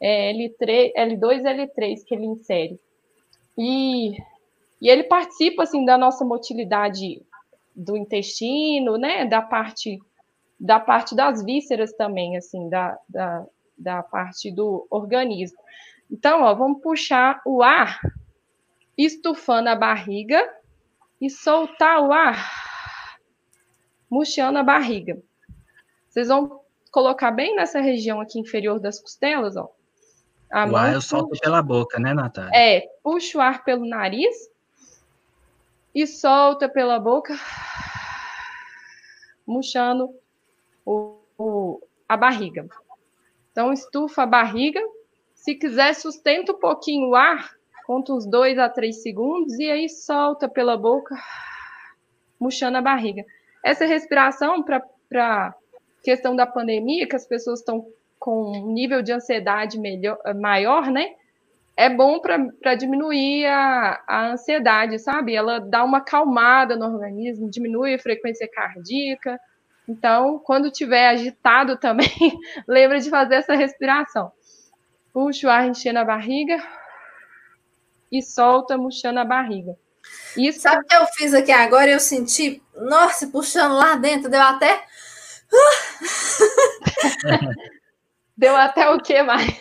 É, 0.00 0.32
L3, 0.32 0.92
L2 0.96 1.40
e 1.40 1.66
L3 1.66 2.04
que 2.06 2.14
ele 2.14 2.26
insere. 2.26 2.78
E, 3.56 4.12
e 4.80 4.88
ele 4.88 5.04
participa 5.04 5.62
assim 5.62 5.84
da 5.84 5.98
nossa 5.98 6.24
motilidade 6.24 7.22
do 7.76 7.96
intestino, 7.96 8.96
né, 8.96 9.26
da 9.26 9.42
parte 9.42 9.98
da 10.60 10.78
parte 10.78 11.16
das 11.16 11.42
vísceras 11.42 11.90
também, 11.94 12.36
assim, 12.36 12.68
da, 12.68 12.98
da, 13.08 13.46
da 13.78 14.02
parte 14.02 14.50
do 14.50 14.86
organismo. 14.90 15.58
Então, 16.10 16.42
ó, 16.42 16.54
vamos 16.54 16.82
puxar 16.82 17.40
o 17.46 17.62
ar, 17.62 17.98
estufando 18.98 19.70
a 19.70 19.74
barriga 19.74 20.46
e 21.18 21.30
soltar 21.30 22.02
o 22.02 22.12
ar, 22.12 23.18
murchando 24.10 24.58
a 24.58 24.62
barriga. 24.62 25.18
Vocês 26.08 26.28
vão 26.28 26.60
colocar 26.90 27.30
bem 27.30 27.56
nessa 27.56 27.80
região 27.80 28.20
aqui 28.20 28.38
inferior 28.38 28.78
das 28.78 29.00
costelas, 29.00 29.56
ó. 29.56 29.72
A 30.50 30.66
o 30.66 30.76
ar 30.76 30.92
eu 30.92 31.00
solto 31.00 31.38
pela 31.40 31.62
boca, 31.62 31.98
né, 31.98 32.12
Natália? 32.12 32.50
É, 32.52 32.80
puxa 33.02 33.38
o 33.38 33.40
ar 33.40 33.62
pelo 33.62 33.88
nariz 33.88 34.50
e 35.94 36.06
solta 36.08 36.68
pela 36.68 36.98
boca, 36.98 37.38
murchando 39.46 40.12
o, 40.90 41.16
o, 41.38 41.80
a 42.08 42.16
barriga. 42.16 42.66
Então, 43.52 43.72
estufa 43.72 44.22
a 44.22 44.26
barriga. 44.26 44.80
Se 45.34 45.54
quiser, 45.54 45.94
sustenta 45.94 46.52
um 46.52 46.58
pouquinho 46.58 47.10
o 47.10 47.14
ar, 47.14 47.54
conta 47.86 48.12
uns 48.12 48.26
dois 48.26 48.58
a 48.58 48.68
três 48.68 49.02
segundos, 49.02 49.58
e 49.58 49.70
aí 49.70 49.88
solta 49.88 50.48
pela 50.48 50.76
boca, 50.76 51.14
murchando 52.38 52.78
a 52.78 52.82
barriga. 52.82 53.24
Essa 53.64 53.86
respiração, 53.86 54.62
para 54.62 55.54
questão 56.02 56.34
da 56.34 56.46
pandemia, 56.46 57.08
que 57.08 57.16
as 57.16 57.26
pessoas 57.26 57.60
estão 57.60 57.86
com 58.18 58.52
um 58.52 58.72
nível 58.72 59.02
de 59.02 59.12
ansiedade 59.12 59.78
melhor, 59.78 60.18
maior, 60.34 60.90
né? 60.90 61.14
É 61.76 61.88
bom 61.88 62.20
para 62.20 62.74
diminuir 62.74 63.46
a, 63.46 64.02
a 64.06 64.32
ansiedade, 64.32 64.98
sabe? 64.98 65.34
Ela 65.34 65.58
dá 65.58 65.82
uma 65.82 66.02
calmada 66.02 66.76
no 66.76 66.84
organismo, 66.84 67.50
diminui 67.50 67.94
a 67.94 67.98
frequência 67.98 68.46
cardíaca, 68.52 69.40
então, 69.90 70.38
quando 70.38 70.70
tiver 70.70 71.08
agitado 71.08 71.76
também, 71.76 72.08
lembra 72.66 73.00
de 73.00 73.10
fazer 73.10 73.34
essa 73.34 73.56
respiração. 73.56 74.30
Puxa 75.12 75.48
o 75.48 75.50
ar 75.50 75.66
enchendo 75.66 75.98
a 75.98 76.04
barriga 76.04 76.62
e 78.12 78.22
solta 78.22 78.78
murchando 78.78 79.18
a 79.18 79.24
barriga. 79.24 79.76
Isso... 80.36 80.60
Sabe 80.60 80.82
o 80.82 80.86
que 80.86 80.94
eu 80.94 81.04
fiz 81.06 81.34
aqui 81.34 81.50
agora? 81.50 81.90
Eu 81.90 81.98
senti, 81.98 82.62
nossa, 82.76 83.26
puxando 83.26 83.74
lá 83.74 83.96
dentro, 83.96 84.30
deu 84.30 84.40
até. 84.40 84.80
deu 88.36 88.54
até 88.54 88.88
o 88.90 89.00
que 89.00 89.24
mais? 89.24 89.50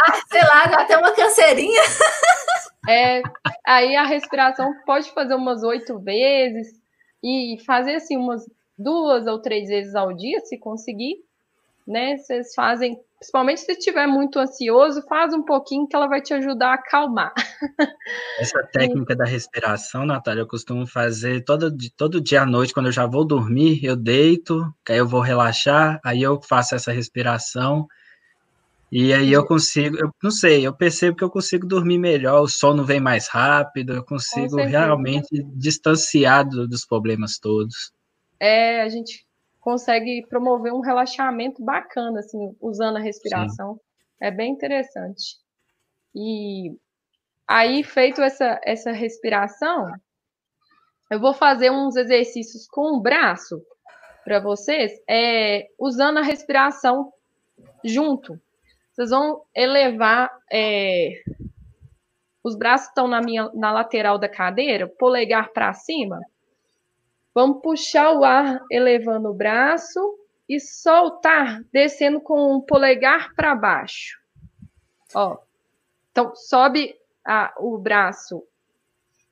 Ah, 0.00 0.20
sei 0.30 0.42
lá, 0.42 0.66
deu 0.66 0.78
até 0.78 0.96
uma 0.96 1.12
canseirinha. 1.12 1.82
É, 2.88 3.20
aí 3.66 3.96
a 3.96 4.04
respiração 4.04 4.72
pode 4.86 5.10
fazer 5.12 5.34
umas 5.34 5.64
oito 5.64 5.98
vezes 5.98 6.68
e 7.22 7.58
fazer 7.66 7.96
assim 7.96 8.16
umas 8.16 8.46
duas 8.78 9.26
ou 9.26 9.40
três 9.40 9.68
vezes 9.68 9.94
ao 9.94 10.14
dia, 10.14 10.40
se 10.40 10.56
conseguir, 10.56 11.16
né? 11.86 12.16
Vocês 12.16 12.54
fazem, 12.54 13.00
principalmente 13.18 13.60
se 13.60 13.72
estiver 13.72 14.06
muito 14.06 14.38
ansioso, 14.38 15.02
faz 15.08 15.34
um 15.34 15.42
pouquinho 15.42 15.88
que 15.88 15.96
ela 15.96 16.06
vai 16.06 16.20
te 16.20 16.32
ajudar 16.34 16.70
a 16.70 16.74
acalmar. 16.74 17.32
Essa 18.38 18.62
técnica 18.72 19.16
da 19.16 19.24
respiração, 19.24 20.06
Natália, 20.06 20.42
eu 20.42 20.46
costumo 20.46 20.86
fazer 20.86 21.42
todo, 21.44 21.74
todo 21.96 22.20
dia 22.20 22.42
à 22.42 22.46
noite, 22.46 22.72
quando 22.72 22.86
eu 22.86 22.92
já 22.92 23.06
vou 23.06 23.24
dormir, 23.24 23.82
eu 23.82 23.96
deito, 23.96 24.62
aí 24.88 24.98
eu 24.98 25.08
vou 25.08 25.20
relaxar, 25.20 25.98
aí 26.04 26.22
eu 26.22 26.40
faço 26.40 26.74
essa 26.74 26.92
respiração. 26.92 27.88
E 28.90 29.12
aí 29.12 29.30
eu 29.30 29.44
consigo, 29.44 29.98
eu 29.98 30.10
não 30.22 30.30
sei, 30.30 30.66
eu 30.66 30.72
percebo 30.72 31.14
que 31.14 31.22
eu 31.22 31.28
consigo 31.28 31.66
dormir 31.66 31.98
melhor, 31.98 32.40
o 32.40 32.48
sono 32.48 32.84
vem 32.84 32.98
mais 32.98 33.28
rápido, 33.28 33.92
eu 33.92 34.02
consigo 34.02 34.56
realmente 34.56 35.44
distanciar 35.54 36.48
dos 36.48 36.86
problemas 36.86 37.38
todos 37.38 37.92
é, 38.40 38.82
a 38.82 38.88
gente 38.88 39.26
consegue 39.60 40.24
promover 40.28 40.72
um 40.72 40.80
relaxamento 40.80 41.62
bacana, 41.62 42.20
assim, 42.20 42.56
usando 42.60 42.96
a 42.96 43.00
respiração. 43.00 43.74
Sim. 43.74 43.80
É 44.20 44.30
bem 44.30 44.52
interessante. 44.52 45.36
E 46.14 46.76
aí, 47.46 47.82
feito 47.84 48.22
essa, 48.22 48.60
essa 48.64 48.92
respiração, 48.92 49.92
eu 51.10 51.20
vou 51.20 51.32
fazer 51.32 51.70
uns 51.70 51.96
exercícios 51.96 52.66
com 52.66 52.96
o 52.96 53.00
braço 53.00 53.62
para 54.24 54.40
vocês, 54.40 54.92
é, 55.08 55.68
usando 55.78 56.18
a 56.18 56.22
respiração 56.22 57.12
junto. 57.84 58.38
Vocês 58.92 59.10
vão 59.10 59.42
elevar. 59.54 60.30
É, 60.52 61.22
os 62.42 62.56
braços 62.56 62.88
estão 62.88 63.06
na, 63.06 63.20
minha, 63.20 63.50
na 63.54 63.72
lateral 63.72 64.18
da 64.18 64.28
cadeira, 64.28 64.86
polegar 64.86 65.52
para 65.52 65.72
cima. 65.74 66.20
Vamos 67.38 67.62
puxar 67.62 68.10
o 68.14 68.24
ar 68.24 68.60
elevando 68.68 69.28
o 69.28 69.32
braço 69.32 70.18
e 70.48 70.58
soltar, 70.58 71.62
descendo 71.72 72.20
com 72.20 72.56
o 72.56 72.62
polegar 72.62 73.32
para 73.36 73.54
baixo. 73.54 74.18
Ó. 75.14 75.38
Então, 76.10 76.34
sobe 76.34 76.96
a, 77.24 77.54
o 77.60 77.78
braço 77.78 78.42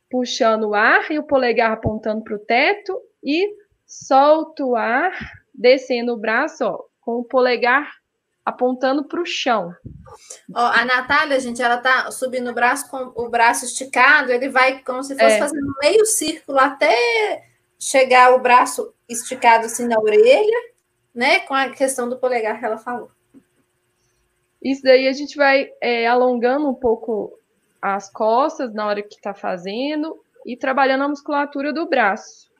puxando 0.09 0.69
o 0.69 0.75
ar 0.77 1.11
e 1.11 1.19
o 1.19 1.25
polegar 1.25 1.73
apontando 1.73 2.23
para 2.23 2.37
o 2.37 2.39
teto 2.39 2.97
e 3.25 3.53
solta 3.85 4.65
o 4.65 4.77
ar, 4.77 5.13
descendo 5.53 6.13
o 6.13 6.17
braço, 6.17 6.65
ó, 6.65 6.85
com 7.01 7.17
o 7.19 7.25
polegar 7.25 7.93
apontando 8.45 9.03
para 9.03 9.21
o 9.21 9.27
chão. 9.27 9.75
Ó, 10.55 10.65
a 10.65 10.85
Natália, 10.85 11.41
gente, 11.41 11.61
ela 11.61 11.79
tá 11.79 12.09
subindo 12.13 12.51
o 12.51 12.55
braço 12.55 12.89
com 12.89 13.13
o 13.17 13.29
braço 13.29 13.65
esticado, 13.65 14.31
ele 14.31 14.49
vai 14.49 14.79
como 14.85 15.03
se 15.03 15.15
fosse 15.15 15.35
é. 15.35 15.39
fazendo 15.41 15.75
meio 15.83 16.07
círculo 16.07 16.61
até 16.61 17.56
chegar 17.79 18.35
o 18.35 18.41
braço 18.41 18.95
esticado 19.09 19.67
assim 19.67 19.87
na 19.87 19.99
orelha, 19.99 20.73
né? 21.15 21.41
Com 21.41 21.55
a 21.55 21.71
questão 21.71 22.09
do 22.09 22.19
polegar 22.19 22.59
que 22.59 22.65
ela 22.65 22.79
falou. 22.79 23.11
Isso 24.63 24.83
daí 24.83 25.07
a 25.07 25.13
gente 25.13 25.37
vai 25.37 25.71
é, 25.81 26.07
alongando 26.07 26.69
um 26.69 26.75
pouco 26.75 27.39
as 27.81 28.11
costas 28.11 28.75
na 28.75 28.87
hora 28.87 29.03
que 29.03 29.15
está 29.15 29.33
fazendo 29.33 30.21
e 30.45 30.57
trabalhando 30.57 31.05
a 31.05 31.09
musculatura 31.09 31.73
do 31.73 31.89
braço. 31.89 32.51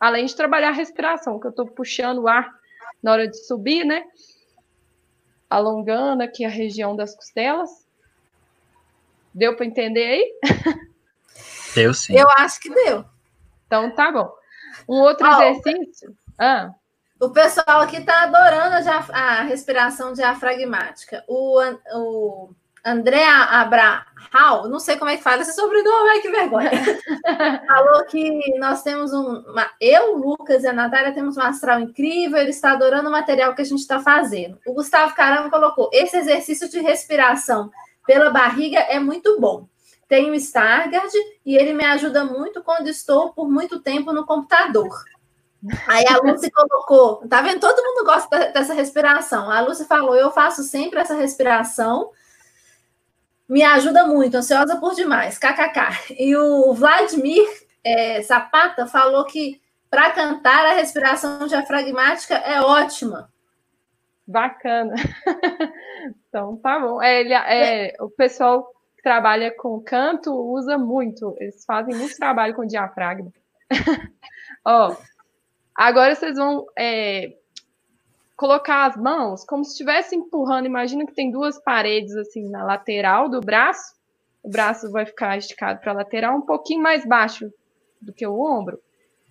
Além 0.00 0.26
de 0.26 0.34
trabalhar 0.34 0.70
a 0.70 0.72
respiração, 0.72 1.38
que 1.38 1.46
eu 1.46 1.50
estou 1.50 1.66
puxando 1.66 2.22
o 2.22 2.28
ar 2.28 2.52
na 3.02 3.12
hora 3.12 3.28
de 3.28 3.36
subir, 3.46 3.84
né? 3.84 4.04
Alongando 5.48 6.22
aqui 6.22 6.44
a 6.44 6.48
região 6.48 6.96
das 6.96 7.14
costelas. 7.14 7.86
Deu 9.34 9.54
para 9.56 9.66
entender 9.66 10.04
aí? 10.04 10.38
Deu 11.74 11.94
sim. 11.94 12.16
Eu 12.16 12.28
acho 12.38 12.60
que 12.60 12.70
deu. 12.70 13.04
Então 13.66 13.90
tá 13.90 14.10
bom. 14.12 14.32
Um 14.88 15.00
outro 15.00 15.26
oh, 15.26 15.42
exercício. 15.42 16.14
Ah. 16.38 16.70
O 17.20 17.30
pessoal 17.30 17.80
aqui 17.80 17.98
está 17.98 18.24
adorando 18.24 18.88
a, 18.88 19.18
a, 19.18 19.42
respiração 19.42 20.12
diafragmática. 20.12 21.24
O, 21.28 21.60
o 21.94 22.50
André 22.84 23.24
Abrahal, 23.24 24.68
não 24.68 24.80
sei 24.80 24.96
como 24.96 25.10
é 25.10 25.16
que 25.16 25.22
fala 25.22 25.42
esse 25.42 25.54
sobrenome, 25.54 26.10
ai 26.10 26.20
que 26.20 26.30
vergonha. 26.30 26.70
Falou 27.66 28.04
que 28.06 28.58
nós 28.58 28.82
temos 28.82 29.12
um. 29.12 29.38
Uma, 29.38 29.70
eu, 29.80 30.16
Lucas 30.16 30.64
e 30.64 30.66
a 30.66 30.72
Natália 30.72 31.14
temos 31.14 31.36
um 31.36 31.42
astral 31.42 31.78
incrível, 31.78 32.38
ele 32.38 32.50
está 32.50 32.72
adorando 32.72 33.08
o 33.08 33.12
material 33.12 33.54
que 33.54 33.62
a 33.62 33.64
gente 33.64 33.78
está 33.78 34.00
fazendo. 34.00 34.58
O 34.66 34.74
Gustavo 34.74 35.14
Caramba 35.14 35.48
colocou: 35.48 35.88
esse 35.92 36.16
exercício 36.16 36.68
de 36.68 36.80
respiração 36.80 37.70
pela 38.04 38.30
barriga 38.30 38.80
é 38.80 38.98
muito 38.98 39.40
bom. 39.40 39.68
Tenho 40.12 40.34
Stargard 40.34 41.10
e 41.42 41.56
ele 41.56 41.72
me 41.72 41.86
ajuda 41.86 42.22
muito 42.22 42.62
quando 42.62 42.86
estou 42.88 43.32
por 43.32 43.50
muito 43.50 43.80
tempo 43.80 44.12
no 44.12 44.26
computador. 44.26 44.90
Aí 45.86 46.04
a 46.06 46.18
Lucy 46.18 46.50
colocou, 46.50 47.26
tá 47.26 47.40
vendo? 47.40 47.60
Todo 47.60 47.82
mundo 47.82 48.04
gosta 48.04 48.52
dessa 48.52 48.74
respiração. 48.74 49.50
A 49.50 49.62
Lucy 49.62 49.86
falou: 49.86 50.14
eu 50.14 50.30
faço 50.30 50.64
sempre 50.64 51.00
essa 51.00 51.14
respiração, 51.14 52.10
me 53.48 53.62
ajuda 53.62 54.06
muito, 54.06 54.36
ansiosa 54.36 54.76
por 54.76 54.94
demais, 54.94 55.38
kkk. 55.38 56.14
E 56.18 56.36
o 56.36 56.74
Vladimir 56.74 57.48
é, 57.82 58.20
Zapata 58.20 58.86
falou 58.86 59.24
que 59.24 59.62
para 59.88 60.10
cantar 60.10 60.66
a 60.66 60.74
respiração 60.74 61.46
diafragmática 61.46 62.34
é 62.34 62.60
ótima. 62.60 63.32
Bacana. 64.26 64.94
então 66.28 66.58
tá 66.58 66.78
bom. 66.78 67.00
É, 67.00 67.20
ele, 67.20 67.32
é, 67.32 67.96
o 67.98 68.10
pessoal 68.10 68.70
que 69.02 69.08
trabalha 69.08 69.54
com 69.56 69.80
canto 69.80 70.32
usa 70.32 70.78
muito, 70.78 71.34
eles 71.38 71.64
fazem 71.64 71.94
muito 71.94 72.16
trabalho 72.16 72.54
com 72.54 72.64
diafragma. 72.64 73.32
Ó, 74.64 74.96
Agora 75.74 76.14
vocês 76.14 76.36
vão 76.36 76.66
é, 76.78 77.34
colocar 78.36 78.86
as 78.86 78.96
mãos 78.96 79.44
como 79.44 79.64
se 79.64 79.72
estivesse 79.72 80.14
empurrando. 80.14 80.66
Imagina 80.66 81.06
que 81.06 81.14
tem 81.14 81.30
duas 81.30 81.58
paredes 81.62 82.14
assim 82.16 82.48
na 82.48 82.64
lateral 82.64 83.28
do 83.28 83.40
braço. 83.40 83.94
O 84.42 84.50
braço 84.50 84.90
vai 84.90 85.06
ficar 85.06 85.38
esticado 85.38 85.80
para 85.80 85.92
a 85.92 85.96
lateral, 85.96 86.36
um 86.36 86.42
pouquinho 86.42 86.82
mais 86.82 87.06
baixo 87.06 87.50
do 88.00 88.12
que 88.12 88.26
o 88.26 88.40
ombro. 88.40 88.78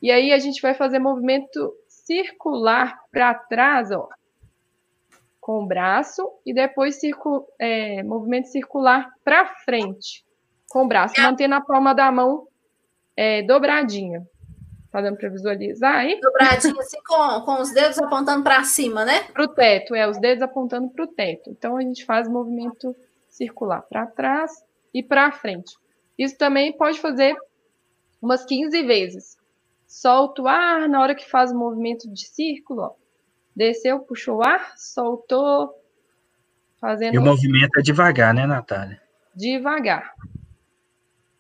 E 0.02 0.10
aí 0.10 0.32
a 0.32 0.40
gente 0.40 0.62
vai 0.62 0.74
fazer 0.74 1.00
movimento 1.00 1.74
circular 1.88 3.00
para 3.12 3.34
trás, 3.36 3.92
ó, 3.92 4.10
com 5.52 5.66
o 5.66 5.68
braço, 5.68 6.32
e 6.46 6.54
depois 6.54 6.96
circu 6.96 7.46
é, 7.60 8.02
movimento 8.04 8.48
circular 8.48 9.12
para 9.22 9.46
frente, 9.66 10.24
com 10.70 10.86
o 10.86 10.88
braço, 10.88 11.22
mantendo 11.22 11.56
a 11.56 11.60
palma 11.60 11.94
da 11.94 12.10
mão 12.10 12.48
é, 13.18 13.44
dobradinha. 13.44 14.26
Tá 14.90 15.02
dando 15.02 15.18
para 15.18 15.28
visualizar 15.28 15.94
aí? 15.94 16.22
Dobradinho 16.22 16.80
assim, 16.80 17.00
com, 17.06 17.42
com 17.42 17.62
os 17.62 17.74
dedos 17.74 18.00
apontando 18.00 18.44
para 18.44 18.64
cima, 18.64 19.04
né? 19.04 19.24
Para 19.24 19.44
o 19.44 19.48
teto, 19.50 19.94
é, 19.94 20.10
os 20.10 20.18
dedos 20.20 20.42
apontando 20.42 20.88
para 20.88 21.04
o 21.04 21.08
teto. 21.08 21.50
Então, 21.50 21.76
a 21.76 21.82
gente 21.82 22.06
faz 22.06 22.30
movimento 22.30 22.96
circular 23.28 23.82
para 23.82 24.08
trás 24.08 24.52
e 24.94 25.04
para 25.04 25.34
frente. 25.34 25.76
Isso 26.18 26.38
também 26.38 26.72
pode 26.72 26.98
fazer 27.02 27.36
umas 28.22 28.46
15 28.46 28.84
vezes. 28.84 29.38
Solta 29.86 30.44
o 30.44 30.48
ar 30.48 30.88
na 30.88 31.02
hora 31.02 31.14
que 31.14 31.30
faz 31.30 31.52
o 31.52 31.58
movimento 31.58 32.10
de 32.10 32.26
círculo, 32.26 32.84
ó. 32.84 33.01
Desceu, 33.56 34.00
puxou 34.00 34.38
o 34.38 34.44
ar, 34.44 34.74
soltou, 34.78 35.74
fazendo... 36.80 37.14
E 37.16 37.18
o 37.18 37.22
movimento 37.22 37.80
é 37.80 37.82
devagar, 37.82 38.34
né, 38.34 38.46
Natália? 38.46 39.02
Devagar. 39.36 40.14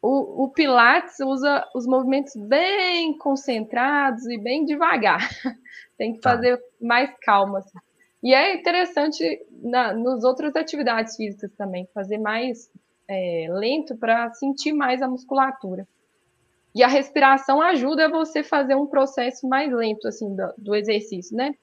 O, 0.01 0.45
o, 0.45 0.49
Pilates 0.49 1.19
usa 1.19 1.67
os 1.75 1.85
movimentos 1.85 2.33
bem 2.35 3.15
concentrados 3.17 4.25
e 4.27 4.37
bem 4.37 4.65
devagar. 4.65 5.29
Tem 5.97 6.13
que 6.13 6.19
tá. 6.19 6.31
fazer 6.31 6.59
mais 6.81 7.11
calma. 7.21 7.59
Assim. 7.59 7.77
E 8.23 8.33
é 8.33 8.55
interessante 8.55 9.45
na, 9.61 9.93
nas 9.93 10.23
outras 10.23 10.55
atividades 10.55 11.15
físicas 11.15 11.51
também, 11.53 11.87
fazer 11.93 12.17
mais 12.17 12.71
é, 13.07 13.47
lento 13.49 13.95
para 13.95 14.33
sentir 14.33 14.73
mais 14.73 15.01
a 15.01 15.07
musculatura. 15.07 15.87
E 16.73 16.83
a 16.83 16.87
respiração 16.87 17.61
ajuda 17.61 18.09
você 18.09 18.43
fazer 18.43 18.75
um 18.75 18.87
processo 18.87 19.47
mais 19.47 19.71
lento 19.71 20.07
assim 20.07 20.33
do, 20.35 20.53
do 20.57 20.75
exercício, 20.75 21.35
né? 21.35 21.53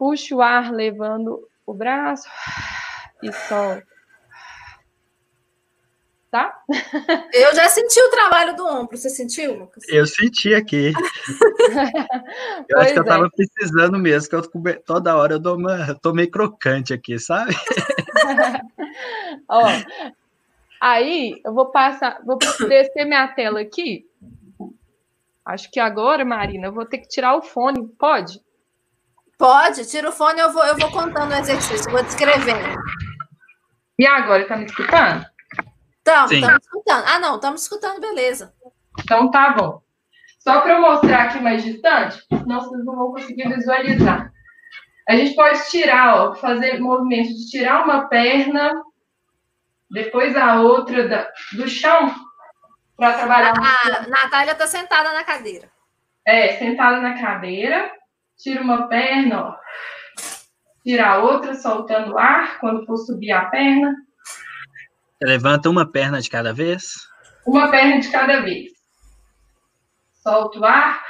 Puxa 0.00 0.34
o 0.34 0.40
ar 0.40 0.72
levando 0.72 1.46
o 1.66 1.74
braço 1.74 2.26
e 3.22 3.30
solta 3.30 3.86
tá? 6.30 6.62
Eu 7.34 7.54
já 7.54 7.68
senti 7.68 8.00
o 8.00 8.10
trabalho 8.10 8.56
do 8.56 8.64
ombro, 8.66 8.96
você 8.96 9.10
sentiu, 9.10 9.58
Lucas? 9.58 9.82
Eu 9.88 10.06
senti 10.06 10.54
aqui. 10.54 10.92
eu 12.68 12.78
acho 12.78 12.92
que 12.92 12.98
eu 13.00 13.04
tava 13.04 13.26
é. 13.26 13.30
precisando 13.30 13.98
mesmo, 13.98 14.30
que 14.30 14.36
eu, 14.36 14.80
toda 14.86 15.16
hora 15.16 15.34
eu 15.34 15.38
dou 15.40 15.56
uma, 15.56 15.88
eu 15.88 15.98
tô 15.98 16.12
meio 16.12 16.30
crocante 16.30 16.94
aqui, 16.94 17.18
sabe? 17.18 17.52
Ó, 19.48 19.64
aí 20.80 21.40
eu 21.44 21.52
vou 21.52 21.66
passar, 21.66 22.22
vou 22.24 22.38
descer 22.38 23.04
minha 23.04 23.26
tela 23.28 23.60
aqui. 23.60 24.06
Acho 25.44 25.70
que 25.70 25.80
agora, 25.80 26.24
Marina, 26.24 26.68
eu 26.68 26.72
vou 26.72 26.86
ter 26.86 26.98
que 26.98 27.08
tirar 27.08 27.34
o 27.34 27.42
fone, 27.42 27.88
pode? 27.98 28.40
Pode, 29.40 29.88
tira 29.88 30.10
o 30.10 30.12
fone, 30.12 30.38
eu 30.38 30.52
vou, 30.52 30.62
eu 30.66 30.76
vou 30.76 30.90
contando 30.90 31.32
o 31.32 31.34
exercício, 31.34 31.90
vou 31.90 32.02
descrevendo. 32.02 32.78
E 33.98 34.06
agora, 34.06 34.46
tá 34.46 34.54
me 34.54 34.66
escutando? 34.66 35.24
Estamos, 35.96 36.30
estamos 36.30 36.62
escutando. 36.62 37.04
Ah, 37.06 37.18
não, 37.18 37.36
estamos 37.36 37.62
escutando, 37.62 38.00
beleza. 38.02 38.52
Então 38.98 39.30
tá 39.30 39.52
bom. 39.52 39.80
Só 40.40 40.60
para 40.60 40.74
eu 40.74 40.82
mostrar 40.82 41.22
aqui 41.22 41.40
mais 41.40 41.64
distante, 41.64 42.22
senão 42.28 42.60
vocês 42.60 42.84
não 42.84 42.94
vão 42.94 43.12
conseguir 43.12 43.48
visualizar. 43.48 44.30
A 45.08 45.16
gente 45.16 45.34
pode 45.34 45.70
tirar, 45.70 46.16
ó, 46.16 46.34
fazer 46.34 46.78
movimento 46.78 47.30
de 47.30 47.48
tirar 47.48 47.84
uma 47.84 48.08
perna, 48.08 48.70
depois 49.90 50.36
a 50.36 50.60
outra 50.60 51.08
da, 51.08 51.30
do 51.54 51.66
chão, 51.66 52.14
para 52.94 53.14
trabalhar. 53.14 53.54
A 53.56 54.06
Natália 54.06 54.52
está 54.52 54.66
sentada 54.66 55.14
na 55.14 55.24
cadeira. 55.24 55.70
É, 56.26 56.58
sentada 56.58 57.00
na 57.00 57.18
cadeira, 57.18 57.90
tira 58.42 58.62
uma 58.62 58.88
perna, 58.88 59.42
ó, 59.42 59.56
tira 60.82 61.08
a 61.08 61.18
outra, 61.18 61.54
soltando 61.54 62.14
o 62.14 62.18
ar 62.18 62.58
quando 62.58 62.84
for 62.86 62.96
subir 62.96 63.32
a 63.32 63.46
perna. 63.46 63.94
Você 65.18 65.26
levanta 65.26 65.68
uma 65.68 65.90
perna 65.90 66.20
de 66.20 66.30
cada 66.30 66.52
vez? 66.52 66.94
Uma 67.46 67.70
perna 67.70 68.00
de 68.00 68.08
cada 68.10 68.40
vez. 68.40 68.72
Solta 70.22 70.58
o 70.58 70.64
ar. 70.64 71.02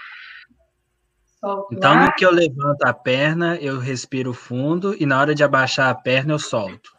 Solta 1.38 1.74
então, 1.74 1.92
ar. 1.92 2.06
no 2.06 2.12
que 2.14 2.24
eu 2.24 2.32
levanto 2.32 2.82
a 2.84 2.92
perna, 2.92 3.56
eu 3.56 3.78
respiro 3.78 4.32
fundo 4.32 4.94
e 4.98 5.06
na 5.06 5.20
hora 5.20 5.34
de 5.34 5.44
abaixar 5.44 5.90
a 5.90 5.94
perna, 5.94 6.34
eu 6.34 6.38
solto. 6.38 6.90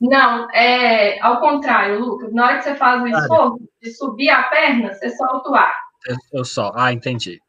Não, 0.00 0.48
é 0.52 1.20
ao 1.20 1.40
contrário, 1.40 1.98
Lucas. 1.98 2.32
Na 2.32 2.46
hora 2.46 2.58
que 2.58 2.64
você 2.64 2.74
faz 2.76 3.02
o 3.02 3.06
esforço 3.08 3.68
de 3.82 3.90
subir 3.90 4.30
a 4.30 4.44
perna, 4.44 4.94
você 4.94 5.10
solta 5.16 5.50
o 5.50 5.54
ar. 5.54 5.74
Eu, 6.06 6.16
eu 6.34 6.44
solto. 6.44 6.78
Ah, 6.78 6.92
entendi. 6.92 7.40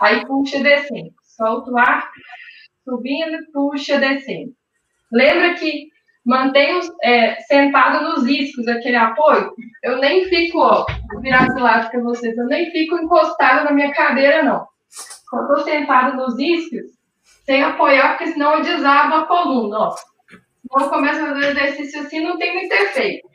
Aí 0.00 0.24
puxa 0.26 0.62
descendo. 0.62 1.21
Solta 1.42 1.72
o 1.72 1.76
ar, 1.76 2.08
subindo, 2.84 3.36
puxa, 3.52 3.98
descendo. 3.98 4.52
Lembra 5.10 5.54
que 5.54 5.88
mantenho 6.24 6.80
é, 7.02 7.34
sentado 7.40 8.04
nos 8.04 8.28
iscos, 8.28 8.68
aquele 8.68 8.94
apoio. 8.94 9.52
Eu 9.82 9.98
nem 9.98 10.24
fico, 10.26 10.60
ó, 10.60 10.86
vou 11.10 11.20
virar 11.20 11.48
de 11.48 11.60
lado 11.60 11.90
para 11.90 12.00
vocês, 12.00 12.38
eu 12.38 12.46
nem 12.46 12.70
fico 12.70 12.96
encostado 12.96 13.64
na 13.64 13.72
minha 13.72 13.92
cadeira, 13.92 14.44
não. 14.44 14.68
Eu 15.32 15.40
estou 15.40 15.64
sentado 15.64 16.16
nos 16.16 16.38
iscos, 16.38 16.92
sem 17.44 17.60
apoiar, 17.60 18.10
porque 18.10 18.28
senão 18.28 18.58
eu 18.58 18.62
desabo 18.62 19.16
a 19.16 19.26
coluna, 19.26 19.78
ó. 19.80 19.96
Quando 20.68 20.84
eu 20.84 20.90
começo 20.90 21.24
a 21.24 21.26
fazer 21.26 21.50
exercício 21.50 22.02
assim, 22.02 22.20
não 22.20 22.38
tem 22.38 22.54
muito 22.54 22.72
efeito. 22.72 23.28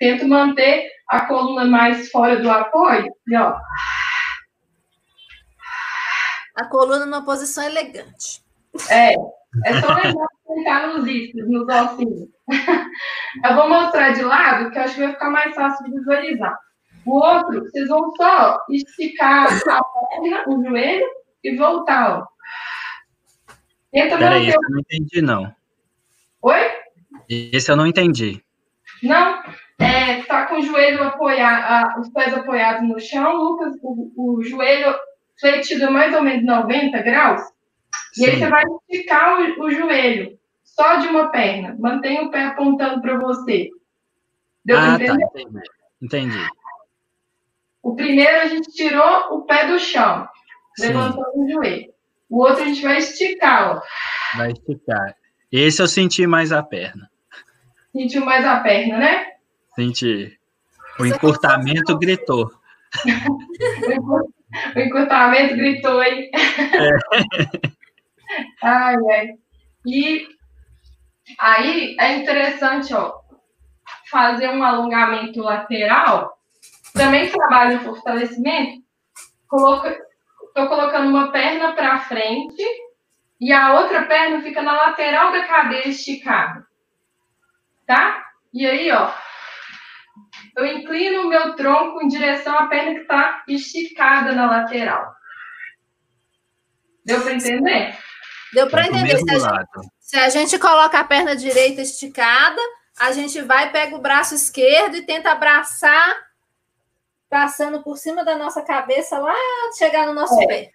Tento 0.00 0.26
manter 0.26 0.90
a 1.08 1.26
coluna 1.26 1.64
mais 1.64 2.10
fora 2.10 2.40
do 2.40 2.50
apoio, 2.50 3.06
e 3.28 3.36
ó. 3.36 3.56
A 6.56 6.64
coluna 6.64 7.04
numa 7.04 7.24
posição 7.24 7.64
elegante. 7.64 8.42
É, 8.90 9.12
é 9.12 9.80
só 9.80 9.94
sentar 10.46 10.88
nos 10.88 11.06
iscos, 11.06 11.48
nos 11.48 11.68
ossinhos. 11.68 12.28
eu 13.44 13.54
vou 13.54 13.68
mostrar 13.68 14.10
de 14.10 14.22
lado, 14.22 14.70
que 14.70 14.78
eu 14.78 14.82
acho 14.82 14.94
que 14.94 15.00
vai 15.02 15.12
ficar 15.12 15.30
mais 15.30 15.54
fácil 15.54 15.84
de 15.84 15.98
visualizar. 15.98 16.58
O 17.04 17.16
outro, 17.16 17.60
vocês 17.60 17.88
vão 17.88 18.10
só 18.16 18.58
esticar 18.70 19.46
a 19.46 19.84
perna, 19.84 20.44
o 20.48 20.64
joelho 20.64 21.06
e 21.44 21.56
voltar, 21.56 22.20
ó. 22.20 22.26
Tenta 23.92 24.18
Peraí, 24.18 24.48
eu 24.48 24.60
não 24.68 24.80
entendi, 24.80 25.22
não. 25.22 25.54
Oi? 26.42 26.70
Esse 27.28 27.70
eu 27.70 27.76
não 27.76 27.86
entendi. 27.86 28.42
Não, 29.02 29.42
é, 29.78 30.22
tá 30.22 30.46
com 30.46 30.56
o 30.56 30.62
joelho 30.62 31.02
apoiado, 31.02 32.00
os 32.00 32.08
pés 32.10 32.34
apoiados 32.34 32.88
no 32.88 32.98
chão, 32.98 33.36
Lucas, 33.36 33.74
o, 33.82 34.12
o 34.16 34.42
joelho 34.42 34.94
fletido 35.40 35.90
mais 35.90 36.14
ou 36.14 36.22
menos 36.22 36.44
90 36.44 37.02
graus, 37.02 37.42
Sim. 38.12 38.24
e 38.24 38.30
aí 38.30 38.38
você 38.38 38.48
vai 38.48 38.64
esticar 38.90 39.40
o, 39.40 39.64
o, 39.64 39.70
joelho, 39.70 40.38
só 40.64 40.96
de 40.96 41.08
uma 41.08 41.30
perna, 41.30 41.76
mantenha 41.78 42.22
o 42.22 42.30
pé 42.30 42.44
apontando 42.44 43.00
para 43.02 43.18
você. 43.18 43.70
Deu 44.64 44.78
ah, 44.78 44.98
tá, 44.98 45.14
entendi. 45.14 45.60
entendi. 46.02 46.48
O 47.82 47.94
primeiro 47.94 48.40
a 48.40 48.46
gente 48.46 48.72
tirou 48.72 49.36
o 49.36 49.42
pé 49.42 49.68
do 49.68 49.78
chão, 49.78 50.28
levantando 50.78 51.30
o 51.34 51.48
joelho. 51.48 51.94
O 52.28 52.40
outro 52.40 52.62
a 52.62 52.66
gente 52.66 52.82
vai 52.82 52.98
esticar, 52.98 53.76
ó. 53.76 54.36
Vai 54.36 54.50
esticar. 54.50 55.14
Esse 55.52 55.80
eu 55.80 55.86
senti 55.86 56.26
mais 56.26 56.50
a 56.50 56.62
perna. 56.62 57.08
Sentiu 57.92 58.24
mais 58.24 58.44
a 58.44 58.60
perna, 58.60 58.98
né? 58.98 59.32
Senti. 59.74 60.36
O 60.98 61.06
encurtamento 61.06 61.96
gritou. 61.98 62.50
o 64.02 64.35
encurtamento 64.76 65.56
gritou, 65.56 66.02
hein? 66.02 66.30
É. 66.34 66.90
ai, 68.62 68.94
ai. 69.12 69.28
E 69.86 70.26
aí 71.38 71.96
é 72.00 72.16
interessante, 72.16 72.92
ó, 72.94 73.12
fazer 74.10 74.48
um 74.48 74.62
alongamento 74.62 75.40
lateral. 75.40 76.36
Também 76.92 77.30
trabalho 77.30 77.80
fortalecimento. 77.80 78.82
Coloca, 79.48 79.96
tô 80.54 80.66
colocando 80.66 81.08
uma 81.08 81.30
perna 81.30 81.72
para 81.72 82.00
frente 82.00 82.62
e 83.40 83.52
a 83.52 83.74
outra 83.80 84.06
perna 84.06 84.40
fica 84.40 84.62
na 84.62 84.72
lateral 84.72 85.32
da 85.32 85.44
cadeira 85.46 85.88
esticada. 85.88 86.66
Tá? 87.86 88.24
E 88.52 88.66
aí, 88.66 88.90
ó, 88.90 89.10
eu 90.56 90.66
inclino 90.66 91.22
o 91.22 91.28
meu 91.28 91.54
tronco 91.54 92.02
em 92.02 92.08
direção 92.08 92.58
à 92.58 92.66
perna 92.66 92.94
que 92.94 93.00
está 93.00 93.44
esticada 93.46 94.32
na 94.32 94.50
lateral. 94.50 95.14
Deu 97.04 97.20
para 97.20 97.34
entender? 97.34 97.98
Deu 98.54 98.66
para 98.68 98.86
entender. 98.86 99.18
Se 99.18 99.30
a, 99.30 99.38
gente, 99.38 99.90
se 100.00 100.16
a, 100.16 100.28
gente, 100.30 100.58
coloca 100.58 100.98
a 100.98 101.04
perna 101.04 101.36
direita 101.36 101.82
esticada, 101.82 102.60
a 102.98 103.12
gente 103.12 103.40
vai, 103.42 103.70
pega 103.70 103.94
o 103.94 104.00
braço 104.00 104.34
esquerdo 104.34 104.96
e 104.96 105.02
tenta 105.02 105.30
abraçar, 105.30 106.16
passando 107.28 107.82
por 107.82 107.98
cima 107.98 108.24
da 108.24 108.36
nossa 108.36 108.62
cabeça 108.62 109.18
lá, 109.18 109.34
chegar 109.76 110.06
no 110.06 110.14
nosso 110.14 110.40
é. 110.42 110.46
pé. 110.46 110.70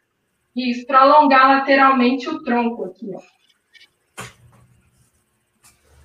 Isso, 0.55 0.85
para 0.85 0.99
alongar 0.99 1.47
lateralmente 1.47 2.29
o 2.29 2.43
tronco 2.43 2.85
aqui, 2.85 3.11
ó. 3.15 3.21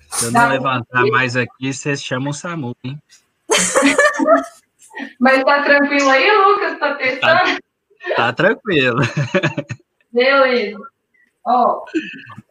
Se 0.09 0.25
eu 0.25 0.31
não 0.31 0.49
levantar 0.49 1.05
mais 1.11 1.35
aqui, 1.35 1.71
vocês 1.71 2.01
chamam 2.01 2.31
o 2.31 2.33
SAMU, 2.33 2.75
hein? 2.83 2.99
Mas 5.19 5.43
tá 5.43 5.63
tranquilo 5.63 6.09
aí, 6.09 6.31
Lucas? 6.31 6.79
Tá 6.79 6.95
testando? 6.95 7.59
Tá, 8.09 8.15
tá 8.15 8.33
tranquilo. 8.33 8.99
Beleza. 10.11 10.79
Ó, 11.45 11.85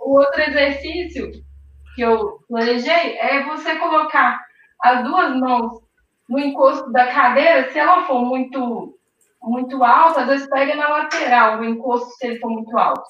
o 0.00 0.18
outro 0.18 0.40
exercício 0.40 1.30
que 1.94 2.02
eu 2.02 2.40
planejei 2.48 3.18
é 3.18 3.42
você 3.44 3.76
colocar 3.76 4.40
as 4.82 5.04
duas 5.04 5.34
mãos 5.36 5.82
no 6.28 6.38
encosto 6.38 6.90
da 6.92 7.06
cadeira, 7.12 7.70
se 7.70 7.78
ela 7.78 8.04
for 8.06 8.24
muito 8.24 8.94
muito 9.42 9.84
alta, 9.84 10.22
às 10.22 10.26
vezes 10.26 10.48
pega 10.48 10.74
na 10.74 10.88
lateral, 10.88 11.60
o 11.60 11.64
encosto 11.64 12.10
se 12.16 12.26
ele 12.26 12.40
for 12.40 12.50
muito 12.50 12.76
alto. 12.76 13.04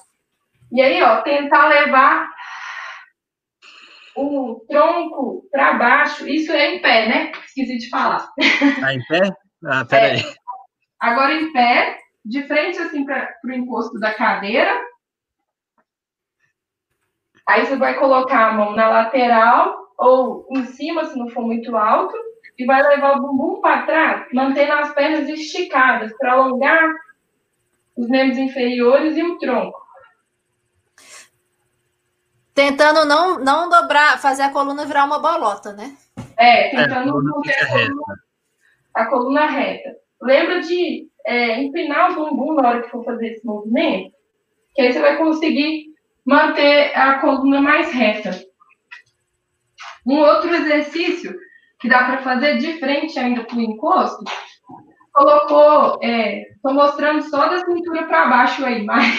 E 0.71 0.81
aí, 0.81 1.01
ó, 1.01 1.21
tentar 1.21 1.67
levar 1.67 2.29
o 4.17 4.65
tronco 4.67 5.47
para 5.51 5.73
baixo, 5.73 6.27
isso 6.27 6.51
é 6.51 6.75
em 6.75 6.81
pé, 6.81 7.07
né? 7.07 7.31
Esqueci 7.45 7.77
de 7.77 7.89
falar. 7.89 8.27
Tá 8.79 8.93
em 8.93 9.03
pé? 9.05 9.31
Ah, 9.65 9.85
peraí. 9.85 10.19
É. 10.19 10.23
Agora 10.99 11.33
em 11.33 11.53
pé, 11.53 11.97
de 12.25 12.43
frente 12.43 12.79
assim 12.79 13.05
para 13.05 13.31
o 13.45 13.51
encosto 13.51 13.99
da 13.99 14.13
cadeira. 14.13 14.81
Aí 17.47 17.65
você 17.65 17.75
vai 17.77 17.97
colocar 17.97 18.49
a 18.49 18.53
mão 18.53 18.75
na 18.75 18.89
lateral 18.89 19.77
ou 19.97 20.47
em 20.51 20.65
cima, 20.65 21.05
se 21.05 21.17
não 21.17 21.29
for 21.29 21.43
muito 21.43 21.75
alto, 21.77 22.15
e 22.57 22.65
vai 22.65 22.81
levar 22.81 23.17
o 23.17 23.21
bumbum 23.21 23.61
para 23.61 23.85
trás, 23.85 24.27
mantendo 24.33 24.73
as 24.73 24.93
pernas 24.93 25.29
esticadas 25.29 26.11
para 26.17 26.33
alongar 26.33 26.89
os 27.95 28.07
membros 28.09 28.37
inferiores 28.37 29.15
e 29.15 29.23
o 29.23 29.37
tronco. 29.37 29.86
Tentando 32.57 33.05
não, 33.05 33.37
não 33.37 33.69
dobrar, 33.69 34.19
fazer 34.19 34.41
a 34.41 34.49
coluna 34.49 34.83
virar 34.83 35.05
uma 35.05 35.19
bolota, 35.19 35.73
né? 35.73 35.95
É, 36.35 36.69
tentando 36.69 37.09
é, 37.09 37.21
manter 37.21 37.53
a 37.53 37.67
coluna, 37.67 38.19
a 38.95 39.05
coluna 39.05 39.45
reta. 39.45 39.95
Lembra 40.19 40.61
de 40.61 41.07
é, 41.23 41.61
empinar 41.61 42.09
o 42.09 42.15
bumbum 42.15 42.55
na 42.55 42.67
hora 42.67 42.81
que 42.81 42.89
for 42.89 43.05
fazer 43.05 43.27
esse 43.27 43.45
movimento, 43.45 44.11
que 44.73 44.81
aí 44.81 44.91
você 44.91 44.99
vai 44.99 45.17
conseguir 45.17 45.93
manter 46.25 46.97
a 46.97 47.19
coluna 47.19 47.61
mais 47.61 47.93
reta. 47.93 48.31
Um 50.03 50.17
outro 50.17 50.51
exercício 50.51 51.37
que 51.79 51.87
dá 51.87 52.05
para 52.05 52.23
fazer 52.23 52.57
de 52.57 52.79
frente 52.79 53.19
ainda 53.19 53.43
para 53.43 53.55
o 53.55 53.61
encosto, 53.61 54.23
colocou, 55.13 55.99
estou 56.01 56.71
é, 56.71 56.73
mostrando 56.73 57.21
só 57.21 57.49
da 57.49 57.59
cintura 57.59 58.07
para 58.07 58.25
baixo 58.25 58.65
aí, 58.65 58.83
mas 58.83 59.15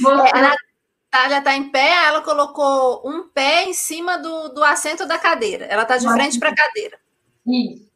mostrando... 0.00 0.54
É, 0.54 0.67
Natália 1.10 1.38
está 1.38 1.56
em 1.56 1.70
pé, 1.70 2.06
ela 2.06 2.20
colocou 2.20 3.02
um 3.04 3.28
pé 3.28 3.64
em 3.64 3.72
cima 3.72 4.18
do, 4.18 4.50
do 4.50 4.62
assento 4.62 5.06
da 5.06 5.18
cadeira. 5.18 5.64
Ela 5.64 5.82
está 5.82 5.96
de 5.96 6.04
Mas, 6.04 6.14
frente 6.14 6.38
para 6.38 6.50
a 6.50 6.54
cadeira. 6.54 6.98
Isso. 7.46 7.88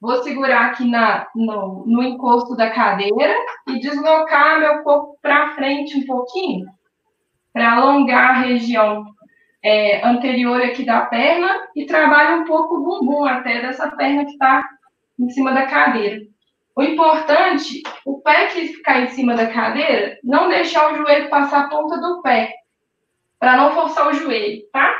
Vou 0.00 0.22
segurar 0.22 0.66
aqui 0.66 0.88
na, 0.88 1.26
no, 1.34 1.84
no 1.84 2.02
encosto 2.02 2.56
da 2.56 2.70
cadeira 2.70 3.34
e 3.68 3.80
deslocar 3.80 4.60
meu 4.60 4.82
corpo 4.82 5.18
para 5.20 5.50
frente 5.54 5.98
um 5.98 6.06
pouquinho, 6.06 6.66
para 7.52 7.72
alongar 7.72 8.30
a 8.30 8.40
região 8.40 9.04
é, 9.62 10.06
anterior 10.06 10.62
aqui 10.62 10.84
da 10.86 11.02
perna 11.02 11.68
e 11.76 11.84
trabalha 11.84 12.36
um 12.36 12.44
pouco 12.44 12.76
o 12.76 12.82
bumbum 12.82 13.24
até 13.24 13.60
dessa 13.60 13.90
perna 13.90 14.24
que 14.24 14.30
está 14.30 14.64
em 15.18 15.28
cima 15.28 15.52
da 15.52 15.66
cadeira. 15.66 16.24
O 16.74 16.82
importante, 16.82 17.82
o 18.06 18.22
pé 18.22 18.46
que 18.46 18.68
ficar 18.68 19.00
em 19.02 19.08
cima 19.08 19.34
da 19.34 19.48
cadeira, 19.48 20.18
não 20.24 20.48
deixar 20.48 20.92
o 20.92 20.96
joelho 20.96 21.28
passar 21.28 21.64
a 21.64 21.68
ponta 21.68 22.00
do 22.00 22.22
pé 22.22 22.59
para 23.40 23.56
não 23.56 23.74
forçar 23.74 24.06
o 24.06 24.12
joelho, 24.12 24.62
tá? 24.70 24.94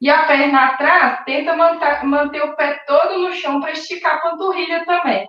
E 0.00 0.08
a 0.10 0.26
perna 0.26 0.66
atrás, 0.68 1.24
tenta 1.24 1.54
manter, 1.54 2.02
manter 2.04 2.42
o 2.42 2.56
pé 2.56 2.82
todo 2.86 3.18
no 3.18 3.32
chão 3.34 3.60
para 3.60 3.72
esticar 3.72 4.16
a 4.16 4.20
panturrilha 4.20 4.84
também. 4.86 5.28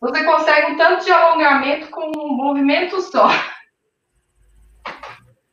Você 0.00 0.24
consegue 0.24 0.72
um 0.72 0.76
tanto 0.76 1.04
de 1.04 1.10
alongamento 1.10 1.90
com 1.90 2.10
um 2.16 2.36
movimento 2.36 3.00
só. 3.02 3.28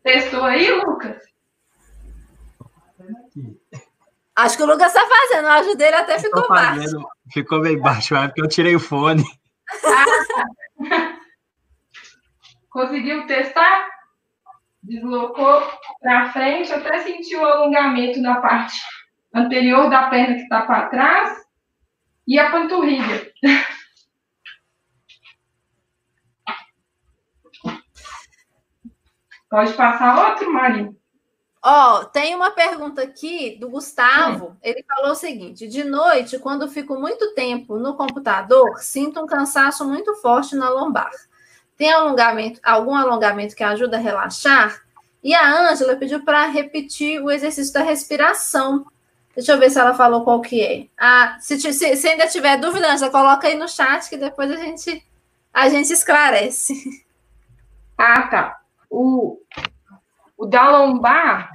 Testou 0.04 0.44
aí, 0.44 0.72
Lucas? 0.72 1.22
Acho 4.36 4.58
que 4.58 4.64
o 4.64 4.66
Lucas 4.66 4.88
está 4.94 5.08
fazendo, 5.08 5.48
a 5.48 5.56
ajuda 5.56 5.76
dele 5.76 5.96
até 5.96 6.20
ficou 6.20 6.48
baixo. 6.48 7.10
Ficou 7.32 7.62
bem 7.62 7.80
baixo, 7.80 8.14
mas 8.14 8.24
é 8.24 8.28
porque 8.28 8.42
eu 8.42 8.48
tirei 8.48 8.76
o 8.76 8.80
fone. 8.80 9.24
Ah, 9.86 10.06
Conseguiu 12.70 13.28
testar? 13.28 14.01
Deslocou 14.82 15.62
para 16.02 16.32
frente 16.32 16.72
até 16.72 17.00
sentir 17.00 17.36
o 17.36 17.46
alongamento 17.46 18.20
na 18.22 18.42
parte 18.42 18.80
anterior 19.34 19.90
da 19.90 20.10
perna 20.10 20.36
que 20.36 20.42
está 20.42 20.62
para 20.62 20.90
trás 20.90 21.42
e 22.28 22.40
a 22.40 22.52
panturrilha. 22.52 23.32
Pode 29.50 29.74
passar 29.74 30.30
outro, 30.30 30.52
Marinho. 30.52 30.98
Ó, 31.64 32.00
oh, 32.00 32.06
tem 32.06 32.34
uma 32.34 32.52
pergunta 32.52 33.04
aqui 33.04 33.58
do 33.60 33.70
Gustavo. 33.70 34.58
Ele 34.64 34.84
falou 34.84 35.12
o 35.12 35.16
seguinte: 35.16 35.68
de 35.68 35.84
noite, 35.84 36.40
quando 36.40 36.68
fico 36.68 36.96
muito 37.00 37.36
tempo 37.36 37.78
no 37.78 37.96
computador, 37.96 38.80
sinto 38.80 39.22
um 39.22 39.28
cansaço 39.28 39.86
muito 39.86 40.16
forte 40.16 40.56
na 40.56 40.70
lombar. 40.70 41.12
Tem 41.82 41.92
alongamento, 41.92 42.60
algum 42.62 42.94
alongamento 42.94 43.56
que 43.56 43.64
ajuda 43.64 43.98
a 43.98 44.00
relaxar? 44.00 44.84
E 45.24 45.34
a 45.34 45.72
Ângela 45.72 45.96
pediu 45.96 46.24
para 46.24 46.46
repetir 46.46 47.20
o 47.20 47.32
exercício 47.32 47.74
da 47.74 47.82
respiração. 47.82 48.86
Deixa 49.36 49.52
eu 49.52 49.58
ver 49.58 49.72
se 49.72 49.80
ela 49.80 49.96
falou 49.96 50.24
qual 50.24 50.42
que 50.42 50.62
é. 50.62 50.86
Ah, 50.96 51.40
se, 51.40 51.60
se, 51.60 51.96
se 51.96 52.08
ainda 52.08 52.28
tiver 52.28 52.58
dúvida, 52.58 52.94
Ângela, 52.94 53.10
coloca 53.10 53.48
aí 53.48 53.56
no 53.58 53.68
chat 53.68 54.08
que 54.08 54.16
depois 54.16 54.52
a 54.52 54.58
gente, 54.58 55.04
a 55.52 55.70
gente 55.70 55.92
esclarece. 55.92 57.04
Ah, 57.98 58.28
tá. 58.28 58.62
O, 58.88 59.40
o 60.38 60.46
da 60.46 60.70
lombar, 60.70 61.50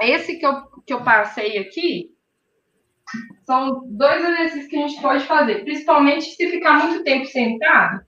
esse 0.00 0.36
que 0.36 0.46
eu, 0.46 0.62
que 0.86 0.94
eu 0.94 1.02
passei 1.04 1.58
aqui, 1.58 2.16
são 3.44 3.82
dois 3.88 4.24
exercícios 4.24 4.68
que 4.68 4.76
a 4.76 4.88
gente 4.88 5.02
pode 5.02 5.26
fazer, 5.26 5.64
principalmente 5.64 6.34
se 6.34 6.50
ficar 6.50 6.86
muito 6.86 7.04
tempo 7.04 7.26
sentado. 7.26 8.06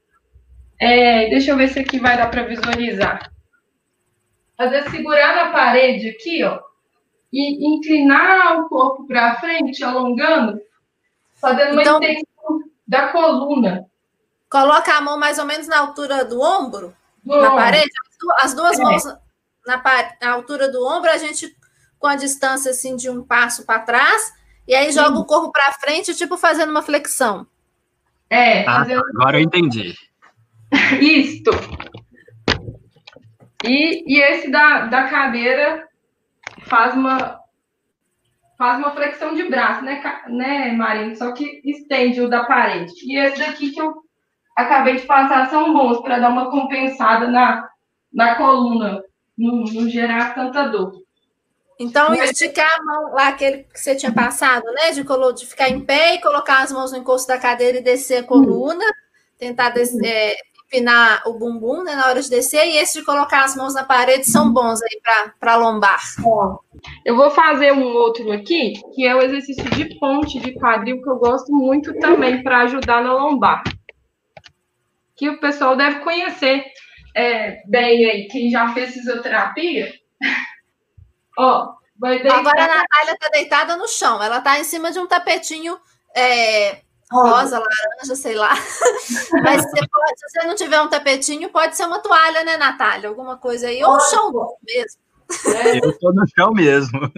É, 0.79 1.29
deixa 1.29 1.51
eu 1.51 1.57
ver 1.57 1.69
se 1.69 1.79
aqui 1.79 1.99
vai 1.99 2.17
dar 2.17 2.31
para 2.31 2.45
visualizar. 2.45 3.31
Fazer 4.57 4.89
segurando 4.91 5.41
a 5.41 5.51
parede 5.51 6.11
aqui, 6.11 6.43
ó, 6.45 6.61
e 7.33 7.67
inclinar 7.67 8.61
o 8.61 8.69
corpo 8.69 9.07
para 9.07 9.37
frente, 9.37 9.85
alongando, 9.85 10.61
fazendo 11.41 11.73
uma 11.73 11.83
então, 11.83 12.01
extensão 12.01 12.61
da 12.87 13.09
coluna. 13.09 13.87
Coloca 14.51 14.95
a 14.95 15.01
mão 15.01 15.19
mais 15.19 15.39
ou 15.39 15.45
menos 15.45 15.67
na 15.67 15.79
altura 15.79 16.25
do 16.25 16.41
ombro, 16.41 16.95
do 17.23 17.37
na 17.37 17.49
ombro. 17.49 17.57
parede, 17.57 17.91
as 18.41 18.55
duas 18.55 18.79
é. 18.79 18.83
mãos 18.83 19.05
na, 19.67 19.83
na, 20.23 20.31
altura 20.31 20.71
do 20.71 20.87
ombro, 20.87 21.11
a 21.11 21.19
gente 21.19 21.55
com 21.99 22.07
a 22.07 22.15
distância 22.17 22.71
assim 22.71 22.95
de 22.97 23.11
um 23.11 23.23
passo 23.23 23.67
para 23.67 23.81
trás, 23.81 24.33
e 24.67 24.75
aí 24.75 24.93
joga 24.93 25.17
Sim. 25.17 25.23
o 25.23 25.25
corpo 25.25 25.51
para 25.51 25.73
frente, 25.75 26.15
tipo 26.15 26.37
fazendo 26.37 26.71
uma 26.71 26.83
flexão. 26.83 27.47
É, 28.31 28.63
ah, 28.63 28.81
fazendo... 28.81 29.03
agora 29.15 29.39
eu 29.39 29.43
entendi. 29.43 29.95
Isto. 31.01 31.51
E, 33.65 34.05
e 34.07 34.21
esse 34.21 34.51
da, 34.51 34.87
da 34.87 35.09
cadeira 35.09 35.89
faz 36.63 36.95
uma 36.95 37.41
faz 38.59 38.79
uma 38.79 38.93
flexão 38.93 39.35
de 39.35 39.45
braço, 39.45 39.85
né, 39.85 40.03
né, 40.29 40.73
Marina? 40.73 41.15
Só 41.15 41.33
que 41.33 41.61
estende 41.63 42.23
o 42.23 42.29
da 42.29 42.45
parede. 42.45 42.93
E 43.05 43.19
esse 43.19 43.39
daqui 43.39 43.71
que 43.71 43.81
eu 43.81 43.95
acabei 44.57 44.97
de 44.97 45.03
passar 45.03 45.51
são 45.51 45.75
bons 45.75 46.01
para 46.01 46.19
dar 46.19 46.31
uma 46.31 46.51
compensada 46.51 47.29
na, 47.29 47.69
na 48.13 48.35
coluna, 48.37 49.05
não, 49.37 49.57
não 49.65 49.89
gerar 49.89 50.35
tanta 50.35 50.69
dor. 50.69 50.93
Então, 51.79 52.15
esticar 52.15 52.75
a 52.79 52.83
mão 52.83 53.13
lá, 53.13 53.29
aquele 53.29 53.65
que 53.65 53.79
você 53.79 53.95
tinha 53.95 54.11
passado, 54.11 54.65
né? 54.73 54.93
De, 54.93 55.05
de 55.35 55.47
ficar 55.47 55.69
em 55.69 55.85
pé 55.85 56.15
e 56.15 56.23
colocar 56.23 56.63
as 56.63 56.73
mãos 56.73 56.91
no 56.91 56.99
encosto 56.99 57.29
da 57.29 57.39
cadeira 57.39 57.79
e 57.79 57.83
descer 57.83 58.25
a 58.25 58.27
coluna, 58.27 58.85
tentar 59.39 59.69
descer, 59.69 60.07
é, 60.07 60.37
empinar 60.67 61.23
o 61.27 61.35
bumbum 61.35 61.83
né, 61.83 61.95
na 61.95 62.09
hora 62.09 62.21
de 62.21 62.29
descer, 62.29 62.67
e 62.67 62.77
esse 62.77 62.99
de 62.99 63.05
colocar 63.05 63.45
as 63.45 63.57
mãos 63.57 63.75
na 63.75 63.85
parede 63.85 64.29
são 64.29 64.53
bons 64.53 64.81
aí 64.83 65.01
para 65.39 65.57
lombar. 65.57 66.01
Eu 67.05 67.17
vou 67.17 67.31
fazer 67.31 67.73
um 67.73 67.85
outro 67.85 68.31
aqui, 68.33 68.75
que 68.95 69.07
é 69.07 69.15
o 69.15 69.23
exercício 69.23 69.65
de 69.71 69.99
ponte 69.99 70.39
de 70.41 70.53
quadril, 70.55 71.01
que 71.01 71.09
eu 71.09 71.17
gosto 71.17 71.53
muito 71.53 71.97
também 71.99 72.43
para 72.43 72.63
ajudar 72.63 73.03
na 73.03 73.13
lombar. 73.13 73.63
Que 75.15 75.31
o 75.31 75.41
pessoal 75.41 75.77
deve 75.77 76.01
conhecer 76.01 76.65
é, 77.15 77.63
bem 77.67 78.05
aí, 78.11 78.29
quem 78.29 78.51
já 78.51 78.73
fez 78.75 78.93
fisioterapia. 78.93 79.95
Ó, 81.39 81.75
vai 81.99 82.19
deitar. 82.19 82.39
Agora 82.39 82.65
a 82.65 82.67
Natália 82.67 83.13
está 83.13 83.29
deitada 83.29 83.77
no 83.77 83.89
chão, 83.89 84.23
ela 84.23 84.39
está 84.39 84.59
em 84.59 84.65
cima 84.65 84.91
de 84.91 84.99
um 84.99 85.07
tapetinho 85.07 85.79
é, 86.15 86.81
rosa, 87.11 87.59
laranja, 87.59 88.17
sei 88.17 88.35
lá. 88.35 88.55
Mas 89.43 89.65
pode, 89.65 90.19
se 90.19 90.29
você 90.29 90.47
não 90.47 90.55
tiver 90.55 90.81
um 90.81 90.89
tapetinho, 90.89 91.51
pode 91.51 91.77
ser 91.77 91.85
uma 91.85 92.01
toalha, 92.01 92.45
né, 92.45 92.57
Natália? 92.57 93.09
Alguma 93.09 93.37
coisa 93.37 93.69
aí, 93.69 93.83
ou 93.83 93.95
um 93.95 94.01
chão 94.01 94.33
mesmo. 94.65 95.01
É. 95.47 95.85
Eu 95.85 95.91
estou 95.91 96.15
no 96.15 96.25
chão 96.29 96.53
mesmo. 96.53 97.13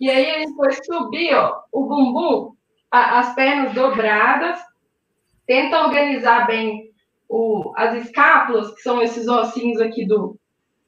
E 0.00 0.10
aí 0.10 0.30
a 0.30 0.38
gente 0.40 0.56
vai 0.56 0.72
subir, 0.72 1.34
ó, 1.34 1.60
o 1.72 1.86
bumbum, 1.86 2.54
a, 2.90 3.20
as 3.20 3.34
pernas 3.34 3.72
dobradas, 3.72 4.58
tenta 5.46 5.84
organizar 5.84 6.46
bem 6.46 6.90
o, 7.28 7.72
as 7.76 8.04
escápulas, 8.04 8.74
que 8.74 8.82
são 8.82 9.00
esses 9.00 9.28
ossinhos 9.28 9.80
aqui 9.80 10.04
do 10.04 10.36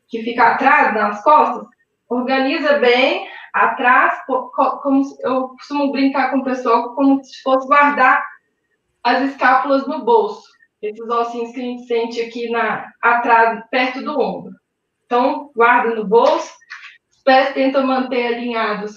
que 0.09 0.23
fica 0.23 0.49
atrás 0.49 0.95
nas 0.95 1.23
costas, 1.23 1.67
organiza 2.09 2.79
bem 2.79 3.29
atrás, 3.55 4.21
como 4.27 5.03
eu 5.21 5.49
costumo 5.51 5.93
brincar 5.93 6.33
com 6.33 6.39
o 6.39 6.45
pessoal, 6.45 6.93
como 6.97 7.23
se 7.23 7.41
fosse 7.41 7.69
guardar 7.69 8.23
as 9.05 9.23
escápulas 9.31 9.87
no 9.87 10.05
bolso, 10.05 10.43
esses 10.83 11.09
ossinhos 11.09 11.53
que 11.53 11.61
a 11.61 11.65
gente 11.65 11.87
sente 11.87 12.21
aqui 12.21 12.51
na 12.51 12.91
atrás, 13.01 13.63
perto 13.71 14.03
do 14.03 14.19
ombro. 14.21 14.53
Então, 15.07 15.53
guarda 15.55 15.95
no 15.95 16.05
bolso, 16.05 16.53
os 17.13 17.23
pés 17.23 17.55
tentam 17.55 17.87
manter 17.87 18.35
alinhados 18.35 18.97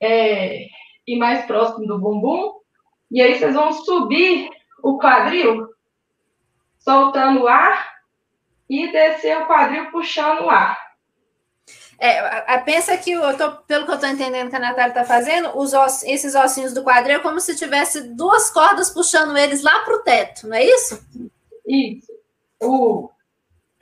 é, 0.00 0.64
e 1.06 1.18
mais 1.18 1.44
próximo 1.44 1.86
do 1.86 1.98
bumbum, 1.98 2.54
e 3.10 3.20
aí 3.20 3.34
vocês 3.34 3.54
vão 3.54 3.72
subir 3.72 4.48
o 4.82 4.98
quadril 4.98 5.68
soltando 6.78 7.42
o 7.42 7.48
ar 7.48 7.92
e 8.70 8.90
descer 8.90 9.36
o 9.42 9.46
quadril 9.46 9.90
puxando 9.90 10.44
o 10.44 10.50
ar. 10.50 10.87
É, 12.00 12.18
a, 12.54 12.58
pensa 12.58 12.96
que, 12.96 13.10
eu 13.10 13.36
tô, 13.36 13.50
pelo 13.62 13.84
que 13.84 13.90
eu 13.90 13.96
estou 13.96 14.08
entendendo 14.08 14.50
que 14.50 14.56
a 14.56 14.60
Natália 14.60 14.90
está 14.90 15.04
fazendo, 15.04 15.58
os 15.58 15.74
oss, 15.74 16.04
esses 16.04 16.34
ossinhos 16.34 16.72
do 16.72 16.84
quadril 16.84 17.16
é 17.16 17.20
como 17.20 17.40
se 17.40 17.56
tivesse 17.56 18.14
duas 18.14 18.50
cordas 18.50 18.90
puxando 18.90 19.36
eles 19.36 19.62
lá 19.62 19.80
para 19.80 19.96
o 19.96 20.02
teto, 20.02 20.46
não 20.46 20.56
é 20.56 20.64
isso? 20.64 21.04
Isso. 21.66 22.12
O, 22.62 23.10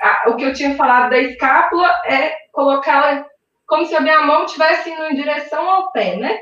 a, 0.01 0.31
o 0.31 0.37
que 0.37 0.45
eu 0.45 0.55
tinha 0.55 0.75
falado 0.77 1.11
da 1.11 1.19
escápula 1.19 1.89
é 2.07 2.35
colocá-la 2.53 3.27
como 3.67 3.85
se 3.85 3.95
a 3.95 4.01
minha 4.01 4.23
mão 4.23 4.45
estivesse 4.45 4.89
indo 4.89 5.05
em 5.07 5.15
direção 5.15 5.69
ao 5.69 5.91
pé, 5.93 6.17
né? 6.17 6.39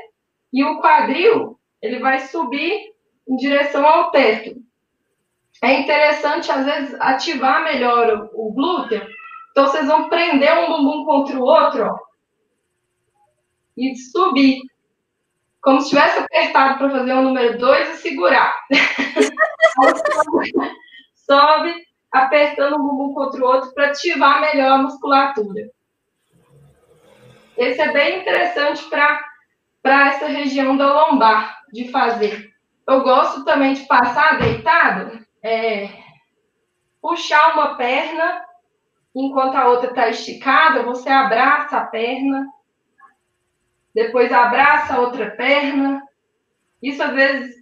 E 0.53 0.63
o 0.63 0.79
quadril, 0.79 1.59
ele 1.81 1.99
vai 1.99 2.19
subir 2.19 2.93
em 3.27 3.35
direção 3.35 3.85
ao 3.85 4.11
teto 4.11 4.65
é 5.61 5.79
interessante, 5.79 6.51
às 6.51 6.65
vezes, 6.65 6.95
ativar 6.99 7.63
melhor 7.63 8.29
o, 8.33 8.49
o 8.49 8.53
glúteo. 8.53 9.01
Então, 9.55 9.67
vocês 9.67 9.87
vão 9.87 10.09
prender 10.09 10.53
um 10.57 10.67
bumbum 10.67 11.05
contra 11.05 11.39
o 11.39 11.43
outro, 11.43 11.85
ó, 11.85 11.97
e 13.77 13.95
subir. 13.95 14.59
Como 15.61 15.79
se 15.79 15.91
tivesse 15.91 16.19
apertado 16.19 16.77
para 16.77 16.89
fazer 16.89 17.13
o 17.13 17.21
número 17.21 17.57
2 17.57 17.89
e 17.89 18.01
segurar. 18.01 18.53
sobe, 21.25 21.73
apertando 22.11 22.75
um 22.75 22.85
bumbum 22.85 23.13
contra 23.13 23.41
o 23.41 23.47
outro 23.47 23.73
para 23.73 23.87
ativar 23.87 24.41
melhor 24.41 24.71
a 24.71 24.77
musculatura. 24.77 25.71
Esse 27.57 27.79
é 27.79 27.93
bem 27.93 28.19
interessante 28.19 28.83
para 28.89 30.07
essa 30.07 30.27
região 30.27 30.75
da 30.75 30.93
lombar 30.93 31.61
de 31.71 31.89
fazer. 31.91 32.53
Eu 32.85 33.03
gosto 33.03 33.45
também 33.45 33.73
de 33.73 33.87
passar 33.87 34.37
deitado 34.37 35.25
é, 35.41 35.89
puxar 37.01 37.53
uma 37.53 37.75
perna 37.75 38.44
enquanto 39.15 39.55
a 39.55 39.69
outra 39.69 39.89
está 39.89 40.09
esticada, 40.09 40.83
você 40.83 41.09
abraça 41.09 41.77
a 41.77 41.85
perna, 41.85 42.47
depois 43.93 44.31
abraça 44.31 44.95
a 44.95 44.99
outra 44.99 45.31
perna. 45.31 46.03
Isso 46.83 47.01
às 47.01 47.13
vezes 47.13 47.55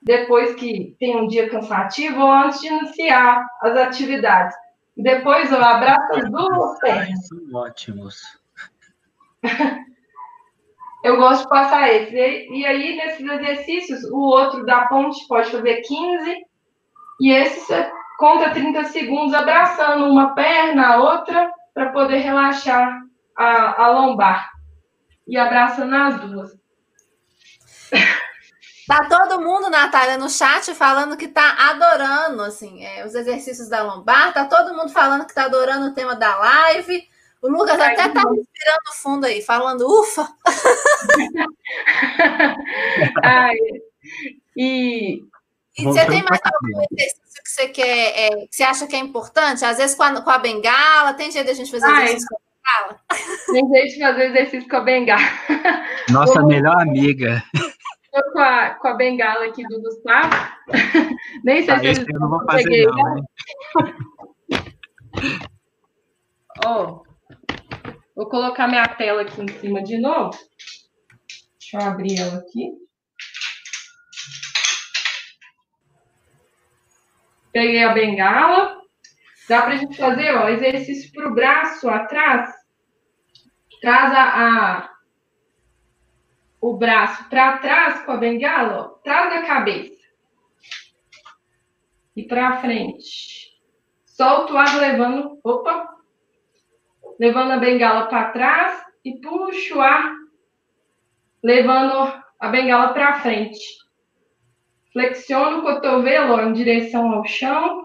depois 0.00 0.54
que 0.54 0.96
tem 0.98 1.16
um 1.16 1.26
dia 1.26 1.50
cansativo 1.50 2.20
ou 2.20 2.30
antes 2.30 2.60
de 2.60 2.68
iniciar 2.68 3.46
as 3.60 3.76
atividades. 3.76 4.56
Depois 4.96 5.50
eu 5.50 5.62
abraço 5.62 6.14
as 6.14 6.30
duas 6.30 6.78
pernas. 6.78 7.28
São 7.28 7.54
ótimos. 7.54 8.40
eu 11.04 11.16
gosto 11.16 11.42
de 11.42 11.48
passar 11.48 11.92
esse. 11.92 12.14
E 12.14 12.66
aí, 12.66 12.96
nesses 12.96 13.26
exercícios, 13.26 14.04
o 14.04 14.18
outro 14.18 14.64
da 14.66 14.86
ponte 14.86 15.26
pode 15.26 15.50
fazer 15.50 15.80
15 15.80 16.46
e 17.20 17.32
esse 17.32 17.60
você 17.60 17.90
conta 18.18 18.50
30 18.50 18.84
segundos 18.84 19.34
abraçando 19.34 20.06
uma 20.06 20.34
perna, 20.34 20.94
a 20.94 20.96
outra, 20.96 21.52
para 21.74 21.90
poder 21.90 22.18
relaxar 22.18 23.02
a, 23.36 23.84
a 23.84 23.90
lombar. 23.90 24.50
E 25.26 25.36
abraçando 25.36 25.94
as 25.94 26.20
duas. 26.20 26.52
Tá 28.84 29.08
todo 29.08 29.40
mundo, 29.40 29.70
Natália, 29.70 30.18
no 30.18 30.28
chat 30.28 30.74
falando 30.74 31.16
que 31.16 31.28
tá 31.28 31.54
adorando, 31.70 32.42
assim, 32.42 32.84
é, 32.84 33.06
os 33.06 33.14
exercícios 33.14 33.68
da 33.68 33.80
lombar. 33.80 34.34
Tá 34.34 34.44
todo 34.44 34.76
mundo 34.76 34.90
falando 34.90 35.24
que 35.24 35.32
tá 35.32 35.44
adorando 35.44 35.86
o 35.86 35.94
tema 35.94 36.16
da 36.16 36.36
live. 36.36 37.08
O 37.40 37.48
Lucas 37.48 37.80
Ai, 37.80 37.92
até 37.92 38.08
tá 38.08 38.20
respirando 38.20 38.92
fundo 38.94 39.24
aí, 39.24 39.40
falando 39.40 39.86
ufa. 39.86 40.28
Ai, 43.24 43.56
e 44.56 45.22
E 45.78 45.84
você 45.84 46.04
tem 46.06 46.22
mais 46.22 46.40
algum 46.44 46.86
exercício 46.90 47.42
que 47.42 47.50
você 47.50 47.68
quer, 47.68 48.18
é, 48.18 48.46
que 48.46 48.54
você 48.54 48.62
acha 48.62 48.86
que 48.86 48.94
é 48.94 48.98
importante? 48.98 49.64
Às 49.64 49.78
vezes 49.78 49.96
com 49.96 50.02
a, 50.02 50.20
com 50.20 50.30
a 50.30 50.38
bengala, 50.38 51.14
tem 51.14 51.30
jeito 51.30 51.46
de 51.46 51.52
a 51.52 51.54
gente 51.54 51.70
fazer 51.70 51.86
Ai, 51.86 52.04
exercício 52.04 52.28
com 52.28 52.36
a 52.36 52.82
bengala? 52.82 53.00
Tem 53.46 53.68
jeito 53.68 53.94
de 53.94 54.00
fazer 54.00 54.24
exercício 54.26 54.68
com 54.68 54.76
a 54.76 54.80
bengala. 54.80 55.22
Nossa 56.10 56.42
melhor 56.42 56.80
amiga. 56.80 57.42
Estou 58.04 58.32
com 58.32 58.38
a, 58.40 58.70
com 58.70 58.88
a 58.88 58.94
bengala 58.94 59.46
aqui 59.46 59.62
do 59.66 59.80
Gustavo. 59.80 60.34
Nem 61.42 61.64
sei 61.64 61.74
ah, 61.74 61.94
se 61.94 62.12
eu 62.12 62.20
não 62.20 62.28
vou 62.28 62.44
fazer, 62.44 62.64
peguei, 62.64 62.86
não, 62.86 63.14
né? 63.14 63.22
Oh, 66.66 67.02
vou 68.14 68.28
colocar 68.28 68.68
minha 68.68 68.86
tela 68.86 69.22
aqui 69.22 69.40
em 69.40 69.48
cima 69.48 69.82
de 69.82 69.98
novo. 69.98 70.30
Deixa 71.58 71.78
eu 71.78 71.90
abrir 71.90 72.20
ela 72.20 72.38
aqui. 72.40 72.81
Peguei 77.52 77.84
a 77.84 77.92
bengala. 77.92 78.80
Dá 79.48 79.62
para 79.62 79.74
a 79.74 79.76
gente 79.76 79.96
fazer, 79.96 80.34
ó, 80.34 80.48
exercício 80.48 81.12
para 81.12 81.28
o 81.28 81.34
braço 81.34 81.88
atrás. 81.88 82.50
Traz 83.80 84.12
a, 84.14 84.22
a 84.22 84.92
o 86.60 86.76
braço 86.76 87.28
para 87.28 87.58
trás 87.58 88.04
com 88.04 88.12
a 88.12 88.16
bengala, 88.16 88.78
ó, 88.78 88.84
trás 89.02 89.34
da 89.34 89.42
cabeça. 89.44 90.00
E 92.14 92.22
para 92.22 92.60
frente. 92.60 93.50
Solta 94.04 94.52
o 94.52 94.56
ar 94.56 94.76
levando, 94.78 95.40
opa, 95.42 95.96
levando 97.18 97.52
a 97.52 97.56
bengala 97.56 98.06
para 98.06 98.30
trás 98.30 98.80
e 99.04 99.20
puxa 99.20 99.74
o 99.74 99.80
ar, 99.80 100.12
levando 101.42 102.22
a 102.38 102.48
bengala 102.48 102.94
para 102.94 103.20
frente. 103.20 103.81
Flexiona 104.92 105.58
o 105.58 105.62
cotovelo 105.62 106.40
em 106.42 106.52
direção 106.52 107.10
ao 107.12 107.24
chão. 107.24 107.84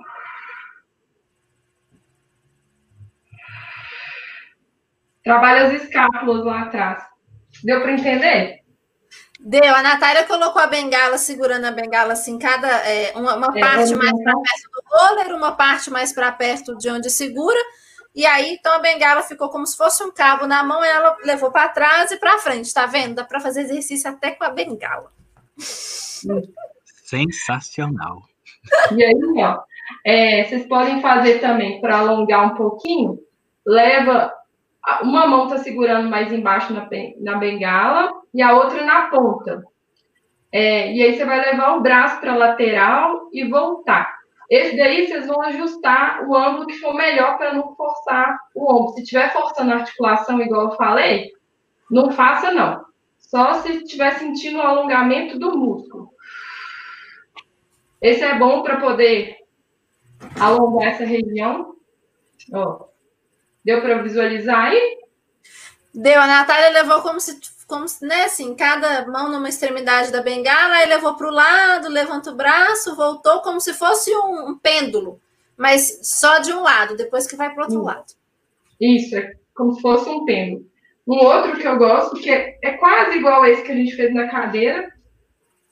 Trabalha 5.23 5.67
as 5.67 5.83
escápulas 5.83 6.45
lá 6.45 6.63
atrás. 6.63 7.03
Deu 7.63 7.81
para 7.81 7.93
entender? 7.93 8.61
Deu. 9.39 9.75
A 9.75 9.83
Natália 9.83 10.23
colocou 10.25 10.61
a 10.61 10.67
bengala, 10.67 11.17
segurando 11.17 11.65
a 11.65 11.71
bengala 11.71 12.13
assim, 12.13 12.37
cada 12.37 12.67
é, 12.67 13.13
uma, 13.15 13.35
uma 13.35 13.57
é, 13.57 13.61
parte 13.61 13.95
mais 13.95 14.23
para 14.23 14.33
perto 14.33 14.71
do 14.71 14.83
roller, 14.89 15.35
uma 15.35 15.51
parte 15.53 15.89
mais 15.89 16.13
para 16.13 16.31
perto 16.31 16.77
de 16.77 16.89
onde 16.89 17.09
segura. 17.09 17.59
E 18.13 18.25
aí, 18.25 18.53
então 18.53 18.73
a 18.73 18.79
bengala 18.79 19.21
ficou 19.21 19.49
como 19.49 19.65
se 19.65 19.77
fosse 19.77 20.03
um 20.03 20.11
cabo 20.11 20.47
na 20.47 20.63
mão, 20.63 20.83
e 20.83 20.87
ela 20.87 21.15
levou 21.23 21.51
para 21.51 21.69
trás 21.69 22.11
e 22.11 22.17
para 22.17 22.39
frente, 22.39 22.73
tá 22.73 22.85
vendo? 22.85 23.15
Dá 23.15 23.23
para 23.23 23.39
fazer 23.39 23.61
exercício 23.61 24.09
até 24.09 24.31
com 24.31 24.43
a 24.43 24.49
bengala. 24.49 25.11
Sensacional. 27.07 28.21
E 28.91 29.03
aí, 29.03 29.15
ó, 29.37 29.59
é, 30.05 30.43
vocês 30.43 30.67
podem 30.67 31.01
fazer 31.01 31.39
também 31.39 31.79
para 31.79 31.99
alongar 31.99 32.45
um 32.45 32.55
pouquinho. 32.55 33.17
Leva 33.65 34.33
uma 35.01 35.27
mão 35.27 35.45
está 35.45 35.57
segurando 35.57 36.09
mais 36.09 36.31
embaixo 36.31 36.73
na, 36.73 36.87
na 37.19 37.37
bengala 37.37 38.11
e 38.33 38.41
a 38.41 38.53
outra 38.53 38.83
na 38.83 39.07
ponta. 39.07 39.63
É, 40.51 40.93
e 40.93 41.01
aí 41.01 41.15
você 41.15 41.25
vai 41.25 41.39
levar 41.39 41.75
o 41.75 41.81
braço 41.81 42.19
para 42.19 42.35
lateral 42.35 43.29
e 43.33 43.47
voltar. 43.47 44.17
Esse 44.49 44.77
daí 44.77 45.07
vocês 45.07 45.27
vão 45.27 45.41
ajustar 45.43 46.25
o 46.27 46.35
ângulo 46.35 46.67
que 46.67 46.79
for 46.79 46.93
melhor 46.93 47.37
para 47.37 47.53
não 47.53 47.75
forçar 47.75 48.37
o 48.55 48.73
ombro. 48.73 48.93
Se 48.93 49.01
estiver 49.01 49.31
forçando 49.33 49.73
a 49.73 49.75
articulação, 49.75 50.41
igual 50.41 50.71
eu 50.71 50.71
falei, 50.71 51.31
não 51.91 52.11
faça 52.11 52.51
não. 52.51 52.85
Só 53.17 53.55
se 53.55 53.69
estiver 53.73 54.11
sentindo 54.11 54.59
o 54.59 54.61
alongamento 54.61 55.37
do 55.37 55.57
músculo. 55.57 55.86
Esse 58.01 58.23
é 58.23 58.37
bom 58.37 58.63
para 58.63 58.79
poder 58.79 59.37
alongar 60.39 60.89
essa 60.89 61.05
região. 61.05 61.75
Ó. 62.53 62.85
Deu 63.63 63.81
para 63.81 64.01
visualizar 64.01 64.67
aí? 64.67 64.97
Deu. 65.93 66.19
A 66.19 66.27
Natália 66.27 66.69
levou 66.69 67.01
como 67.01 67.19
se, 67.19 67.39
como 67.67 67.87
se, 67.87 68.05
né, 68.05 68.25
assim, 68.25 68.55
cada 68.55 69.07
mão 69.07 69.31
numa 69.31 69.49
extremidade 69.49 70.11
da 70.11 70.21
bengala, 70.21 70.75
aí 70.75 70.87
levou 70.87 71.15
para 71.15 71.27
o 71.27 71.33
lado, 71.33 71.89
levanta 71.89 72.31
o 72.31 72.35
braço, 72.35 72.95
voltou 72.95 73.41
como 73.41 73.59
se 73.59 73.73
fosse 73.73 74.13
um, 74.15 74.49
um, 74.49 74.57
pêndulo, 74.57 75.19
mas 75.57 75.99
só 76.03 76.39
de 76.39 76.53
um 76.53 76.61
lado, 76.61 76.95
depois 76.95 77.27
que 77.27 77.35
vai 77.35 77.49
para 77.49 77.61
o 77.61 77.63
outro 77.65 77.83
lado. 77.83 78.13
Isso, 78.79 79.17
é 79.17 79.33
como 79.53 79.73
se 79.73 79.81
fosse 79.81 80.07
um 80.07 80.23
pêndulo. 80.23 80.65
Um 81.07 81.15
outro 81.15 81.57
que 81.57 81.67
eu 81.67 81.77
gosto, 81.77 82.17
que 82.17 82.29
é, 82.29 82.59
é 82.61 82.71
quase 82.73 83.17
igual 83.17 83.41
a 83.41 83.49
esse 83.49 83.63
que 83.63 83.71
a 83.71 83.75
gente 83.75 83.95
fez 83.95 84.13
na 84.13 84.27
cadeira, 84.27 84.93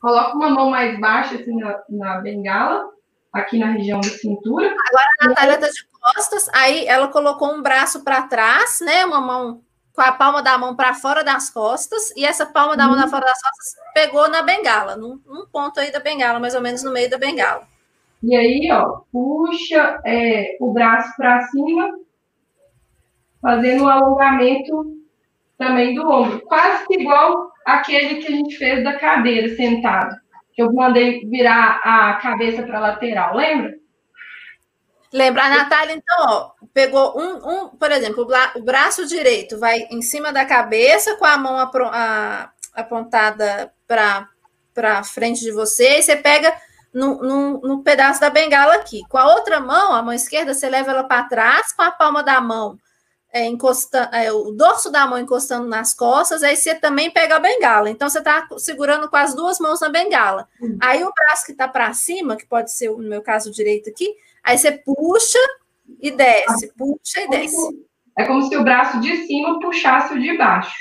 Coloca 0.05 0.35
uma 0.35 0.51
mão 0.51 0.69
mais 0.69 0.99
baixa 0.99 1.33
assim 1.33 1.55
na, 1.55 1.81
na 1.89 2.17
bengala, 2.19 2.91
aqui 3.33 3.57
na 3.57 3.71
região 3.71 3.99
da 3.99 4.07
cintura. 4.07 4.67
Agora 4.67 5.05
a 5.19 5.27
Natália 5.29 5.55
está 5.55 5.67
de 5.67 5.87
costas, 5.99 6.47
aí 6.53 6.85
ela 6.85 7.07
colocou 7.07 7.51
um 7.51 7.59
braço 7.59 8.03
para 8.03 8.21
trás, 8.27 8.81
né? 8.81 9.03
Uma 9.03 9.19
mão 9.19 9.63
com 9.95 10.01
a 10.01 10.11
palma 10.11 10.43
da 10.43 10.59
mão 10.59 10.75
para 10.75 10.93
fora 10.93 11.23
das 11.23 11.49
costas, 11.49 12.11
e 12.15 12.23
essa 12.23 12.45
palma 12.45 12.77
da 12.77 12.85
mão 12.87 12.95
para 12.95 13.07
fora 13.07 13.25
das 13.25 13.41
costas 13.41 13.75
pegou 13.95 14.29
na 14.29 14.43
bengala, 14.43 14.95
num, 14.95 15.19
num, 15.25 15.47
ponto 15.51 15.79
aí 15.79 15.91
da 15.91 15.99
bengala, 15.99 16.39
mais 16.39 16.53
ou 16.53 16.61
menos 16.61 16.83
no 16.83 16.93
meio 16.93 17.09
da 17.09 17.17
bengala. 17.17 17.63
E 18.21 18.35
aí, 18.35 18.69
ó, 18.71 18.99
puxa 19.11 19.99
é, 20.05 20.55
o 20.61 20.71
braço 20.71 21.15
para 21.17 21.47
cima, 21.47 21.97
fazendo 23.41 23.85
um 23.85 23.89
alongamento 23.89 24.99
também 25.57 25.95
do 25.95 26.07
ombro, 26.07 26.41
quase 26.41 26.85
igual 26.91 27.54
aquele 27.65 28.21
que 28.21 28.27
a 28.27 28.35
gente 28.35 28.55
fez 28.57 28.83
da 28.83 28.93
cadeira 28.93 29.55
sentado, 29.55 30.15
que 30.53 30.61
eu 30.61 30.71
mandei 30.71 31.25
virar 31.25 31.81
a 31.83 32.13
cabeça 32.15 32.61
para 32.63 32.77
a 32.77 32.81
lateral, 32.81 33.35
lembra? 33.35 33.73
Lembra, 35.11 35.43
a 35.43 35.49
Natália, 35.49 35.95
então, 35.95 36.25
ó, 36.27 36.51
pegou 36.73 37.17
um, 37.17 37.49
um, 37.49 37.69
por 37.69 37.91
exemplo, 37.91 38.27
o 38.55 38.63
braço 38.63 39.07
direito 39.07 39.57
vai 39.57 39.87
em 39.89 40.01
cima 40.01 40.31
da 40.31 40.45
cabeça, 40.45 41.15
com 41.15 41.25
a 41.25 41.37
mão 41.37 41.57
apontada 42.75 43.73
para 43.87 45.03
frente 45.03 45.41
de 45.41 45.51
você, 45.51 45.99
e 45.99 46.03
você 46.03 46.17
pega 46.17 46.53
no, 46.93 47.21
no, 47.21 47.61
no, 47.61 47.83
pedaço 47.83 48.19
da 48.19 48.29
bengala 48.29 48.75
aqui. 48.75 49.03
Com 49.09 49.17
a 49.17 49.33
outra 49.33 49.59
mão, 49.59 49.93
a 49.93 50.01
mão 50.01 50.13
esquerda, 50.13 50.53
você 50.53 50.69
leva 50.69 50.91
ela 50.91 51.03
para 51.05 51.27
trás, 51.27 51.71
com 51.71 51.81
a 51.81 51.91
palma 51.91 52.21
da 52.21 52.41
mão 52.41 52.77
é, 53.35 53.45
encostando, 53.47 54.15
é, 54.15 54.31
o 54.31 54.49
dorso 54.51 54.89
da 54.89 55.05
mão 55.05 55.19
encostando 55.19 55.67
nas 55.67 55.93
costas, 55.93 56.41
aí 56.41 56.55
você 56.55 56.73
também 56.73 57.11
pega 57.11 57.35
a 57.35 57.39
bengala. 57.39 57.89
Então 57.89 58.07
você 58.07 58.19
está 58.19 58.47
segurando 58.57 59.09
com 59.09 59.17
as 59.17 59.35
duas 59.35 59.59
mãos 59.59 59.81
na 59.81 59.89
bengala. 59.89 60.47
Uhum. 60.61 60.77
Aí 60.81 61.03
o 61.03 61.11
braço 61.11 61.45
que 61.45 61.51
está 61.51 61.67
para 61.67 61.91
cima, 61.91 62.37
que 62.37 62.45
pode 62.45 62.71
ser 62.71 62.89
no 62.91 63.09
meu 63.09 63.21
caso 63.21 63.51
direito 63.51 63.89
aqui, 63.89 64.15
aí 64.41 64.57
você 64.57 64.71
puxa 64.71 65.37
e 66.01 66.11
desce, 66.11 66.71
puxa 66.77 67.23
e 67.23 67.27
desce. 67.27 67.85
É 68.17 68.23
como 68.23 68.41
se 68.43 68.55
o 68.55 68.63
braço 68.63 69.01
de 69.01 69.27
cima 69.27 69.59
puxasse 69.59 70.13
o 70.13 70.21
de 70.21 70.37
baixo, 70.37 70.73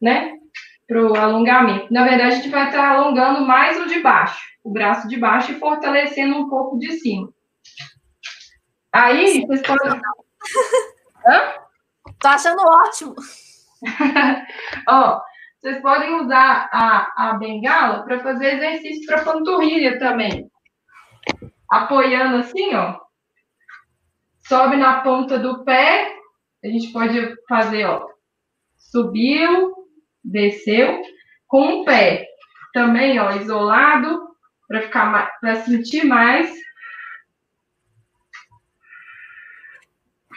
né? 0.00 0.38
Para 0.88 1.06
o 1.06 1.14
alongamento. 1.14 1.92
Na 1.92 2.04
verdade, 2.04 2.32
a 2.32 2.36
gente 2.36 2.48
vai 2.48 2.68
estar 2.68 2.92
alongando 2.92 3.42
mais 3.42 3.78
o 3.78 3.86
de 3.86 4.00
baixo, 4.00 4.42
o 4.64 4.70
braço 4.70 5.06
de 5.06 5.18
baixo 5.18 5.52
e 5.52 5.58
fortalecendo 5.58 6.34
um 6.34 6.48
pouco 6.48 6.78
de 6.78 6.92
cima. 6.92 7.30
Aí, 8.90 9.44
vocês 9.46 9.60
podem. 9.60 10.00
Hã? 11.28 11.63
Tô 12.24 12.28
achando 12.28 12.62
ótimo. 12.62 13.14
Ó, 14.88 15.20
vocês 15.60 15.82
podem 15.82 16.22
usar 16.22 16.70
a, 16.72 17.28
a 17.28 17.34
bengala 17.34 18.02
para 18.02 18.18
fazer 18.20 18.54
exercício 18.54 19.04
para 19.04 19.24
panturrilha 19.24 19.98
também. 19.98 20.50
Apoiando 21.70 22.38
assim, 22.38 22.74
ó. 22.74 22.98
Sobe 24.48 24.76
na 24.76 25.02
ponta 25.02 25.38
do 25.38 25.66
pé. 25.66 26.16
A 26.64 26.68
gente 26.68 26.90
pode 26.94 27.36
fazer, 27.46 27.84
ó. 27.84 28.08
Subiu, 28.78 29.74
desceu, 30.24 31.02
com 31.46 31.82
o 31.82 31.84
pé 31.84 32.26
também, 32.72 33.18
ó, 33.18 33.32
isolado, 33.32 34.34
para 34.66 34.80
ficar 34.80 35.30
para 35.42 35.56
sentir 35.56 36.04
mais. 36.06 36.50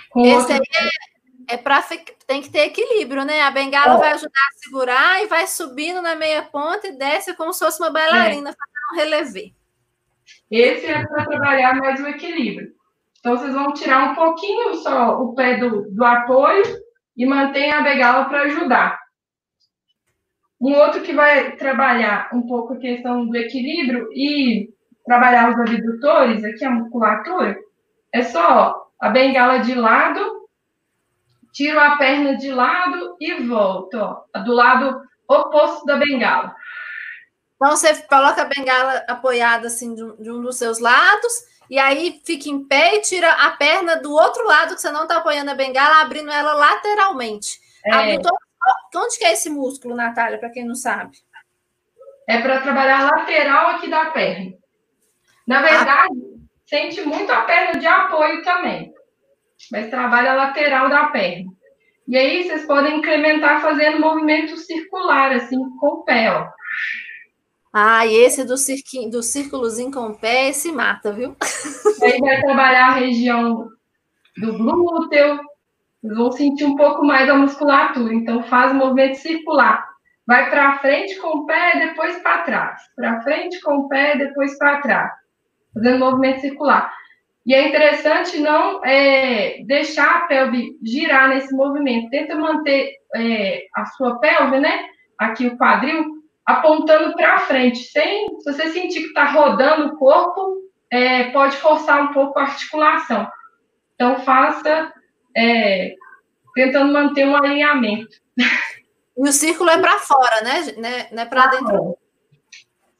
Com 0.09 0.25
Esse 0.25 0.35
outro... 0.35 0.53
aí 0.53 0.59
é 0.59 1.16
é 1.47 1.57
para 1.57 1.81
tem 2.25 2.41
que 2.41 2.49
ter 2.49 2.65
equilíbrio, 2.65 3.23
né? 3.23 3.41
A 3.41 3.51
bengala 3.51 3.95
é. 3.95 3.97
vai 3.97 4.11
ajudar 4.11 4.29
a 4.29 4.59
segurar 4.59 5.23
e 5.23 5.27
vai 5.27 5.47
subindo 5.47 6.01
na 6.01 6.15
meia 6.15 6.43
ponta 6.43 6.87
e 6.87 6.97
desce 6.97 7.35
como 7.35 7.53
se 7.53 7.63
fosse 7.63 7.81
uma 7.81 7.89
bailarina 7.89 8.49
é. 8.49 8.53
fazendo 8.53 8.93
um 8.93 8.95
relevé. 8.95 9.51
Esse 10.51 10.85
é 10.85 11.05
para 11.05 11.25
trabalhar 11.25 11.75
mais 11.75 12.01
o 12.01 12.07
equilíbrio. 12.07 12.71
Então, 13.19 13.37
vocês 13.37 13.53
vão 13.53 13.73
tirar 13.73 14.11
um 14.11 14.15
pouquinho 14.15 14.75
só 14.75 15.21
o 15.21 15.33
pé 15.33 15.57
do, 15.57 15.89
do 15.91 16.05
apoio 16.05 16.63
e 17.15 17.25
mantém 17.25 17.71
a 17.71 17.81
bengala 17.81 18.25
para 18.25 18.43
ajudar. 18.43 18.99
Um 20.59 20.73
outro 20.73 21.01
que 21.01 21.13
vai 21.13 21.55
trabalhar 21.55 22.29
um 22.33 22.47
pouco 22.47 22.73
a 22.73 22.77
questão 22.77 23.25
do 23.25 23.35
equilíbrio 23.35 24.09
e 24.13 24.69
trabalhar 25.05 25.49
os 25.49 25.59
abdutores, 25.59 26.43
aqui 26.43 26.65
a 26.65 26.71
musculatura, 26.71 27.57
é 28.13 28.23
só 28.23 28.87
a 28.99 29.09
bengala 29.09 29.59
de 29.59 29.75
lado 29.75 30.46
tiro 31.57 31.79
a 31.79 31.97
perna 31.97 32.37
de 32.37 32.51
lado 32.51 33.17
e 33.19 33.33
volto, 33.41 33.97
ó, 33.97 34.39
do 34.41 34.53
lado 34.53 35.01
oposto 35.27 35.85
da 35.85 35.97
bengala. 35.97 36.55
Então 37.55 37.75
você 37.75 37.95
coloca 38.03 38.43
a 38.43 38.45
bengala 38.45 39.03
apoiada 39.07 39.65
assim 39.65 39.95
de 39.95 40.03
um, 40.03 40.39
dos 40.39 40.57
seus 40.57 40.77
lados, 40.77 41.33
e 41.67 41.79
aí 41.79 42.21
fica 42.23 42.47
em 42.47 42.63
pé 42.63 42.97
e 42.97 43.01
tira 43.01 43.31
a 43.31 43.51
perna 43.51 43.95
do 43.95 44.13
outro 44.13 44.45
lado 44.45 44.75
que 44.75 44.81
você 44.81 44.91
não 44.91 45.03
está 45.03 45.17
apoiando 45.17 45.49
a 45.49 45.55
bengala, 45.55 46.01
abrindo 46.01 46.31
ela 46.31 46.53
lateralmente. 46.53 47.59
É. 47.83 48.19
Onde 48.95 49.17
que 49.17 49.25
é 49.25 49.33
esse 49.33 49.49
músculo, 49.49 49.95
Natália, 49.95 50.37
para 50.37 50.51
quem 50.51 50.63
não 50.63 50.75
sabe? 50.75 51.17
É 52.29 52.39
para 52.39 52.61
trabalhar 52.61 53.09
lateral 53.09 53.71
aqui 53.71 53.89
da 53.89 54.11
perna. 54.11 54.53
Na 55.47 55.61
verdade, 55.63 56.13
ah. 56.13 56.39
sente 56.67 57.01
muito 57.01 57.31
a 57.31 57.41
perna 57.41 57.79
de 57.79 57.87
apoio 57.87 58.43
também, 58.43 58.93
mas 59.71 59.89
trabalha 59.89 60.31
a 60.31 60.35
lateral 60.35 60.89
da 60.89 61.07
perna. 61.07 61.51
E 62.07 62.17
aí 62.17 62.43
vocês 62.43 62.65
podem 62.65 62.97
incrementar 62.97 63.61
fazendo 63.61 63.99
movimento 63.99 64.55
circular, 64.55 65.33
assim, 65.33 65.57
com 65.77 65.87
o 65.87 66.03
pé, 66.03 66.31
ó. 66.31 66.47
Ah, 67.73 68.07
e 68.07 68.15
esse 68.15 68.45
do, 68.45 68.57
cirquinho, 68.57 69.11
do 69.11 69.21
círculozinho 69.21 69.91
com 69.91 70.07
o 70.07 70.17
pé, 70.17 70.49
esse 70.49 70.71
mata, 70.71 71.11
viu? 71.11 71.35
Aí 72.01 72.19
vai 72.19 72.41
trabalhar 72.41 72.87
a 72.87 72.93
região 72.93 73.67
do 74.37 74.57
glúteo, 74.57 75.39
vão 76.01 76.31
sentir 76.31 76.65
um 76.65 76.75
pouco 76.75 77.05
mais 77.05 77.29
a 77.29 77.35
musculatura. 77.35 78.13
Então, 78.13 78.41
faz 78.43 78.71
o 78.71 78.75
movimento 78.75 79.17
circular. 79.17 79.87
Vai 80.25 80.49
para 80.49 80.79
frente 80.79 81.17
com 81.17 81.39
o 81.39 81.45
pé, 81.45 81.87
depois 81.87 82.17
para 82.19 82.43
trás. 82.43 82.81
Para 82.95 83.21
frente 83.21 83.59
com 83.61 83.75
o 83.77 83.87
pé, 83.87 84.17
depois 84.17 84.57
para 84.57 84.81
trás. 84.81 85.11
Fazendo 85.73 85.99
movimento 85.99 86.41
circular. 86.41 86.91
E 87.47 87.53
é 87.53 87.69
interessante 87.69 88.39
não 88.39 88.83
é, 88.83 89.63
deixar 89.63 90.17
a 90.17 90.27
pelve 90.27 90.77
girar 90.83 91.29
nesse 91.29 91.55
movimento. 91.55 92.09
Tenta 92.09 92.35
manter 92.35 92.91
é, 93.15 93.63
a 93.73 93.85
sua 93.85 94.19
pelve, 94.19 94.59
né? 94.59 94.85
Aqui 95.17 95.47
o 95.47 95.57
quadril, 95.57 96.05
apontando 96.45 97.15
para 97.15 97.39
frente. 97.39 97.79
Sem, 97.85 98.27
se 98.41 98.51
você 98.51 98.67
sentir 98.71 98.99
que 98.99 99.07
está 99.07 99.31
rodando 99.31 99.87
o 99.87 99.97
corpo, 99.97 100.57
é, 100.91 101.31
pode 101.31 101.55
forçar 101.55 102.03
um 102.03 102.13
pouco 102.13 102.37
a 102.37 102.43
articulação. 102.43 103.25
Então, 103.95 104.19
faça 104.19 104.91
é, 105.35 105.95
tentando 106.53 106.91
manter 106.91 107.25
um 107.25 107.37
alinhamento. 107.37 108.13
E 109.17 109.21
o 109.21 109.31
círculo 109.31 109.69
é 109.69 109.77
para 109.77 109.99
fora, 109.99 110.41
né? 110.41 110.73
né? 110.77 111.07
Não 111.13 111.23
é 111.23 111.25
para 111.25 111.47
dentro. 111.47 111.97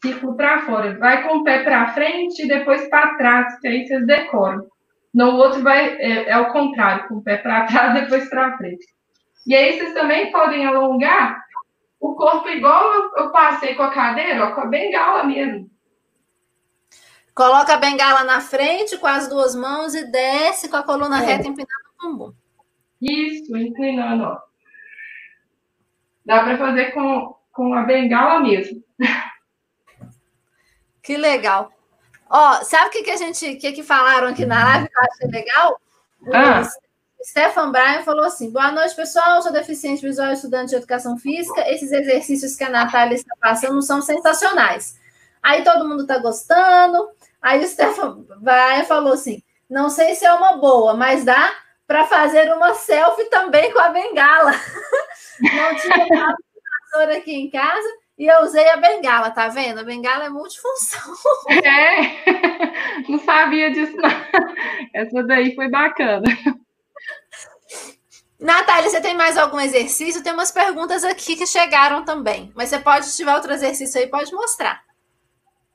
Círculo 0.03 0.35
para 0.35 0.65
fora. 0.65 0.97
Vai 0.97 1.27
com 1.27 1.37
o 1.37 1.43
pé 1.43 1.63
para 1.63 1.93
frente 1.93 2.43
e 2.43 2.47
depois 2.47 2.87
para 2.89 3.15
trás, 3.15 3.59
que 3.59 3.67
aí 3.67 3.87
vocês 3.87 4.05
decoram. 4.05 4.67
No 5.13 5.35
outro 5.35 5.63
vai 5.63 5.97
é, 5.97 6.29
é 6.29 6.37
o 6.37 6.51
contrário, 6.51 7.07
com 7.07 7.15
o 7.15 7.23
pé 7.23 7.37
para 7.37 7.65
trás, 7.65 7.93
depois 8.01 8.29
para 8.29 8.57
frente. 8.57 8.85
E 9.45 9.55
aí 9.55 9.77
vocês 9.77 9.93
também 9.93 10.31
podem 10.31 10.65
alongar 10.65 11.41
o 11.99 12.13
corpo 12.15 12.47
igual 12.49 13.11
eu 13.15 13.31
passei 13.31 13.75
com 13.75 13.83
a 13.83 13.91
cadeira, 13.91 14.45
ó, 14.45 14.51
com 14.53 14.61
a 14.61 14.65
bengala 14.65 15.23
mesmo. 15.23 15.69
Coloca 17.33 17.73
a 17.73 17.77
bengala 17.77 18.23
na 18.23 18.41
frente 18.41 18.97
com 18.97 19.07
as 19.07 19.27
duas 19.27 19.55
mãos 19.55 19.93
e 19.93 20.11
desce 20.11 20.69
com 20.69 20.77
a 20.77 20.83
coluna 20.83 21.21
é. 21.21 21.25
reta 21.25 21.47
empinada 21.47 21.71
no 22.01 22.09
bumbum. 22.09 22.33
Isso, 23.01 23.55
inclinando, 23.55 24.23
ó. 24.23 24.39
Dá 26.25 26.43
para 26.43 26.57
fazer 26.57 26.91
com, 26.91 27.35
com 27.51 27.73
a 27.73 27.83
bengala 27.83 28.39
mesmo. 28.41 28.83
Que 31.07 31.15
legal. 31.15 31.71
Ó, 32.29 32.61
sabe 32.65 32.87
o 32.87 32.89
que, 32.89 33.01
que 33.01 33.11
a 33.11 33.15
gente, 33.15 33.55
que, 33.55 33.71
que 33.71 33.81
falaram 33.81 34.27
aqui 34.27 34.45
na 34.45 34.61
live 34.61 34.89
que 34.89 34.97
eu 34.97 35.03
achei 35.03 35.27
legal? 35.29 35.81
Ah. 36.33 36.69
O 37.17 37.23
Stefan 37.23 37.71
Bryan 37.71 38.03
falou 38.03 38.25
assim: 38.25 38.51
boa 38.51 38.73
noite, 38.73 38.93
pessoal. 38.93 39.41
Sou 39.41 39.53
deficiente 39.53 40.01
visual 40.01 40.33
estudante 40.33 40.71
de 40.71 40.75
educação 40.75 41.17
física. 41.17 41.63
Esses 41.71 41.93
exercícios 41.93 42.57
que 42.57 42.63
a 42.65 42.69
Natália 42.69 43.15
está 43.15 43.33
passando 43.39 43.81
são 43.81 44.01
sensacionais. 44.01 44.99
Aí 45.41 45.63
todo 45.63 45.87
mundo 45.87 46.01
está 46.01 46.17
gostando. 46.17 47.07
Aí 47.41 47.63
o 47.63 47.67
Stefan 47.69 48.25
Bryan 48.41 48.83
falou 48.83 49.13
assim: 49.13 49.41
não 49.69 49.89
sei 49.89 50.13
se 50.13 50.25
é 50.25 50.33
uma 50.33 50.57
boa, 50.57 50.93
mas 50.93 51.23
dá 51.23 51.55
para 51.87 52.05
fazer 52.05 52.51
uma 52.51 52.73
selfie 52.73 53.29
também 53.29 53.71
com 53.71 53.79
a 53.79 53.91
bengala. 53.91 54.51
Não 55.39 55.75
tinha 55.75 56.05
nada 56.91 57.15
aqui 57.15 57.33
em 57.33 57.49
casa 57.49 57.87
e 58.18 58.26
eu 58.26 58.41
usei 58.41 58.68
a 58.70 58.78
bengala, 58.78 59.32
tá 59.32 59.47
vendo? 59.47 59.80
A 59.80 59.84
bengala 59.84 60.26
é 60.26 60.30
multifunção. 60.30 61.13
É, 61.49 63.07
não 63.09 63.20
sabia 63.20 63.72
disso, 63.72 63.95
não. 63.95 64.09
Essa 64.93 65.24
daí 65.24 65.55
foi 65.55 65.70
bacana. 65.70 66.24
Natália, 68.39 68.89
você 68.89 69.01
tem 69.01 69.15
mais 69.15 69.38
algum 69.38 69.59
exercício? 69.59 70.24
Tem 70.24 70.34
umas 70.34 70.51
perguntas 70.51 71.03
aqui 71.03 71.36
que 71.36 71.47
chegaram 71.47 72.03
também, 72.03 72.51
mas 72.55 72.70
você 72.70 72.80
pode, 72.80 73.05
se 73.05 73.18
tiver 73.18 73.34
outro 73.34 73.51
exercício 73.51 73.99
aí, 73.99 74.07
pode 74.07 74.32
mostrar. 74.34 74.84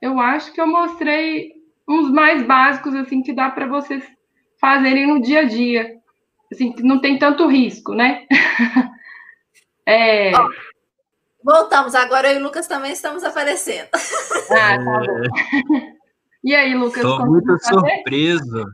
Eu 0.00 0.20
acho 0.20 0.52
que 0.52 0.60
eu 0.60 0.66
mostrei 0.66 1.52
uns 1.88 2.10
mais 2.10 2.42
básicos, 2.42 2.94
assim, 2.94 3.22
que 3.22 3.32
dá 3.32 3.50
para 3.50 3.66
vocês 3.66 4.04
fazerem 4.60 5.06
no 5.06 5.20
dia 5.20 5.40
a 5.40 5.44
dia 5.44 6.02
assim, 6.52 6.74
não 6.80 7.00
tem 7.00 7.18
tanto 7.18 7.46
risco, 7.48 7.94
né? 7.94 8.26
é... 9.86 10.32
voltamos, 11.44 11.94
agora 11.94 12.32
eu 12.32 12.38
e 12.38 12.40
o 12.40 12.42
Lucas 12.42 12.66
também 12.66 12.92
estamos 12.92 13.24
aparecendo. 13.24 13.88
Ah, 14.50 14.76
tá 14.76 14.78
bom. 14.78 15.92
E 16.44 16.54
aí, 16.54 16.74
Lucas? 16.74 17.04
Estou 17.04 17.26
muito 17.26 17.56
surpreso. 17.62 18.64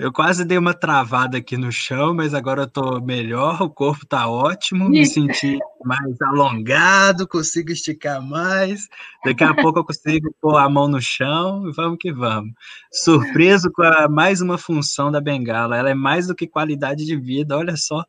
Eu 0.00 0.10
quase 0.10 0.46
dei 0.46 0.56
uma 0.56 0.72
travada 0.72 1.36
aqui 1.36 1.58
no 1.58 1.70
chão, 1.70 2.14
mas 2.14 2.32
agora 2.32 2.62
eu 2.62 2.66
tô 2.66 3.02
melhor, 3.02 3.60
o 3.60 3.68
corpo 3.68 4.06
tá 4.06 4.30
ótimo, 4.30 4.88
me 4.88 5.04
senti 5.04 5.58
mais 5.84 6.18
alongado, 6.22 7.28
consigo 7.28 7.70
esticar 7.70 8.22
mais. 8.22 8.88
Daqui 9.22 9.44
a 9.44 9.52
pouco 9.52 9.80
eu 9.80 9.84
consigo 9.84 10.34
pôr 10.40 10.56
a 10.56 10.70
mão 10.70 10.88
no 10.88 11.02
chão 11.02 11.68
e 11.68 11.72
vamos 11.72 11.98
que 12.00 12.10
vamos. 12.10 12.54
Surpreso 12.90 13.70
com 13.70 13.82
a, 13.82 14.08
mais 14.08 14.40
uma 14.40 14.56
função 14.56 15.10
da 15.12 15.20
bengala, 15.20 15.76
ela 15.76 15.90
é 15.90 15.94
mais 15.94 16.28
do 16.28 16.34
que 16.34 16.46
qualidade 16.46 17.04
de 17.04 17.14
vida, 17.14 17.58
olha 17.58 17.76
só. 17.76 18.02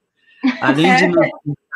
Além 0.62 0.96
de, 0.96 1.32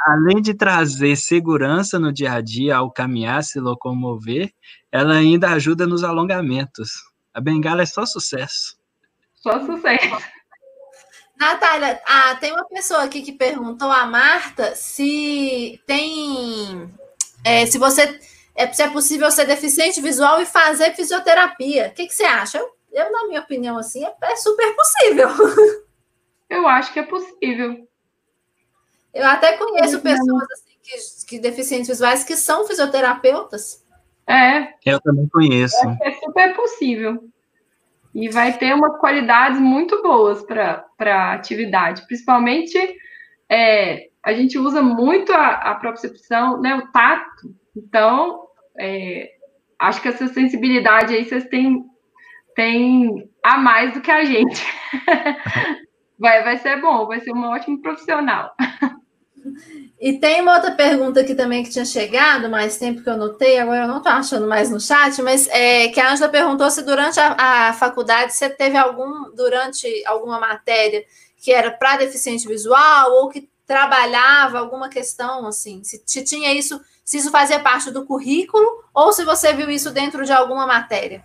além 0.07 0.41
de 0.41 0.53
trazer 0.53 1.15
segurança 1.15 1.99
no 1.99 2.11
dia 2.11 2.33
a 2.33 2.41
dia 2.41 2.77
ao 2.77 2.91
caminhar, 2.91 3.43
se 3.43 3.59
locomover, 3.59 4.51
ela 4.91 5.15
ainda 5.15 5.49
ajuda 5.49 5.85
nos 5.85 6.03
alongamentos. 6.03 6.91
A 7.33 7.41
bengala 7.41 7.83
é 7.83 7.85
só 7.85 8.05
sucesso. 8.05 8.77
Só 9.33 9.63
sucesso. 9.65 10.17
Natália, 11.37 12.01
ah, 12.07 12.35
tem 12.35 12.53
uma 12.53 12.65
pessoa 12.65 13.03
aqui 13.03 13.21
que 13.21 13.33
perguntou 13.33 13.91
a 13.91 14.05
Marta 14.05 14.73
se 14.75 15.81
tem. 15.85 16.89
É, 17.43 17.65
se 17.65 17.77
você. 17.77 18.19
É, 18.55 18.71
se 18.71 18.81
é 18.81 18.89
possível 18.89 19.29
ser 19.29 19.45
deficiente 19.45 19.99
visual 19.99 20.41
e 20.41 20.45
fazer 20.45 20.95
fisioterapia. 20.95 21.89
O 21.89 21.93
que, 21.93 22.07
que 22.07 22.15
você 22.15 22.23
acha? 22.23 22.57
Eu, 22.57 22.69
eu, 22.93 23.11
na 23.11 23.27
minha 23.27 23.41
opinião, 23.41 23.77
assim, 23.77 24.05
é, 24.05 24.13
é 24.21 24.35
super 24.37 24.73
possível. 24.73 25.27
Eu 26.49 26.67
acho 26.67 26.93
que 26.93 26.99
é 26.99 27.03
possível. 27.03 27.85
Eu 29.15 29.25
até 29.25 29.57
conheço 29.57 30.01
pessoas 30.01 30.43
assim, 30.51 30.75
que, 30.83 31.25
que 31.27 31.39
deficientes 31.39 31.87
visuais 31.87 32.25
que 32.25 32.35
são 32.35 32.67
fisioterapeutas. 32.67 33.81
É. 34.27 34.73
Eu 34.85 34.99
também 34.99 35.27
conheço. 35.29 35.77
É, 36.01 36.09
é 36.09 36.11
super 36.15 36.53
possível 36.53 37.23
e 38.13 38.29
vai 38.29 38.57
ter 38.57 38.73
umas 38.73 38.97
qualidades 38.99 39.59
muito 39.59 40.01
boas 40.01 40.41
para 40.43 40.85
a 40.99 41.33
atividade, 41.33 42.05
principalmente 42.07 42.77
é, 43.49 44.09
a 44.23 44.33
gente 44.33 44.57
usa 44.57 44.81
muito 44.81 45.33
a, 45.33 45.49
a 45.49 45.75
propriocepção, 45.75 46.61
né, 46.61 46.75
o 46.75 46.91
tato, 46.91 47.53
então 47.75 48.47
é, 48.77 49.31
acho 49.79 50.01
que 50.01 50.07
essa 50.07 50.27
sensibilidade 50.27 51.13
aí 51.13 51.25
vocês 51.25 51.45
têm, 51.47 51.85
têm 52.55 53.29
a 53.43 53.57
mais 53.57 53.93
do 53.93 54.01
que 54.01 54.11
a 54.11 54.23
gente. 54.23 54.63
vai, 56.17 56.41
vai 56.43 56.57
ser 56.57 56.81
bom, 56.81 57.05
vai 57.05 57.19
ser 57.19 57.31
uma 57.31 57.49
ótima 57.51 57.81
profissional. 57.81 58.51
E 59.99 60.19
tem 60.19 60.41
uma 60.41 60.55
outra 60.55 60.71
pergunta 60.71 61.21
aqui 61.21 61.33
também 61.33 61.63
que 61.63 61.69
tinha 61.69 61.85
chegado, 61.85 62.49
mais 62.49 62.77
tempo 62.77 63.01
que 63.01 63.09
eu 63.09 63.17
notei, 63.17 63.57
agora 63.57 63.83
eu 63.83 63.87
não 63.87 63.97
estou 63.97 64.11
achando 64.11 64.47
mais 64.47 64.69
no 64.69 64.79
chat, 64.79 65.21
mas 65.21 65.47
é, 65.47 65.87
que 65.87 65.99
a 65.99 66.11
Angela 66.11 66.29
perguntou 66.29 66.69
se 66.69 66.83
durante 66.83 67.19
a, 67.19 67.69
a 67.69 67.73
faculdade 67.73 68.33
você 68.33 68.49
teve 68.49 68.77
algum, 68.77 69.31
durante 69.35 69.87
alguma 70.05 70.39
matéria 70.39 71.03
que 71.37 71.51
era 71.51 71.71
para 71.71 71.97
deficiente 71.97 72.47
visual 72.47 73.11
ou 73.13 73.29
que 73.29 73.49
trabalhava 73.65 74.59
alguma 74.59 74.89
questão 74.89 75.47
assim, 75.47 75.83
se, 75.83 76.01
se 76.05 76.23
tinha 76.23 76.53
isso, 76.53 76.79
se 77.03 77.17
isso 77.17 77.31
fazia 77.31 77.59
parte 77.59 77.89
do 77.89 78.05
currículo 78.05 78.83
ou 78.93 79.11
se 79.11 79.23
você 79.23 79.53
viu 79.53 79.69
isso 79.69 79.91
dentro 79.91 80.25
de 80.25 80.31
alguma 80.31 80.67
matéria. 80.67 81.23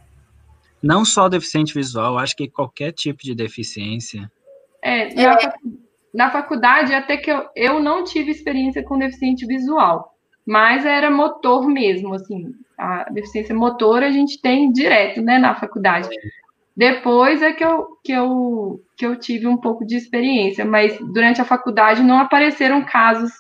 Não 0.82 1.04
só 1.04 1.28
deficiente 1.28 1.74
visual, 1.74 2.18
acho 2.18 2.34
que 2.34 2.48
qualquer 2.48 2.92
tipo 2.92 3.22
de 3.22 3.34
deficiência. 3.34 4.30
É, 4.82 5.22
é 5.22 5.52
na 6.12 6.30
faculdade, 6.30 6.92
até 6.92 7.16
que 7.16 7.30
eu, 7.30 7.46
eu 7.54 7.80
não 7.80 8.04
tive 8.04 8.30
experiência 8.30 8.82
com 8.82 8.98
deficiente 8.98 9.46
visual, 9.46 10.14
mas 10.46 10.84
era 10.84 11.11
motor 11.11 11.68
mesmo, 11.68 12.14
assim, 12.14 12.52
a 12.76 13.04
deficiência 13.11 13.54
motora 13.54 14.08
a 14.08 14.11
gente 14.11 14.40
tem 14.40 14.72
direto, 14.72 15.20
né, 15.20 15.38
na 15.38 15.54
faculdade. 15.54 16.08
Depois 16.76 17.42
é 17.42 17.52
que 17.52 17.64
eu, 17.64 17.86
que 18.02 18.12
eu, 18.12 18.80
que 18.96 19.04
eu 19.04 19.16
tive 19.16 19.46
um 19.46 19.56
pouco 19.56 19.84
de 19.84 19.96
experiência, 19.96 20.64
mas 20.64 20.98
durante 21.12 21.40
a 21.40 21.44
faculdade 21.44 22.02
não 22.02 22.18
apareceram 22.18 22.84
casos 22.84 23.30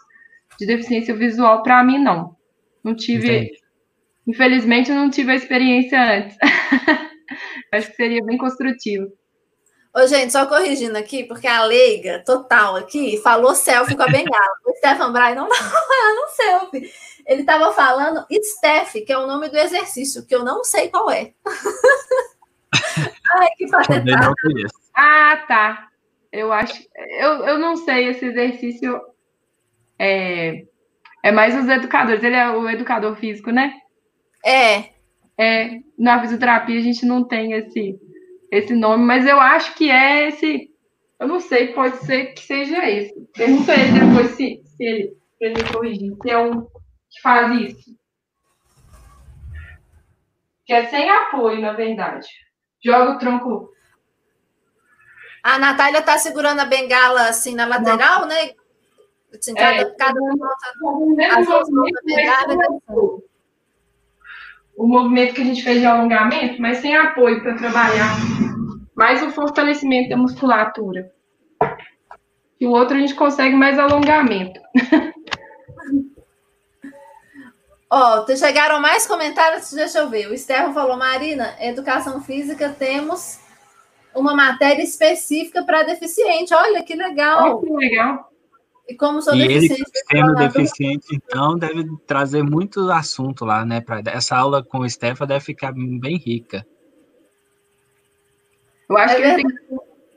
de 0.58 0.66
deficiência 0.66 1.14
visual 1.14 1.62
para 1.62 1.82
mim, 1.82 1.98
não. 1.98 2.36
Não 2.84 2.94
tive. 2.94 3.28
Entendi. 3.28 3.60
Infelizmente, 4.26 4.90
eu 4.90 4.96
não 4.96 5.10
tive 5.10 5.32
a 5.32 5.34
experiência 5.34 6.00
antes. 6.00 6.36
Acho 7.72 7.88
que 7.88 7.96
seria 7.96 8.22
bem 8.24 8.36
construtivo. 8.36 9.10
Ô, 9.94 10.06
gente, 10.06 10.30
só 10.32 10.46
corrigindo 10.46 10.96
aqui, 10.96 11.24
porque 11.24 11.48
a 11.48 11.64
leiga 11.64 12.22
total 12.24 12.76
aqui 12.76 13.20
falou 13.22 13.54
selfie 13.54 13.96
com 13.96 14.04
a 14.04 14.06
bengala. 14.08 14.54
o 14.64 14.72
Stefan 14.76 15.12
Bray 15.12 15.34
não 15.34 15.48
tá 15.50 15.56
no 15.56 16.28
selfie. 16.28 16.92
Ele 17.26 17.40
estava 17.40 17.72
falando 17.72 18.24
Steph, 18.32 18.92
que 19.04 19.12
é 19.12 19.18
o 19.18 19.26
nome 19.26 19.48
do 19.48 19.56
exercício, 19.56 20.24
que 20.24 20.34
eu 20.34 20.44
não 20.44 20.62
sei 20.62 20.88
qual 20.88 21.10
é. 21.10 21.32
Ai, 23.34 23.48
que 23.56 23.68
patetado. 23.68 24.34
Ah, 24.94 25.44
tá. 25.48 25.88
Eu 26.32 26.52
acho. 26.52 26.80
Eu, 27.18 27.44
eu 27.44 27.58
não 27.58 27.76
sei, 27.76 28.08
esse 28.08 28.26
exercício 28.26 29.00
é, 29.98 30.64
é 31.22 31.32
mais 31.32 31.56
os 31.56 31.68
educadores. 31.68 32.22
Ele 32.22 32.36
é 32.36 32.48
o 32.48 32.68
educador 32.68 33.16
físico, 33.16 33.50
né? 33.50 33.74
É. 34.44 34.90
É, 35.36 35.80
na 35.98 36.20
fisioterapia 36.20 36.78
a 36.78 36.82
gente 36.82 37.06
não 37.06 37.24
tem 37.24 37.52
esse, 37.54 37.98
esse 38.50 38.74
nome, 38.74 39.04
mas 39.04 39.26
eu 39.26 39.40
acho 39.40 39.74
que 39.74 39.90
é 39.90 40.28
esse. 40.28 40.70
Eu 41.18 41.28
não 41.28 41.38
sei, 41.38 41.72
pode 41.72 41.98
ser 41.98 42.32
que 42.34 42.40
seja 42.40 42.88
esse. 42.88 43.14
Pergunta 43.34 43.72
ele 43.74 44.00
depois 44.00 44.30
se, 44.32 44.62
se 44.64 44.84
ele, 44.84 45.16
pra 45.38 45.48
ele 45.48 45.72
corrigir, 45.72 46.16
se 46.20 46.30
é 46.30 46.38
um 46.38 46.62
que 46.62 47.20
faz 47.22 47.60
isso. 47.60 47.96
Que 50.64 50.72
é 50.72 50.86
sem 50.86 51.10
apoio, 51.10 51.60
na 51.60 51.72
verdade. 51.72 52.26
Joga 52.82 53.12
o 53.12 53.18
tronco. 53.18 53.70
A 55.42 55.58
Natália 55.58 56.02
tá 56.02 56.18
segurando 56.18 56.60
a 56.60 56.64
bengala 56.64 57.28
assim 57.28 57.54
na 57.54 57.66
lateral, 57.66 58.20
não. 58.20 58.28
né? 58.28 58.54
Assim, 59.32 59.54
cada, 59.54 59.82
é, 59.82 59.84
cada 59.94 60.20
um 60.20 60.36
o 64.80 64.86
movimento 64.88 65.34
que 65.34 65.42
a 65.42 65.44
gente 65.44 65.62
fez 65.62 65.78
de 65.78 65.84
alongamento, 65.84 66.58
mas 66.58 66.78
sem 66.78 66.96
apoio 66.96 67.42
para 67.42 67.54
trabalhar 67.54 68.16
mais 68.94 69.22
o 69.22 69.30
fortalecimento 69.30 70.08
da 70.08 70.16
musculatura. 70.16 71.12
E 72.58 72.66
o 72.66 72.70
outro 72.70 72.96
a 72.96 73.00
gente 73.00 73.14
consegue 73.14 73.54
mais 73.54 73.78
alongamento. 73.78 74.58
Ó, 77.92 78.24
oh, 78.24 78.36
chegaram 78.36 78.80
mais 78.80 79.06
comentários, 79.06 79.70
deixa 79.70 79.98
eu 79.98 80.08
ver. 80.08 80.28
O 80.28 80.34
Estevão 80.34 80.72
falou, 80.72 80.96
Marina, 80.96 81.56
educação 81.60 82.22
física 82.22 82.70
temos 82.70 83.38
uma 84.14 84.34
matéria 84.34 84.82
específica 84.82 85.62
para 85.62 85.82
deficiente. 85.82 86.54
Olha 86.54 86.82
que 86.82 86.94
legal. 86.94 87.58
Olha 87.58 87.66
que 87.66 87.70
legal. 87.70 88.29
E 88.90 88.96
como 88.96 89.22
sou 89.22 89.36
e 89.36 89.46
deficiente. 89.46 89.82
Ele, 89.82 90.04
sendo 90.10 90.34
deficiente, 90.34 91.06
então, 91.14 91.56
deve 91.56 91.86
trazer 92.08 92.42
muito 92.42 92.90
assunto 92.90 93.44
lá, 93.44 93.64
né? 93.64 93.80
Pra, 93.80 94.02
essa 94.06 94.36
aula 94.36 94.64
com 94.64 94.80
o 94.80 94.90
Stefan 94.90 95.28
deve 95.28 95.44
ficar 95.44 95.72
bem 95.72 96.16
rica. 96.16 96.66
Eu 98.88 98.98
acho 98.98 99.14
é 99.14 99.36
que 99.36 99.44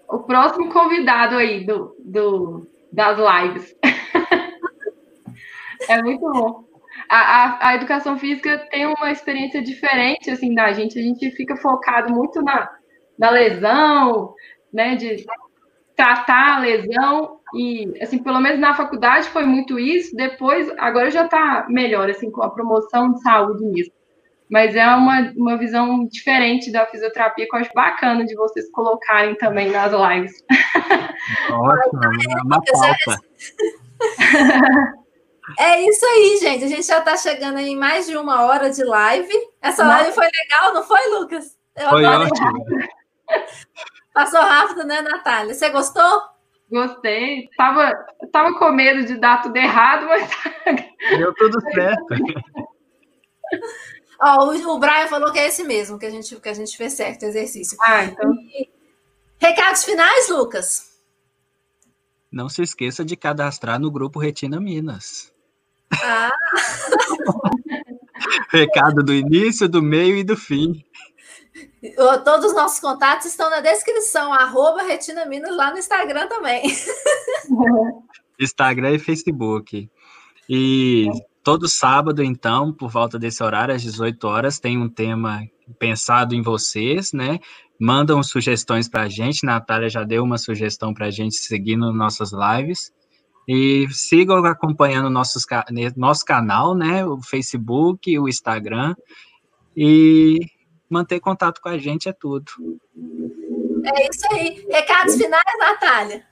o 0.09 0.19
próximo 0.23 0.73
convidado 0.73 1.35
aí 1.35 1.63
do, 1.63 1.95
do, 1.99 2.67
das 2.91 3.19
lives. 3.19 3.75
é 5.87 6.01
muito 6.01 6.31
bom. 6.31 6.63
A, 7.07 7.17
a, 7.17 7.69
a, 7.69 7.75
educação 7.75 8.17
física 8.17 8.57
tem 8.71 8.87
uma 8.87 9.11
experiência 9.11 9.61
diferente 9.61 10.31
assim 10.31 10.55
da 10.55 10.73
gente. 10.73 10.97
A 10.97 11.03
gente 11.03 11.29
fica 11.29 11.55
focado 11.57 12.11
muito 12.11 12.41
na, 12.41 12.71
na 13.19 13.29
lesão, 13.29 14.33
né? 14.73 14.95
De 14.95 15.23
tratar 15.95 16.55
a 16.55 16.59
lesão 16.59 17.39
e, 17.55 17.93
assim, 18.01 18.17
pelo 18.17 18.39
menos 18.39 18.59
na 18.59 18.73
faculdade 18.73 19.29
foi 19.29 19.45
muito 19.45 19.77
isso, 19.79 20.15
depois, 20.15 20.69
agora 20.77 21.11
já 21.11 21.25
está 21.25 21.65
melhor, 21.69 22.09
assim, 22.09 22.31
com 22.31 22.41
a 22.43 22.49
promoção 22.49 23.13
de 23.13 23.21
saúde 23.21 23.63
mesmo. 23.65 23.93
Mas 24.49 24.75
é 24.75 24.85
uma, 24.87 25.31
uma 25.35 25.57
visão 25.57 26.05
diferente 26.05 26.71
da 26.71 26.85
fisioterapia 26.85 27.47
que 27.49 27.55
eu 27.55 27.59
acho 27.59 27.73
bacana 27.73 28.25
de 28.25 28.35
vocês 28.35 28.69
colocarem 28.71 29.35
também 29.35 29.71
nas 29.71 29.91
lives. 29.91 30.33
Ótimo, 31.49 32.03
é 32.03 32.41
uma 32.43 32.61
pauta. 32.61 33.19
É 35.59 35.81
isso 35.81 36.05
aí, 36.05 36.37
gente. 36.39 36.65
A 36.65 36.67
gente 36.67 36.85
já 36.85 36.99
está 36.99 37.17
chegando 37.17 37.57
em 37.59 37.75
mais 37.75 38.05
de 38.05 38.15
uma 38.15 38.43
hora 38.45 38.69
de 38.69 38.83
live. 38.83 39.33
Essa 39.61 39.83
Nossa. 39.83 39.97
live 39.97 40.15
foi 40.15 40.27
legal, 40.27 40.73
não 40.73 40.83
foi, 40.83 41.09
Lucas? 41.09 41.57
Eu 41.75 41.89
foi 41.89 42.05
ótimo. 42.05 42.65
Passou 44.13 44.41
rápido, 44.41 44.83
né, 44.85 45.01
Natália? 45.01 45.53
Você 45.53 45.69
gostou? 45.69 46.32
Gostei. 46.73 47.47
Tava, 47.55 47.93
tava 48.31 48.57
com 48.57 48.71
medo 48.71 49.05
de 49.05 49.19
dar 49.19 49.43
tudo 49.43 49.55
errado, 49.55 50.07
mas. 50.07 50.27
Deu 51.19 51.31
tudo 51.35 51.61
certo. 51.71 52.15
Ó, 54.19 54.45
o, 54.47 54.75
o 54.75 54.79
Brian 54.79 55.07
falou 55.07 55.31
que 55.31 55.37
é 55.37 55.47
esse 55.47 55.63
mesmo, 55.63 55.99
que 55.99 56.07
a 56.07 56.09
gente, 56.09 56.35
que 56.35 56.49
a 56.49 56.53
gente 56.53 56.75
fez 56.75 56.93
certo, 56.93 57.21
o 57.21 57.25
exercício. 57.27 57.77
Ah, 57.79 58.05
então. 58.05 58.33
E, 58.33 58.67
recados 59.37 59.83
finais, 59.83 60.29
Lucas? 60.29 60.93
Não 62.31 62.49
se 62.49 62.63
esqueça 62.63 63.05
de 63.05 63.15
cadastrar 63.15 63.79
no 63.79 63.91
grupo 63.91 64.17
Retina 64.17 64.59
Minas. 64.59 65.31
Ah! 66.01 66.31
Recado 68.49 69.03
do 69.03 69.13
início, 69.13 69.69
do 69.69 69.83
meio 69.83 70.17
e 70.17 70.23
do 70.23 70.35
fim. 70.35 70.83
Todos 72.23 72.47
os 72.47 72.55
nossos 72.55 72.79
contatos 72.79 73.27
estão 73.27 73.49
na 73.49 73.61
descrição, 73.61 74.33
arroba 74.33 74.83
Retina 74.83 75.25
Minas 75.25 75.55
lá 75.55 75.71
no 75.71 75.77
Instagram 75.77 76.27
também. 76.27 76.63
Instagram 78.39 78.91
e 78.91 78.99
Facebook. 78.99 79.89
E 80.49 81.07
todo 81.43 81.67
sábado, 81.67 82.23
então, 82.23 82.73
por 82.73 82.89
volta 82.89 83.19
desse 83.19 83.43
horário, 83.43 83.75
às 83.75 83.81
18 83.81 84.23
horas, 84.27 84.59
tem 84.59 84.77
um 84.77 84.89
tema 84.89 85.41
pensado 85.79 86.35
em 86.35 86.41
vocês, 86.41 87.13
né? 87.13 87.39
Mandam 87.79 88.21
sugestões 88.23 88.87
para 88.87 89.03
a 89.03 89.09
gente. 89.09 89.45
Natália 89.45 89.89
já 89.89 90.03
deu 90.03 90.23
uma 90.23 90.37
sugestão 90.37 90.93
para 90.93 91.07
a 91.07 91.11
gente 91.11 91.35
seguir 91.35 91.75
nas 91.75 91.93
nossas 91.93 92.31
lives. 92.31 92.91
E 93.47 93.87
sigam 93.91 94.43
acompanhando 94.45 95.09
nossos, 95.09 95.45
nosso 95.97 96.23
canal, 96.23 96.73
né? 96.73 97.05
O 97.05 97.21
Facebook, 97.21 98.17
o 98.17 98.29
Instagram. 98.29 98.95
E 99.75 100.39
manter 100.93 101.19
contato 101.19 101.59
com 101.59 101.69
a 101.69 101.77
gente 101.77 102.07
é 102.07 102.13
tudo. 102.13 102.51
É 103.85 104.09
isso 104.09 104.25
aí. 104.31 104.65
Recados 104.69 105.15
finais, 105.15 105.43
Natália? 105.59 106.23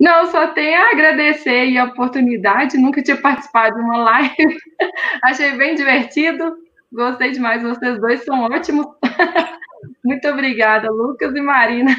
Não, 0.00 0.30
só 0.30 0.48
tenho 0.48 0.80
a 0.80 0.90
agradecer 0.90 1.76
a 1.76 1.84
oportunidade. 1.84 2.78
Nunca 2.78 3.02
tinha 3.02 3.18
participado 3.18 3.76
de 3.76 3.82
uma 3.82 3.98
live. 3.98 4.58
Achei 5.22 5.56
bem 5.56 5.74
divertido. 5.74 6.56
Gostei 6.90 7.32
demais. 7.32 7.62
Vocês 7.62 8.00
dois 8.00 8.24
são 8.24 8.42
ótimos. 8.44 8.86
Muito 10.02 10.26
obrigada, 10.28 10.90
Lucas 10.90 11.36
e 11.36 11.40
Marina. 11.42 11.94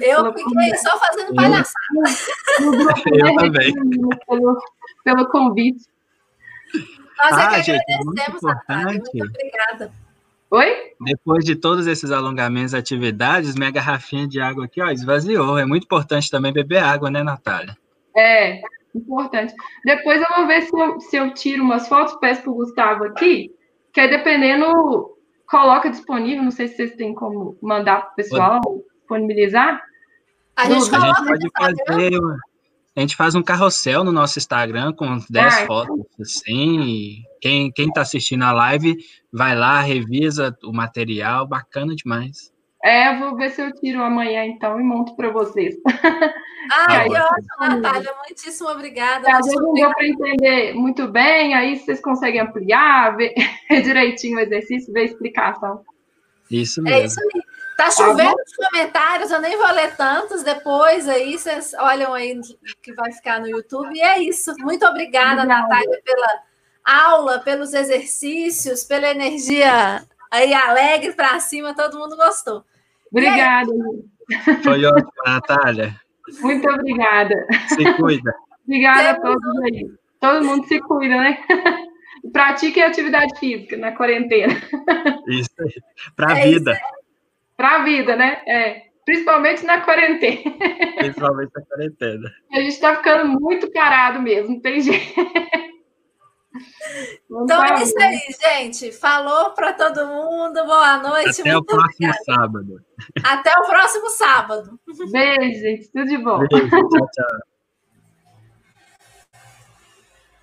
Eu 0.00 0.32
fiquei 0.32 0.76
só 0.76 0.98
fazendo 0.98 1.34
palhaçada. 1.34 1.74
Eu 3.12 3.34
também. 3.36 3.74
Pelo, 4.26 4.58
pelo 5.04 5.28
convite. 5.28 5.84
Nós 7.18 7.32
é 7.32 7.34
ah, 7.34 7.44
é 7.44 7.48
que 7.48 7.62
gente, 7.62 7.92
agradecemos, 7.92 8.42
Natália. 8.42 8.86
Muito 8.92 9.24
obrigada. 9.24 9.92
Oi? 10.54 10.92
Depois 11.00 11.44
de 11.44 11.56
todos 11.56 11.88
esses 11.88 12.12
alongamentos 12.12 12.74
e 12.74 12.76
atividades, 12.76 13.56
minha 13.56 13.72
garrafinha 13.72 14.28
de 14.28 14.40
água 14.40 14.66
aqui, 14.66 14.80
ó, 14.80 14.88
esvaziou. 14.88 15.58
É 15.58 15.66
muito 15.66 15.82
importante 15.82 16.30
também 16.30 16.52
beber 16.52 16.78
água, 16.78 17.10
né, 17.10 17.24
Natália? 17.24 17.76
É, 18.16 18.60
importante. 18.94 19.52
Depois 19.84 20.20
eu 20.20 20.36
vou 20.36 20.46
ver 20.46 20.62
se 20.62 20.80
eu, 20.80 21.00
se 21.00 21.16
eu 21.16 21.34
tiro 21.34 21.64
umas 21.64 21.88
fotos, 21.88 22.14
peço 22.20 22.42
para 22.42 22.52
o 22.52 22.54
Gustavo 22.54 23.02
aqui, 23.02 23.50
que 23.92 24.00
aí 24.00 24.08
dependendo, 24.08 25.16
coloca 25.44 25.90
disponível, 25.90 26.44
não 26.44 26.52
sei 26.52 26.68
se 26.68 26.76
vocês 26.76 26.94
têm 26.94 27.12
como 27.16 27.58
mandar 27.60 28.02
para 28.02 28.12
o 28.12 28.14
pessoal, 28.14 28.60
disponibilizar. 29.00 29.82
A 30.54 30.66
gente, 30.66 30.94
a 30.94 31.36
gente 31.36 31.50
pode 31.52 31.76
fazer... 31.84 32.20
A 32.96 33.00
gente 33.00 33.16
faz 33.16 33.34
um 33.34 33.42
carrossel 33.42 34.04
no 34.04 34.12
nosso 34.12 34.38
Instagram 34.38 34.92
com 34.92 35.18
10 35.28 35.54
ah, 35.54 35.66
fotos, 35.66 36.06
assim. 36.20 37.22
quem, 37.40 37.72
quem 37.72 37.90
tá 37.90 38.02
assistindo 38.02 38.44
a 38.44 38.52
live, 38.52 38.96
vai 39.32 39.56
lá, 39.56 39.80
revisa 39.80 40.56
o 40.62 40.72
material, 40.72 41.46
bacana 41.46 41.94
demais. 41.96 42.52
É, 42.84 43.14
eu 43.14 43.18
vou 43.18 43.36
ver 43.36 43.50
se 43.50 43.62
eu 43.62 43.72
tiro 43.72 44.02
amanhã, 44.02 44.44
então, 44.44 44.78
e 44.78 44.82
monto 44.82 45.16
para 45.16 45.30
vocês. 45.30 45.74
Ah, 46.72 47.04
que 47.04 47.10
ótimo, 47.10 47.82
Natália. 47.82 48.10
Muitíssimo 48.26 48.70
obrigada. 48.70 49.28
Às 49.28 49.44
vezes 49.44 49.60
não 49.60 49.74
deu 49.74 49.92
para 49.92 50.06
entender 50.06 50.72
muito 50.72 51.06
bem, 51.08 51.52
aí 51.52 51.76
vocês 51.76 52.00
conseguem 52.00 52.40
ampliar, 52.40 53.14
ver 53.18 53.34
direitinho 53.82 54.38
o 54.38 54.40
exercício, 54.40 54.90
ver 54.90 55.00
a 55.00 55.04
explicação. 55.04 55.82
Isso 56.50 56.82
mesmo. 56.82 56.98
É 56.98 57.04
isso 57.04 57.20
aí. 57.20 57.42
Tá 57.76 57.90
chovendo 57.90 58.36
os 58.46 58.56
comentários, 58.56 59.30
eu 59.30 59.40
nem 59.40 59.56
vou 59.56 59.72
ler 59.72 59.96
tantos 59.96 60.42
depois, 60.44 61.08
aí 61.08 61.36
vocês 61.36 61.74
olham 61.74 62.14
aí 62.14 62.40
que 62.80 62.92
vai 62.92 63.12
ficar 63.12 63.40
no 63.40 63.48
YouTube. 63.48 63.96
E 63.96 64.00
é 64.00 64.20
isso. 64.20 64.54
Muito 64.60 64.86
obrigada, 64.86 65.42
obrigada. 65.42 65.68
Natália, 65.68 66.00
pela 66.04 66.42
aula, 66.84 67.38
pelos 67.40 67.74
exercícios, 67.74 68.84
pela 68.84 69.08
energia 69.08 70.04
aí 70.30 70.52
alegre 70.54 71.12
para 71.12 71.38
cima, 71.40 71.74
todo 71.74 71.98
mundo 71.98 72.16
gostou. 72.16 72.64
Obrigada. 73.10 73.70
Foi 74.62 74.84
ótimo, 74.84 75.12
Natália. 75.24 76.00
Muito 76.40 76.68
obrigada. 76.68 77.34
Se 77.68 77.92
cuida. 77.94 78.34
obrigada 78.64 79.10
a 79.10 79.20
todos 79.20 79.62
aí. 79.64 79.90
Todo 80.20 80.44
mundo 80.44 80.66
se 80.66 80.80
cuida, 80.80 81.16
né? 81.16 81.38
Pratique 82.32 82.80
atividade 82.80 83.38
física 83.38 83.76
na 83.76 83.92
quarentena. 83.92 84.54
Isso 85.28 85.50
aí. 85.58 85.74
Para 86.16 86.32
a 86.32 86.38
é 86.38 86.42
vida. 86.44 86.78
Para 87.56 87.76
a 87.76 87.84
vida, 87.84 88.16
né? 88.16 88.42
É. 88.46 88.82
Principalmente 89.04 89.64
na 89.64 89.82
quarentena. 89.82 90.56
Principalmente 90.96 91.50
na 91.54 91.62
quarentena. 91.62 92.30
A 92.52 92.56
gente 92.56 92.68
está 92.68 92.96
ficando 92.96 93.38
muito 93.38 93.70
parado 93.70 94.20
mesmo, 94.20 94.54
não 94.54 94.60
tem 94.60 94.80
jeito. 94.80 95.14
Então 97.28 97.64
é 97.64 97.82
isso 97.82 97.94
aí, 98.00 98.20
gente. 98.40 98.92
Falou 98.92 99.50
para 99.50 99.72
todo 99.72 100.06
mundo. 100.06 100.64
Boa 100.64 100.98
noite. 100.98 101.40
Até 101.40 101.56
o 101.56 101.64
próximo 101.64 101.88
obrigada. 101.90 102.24
sábado. 102.24 102.80
Até 103.24 103.50
o 103.58 103.66
próximo 103.66 104.10
sábado. 104.10 104.80
Beijo, 105.10 105.60
gente. 105.60 105.90
Tudo 105.90 106.06
de 106.06 106.18
bom. 106.18 106.38
Beijo. 106.38 106.70
Tchau, 106.70 106.88
tchau. 106.88 107.38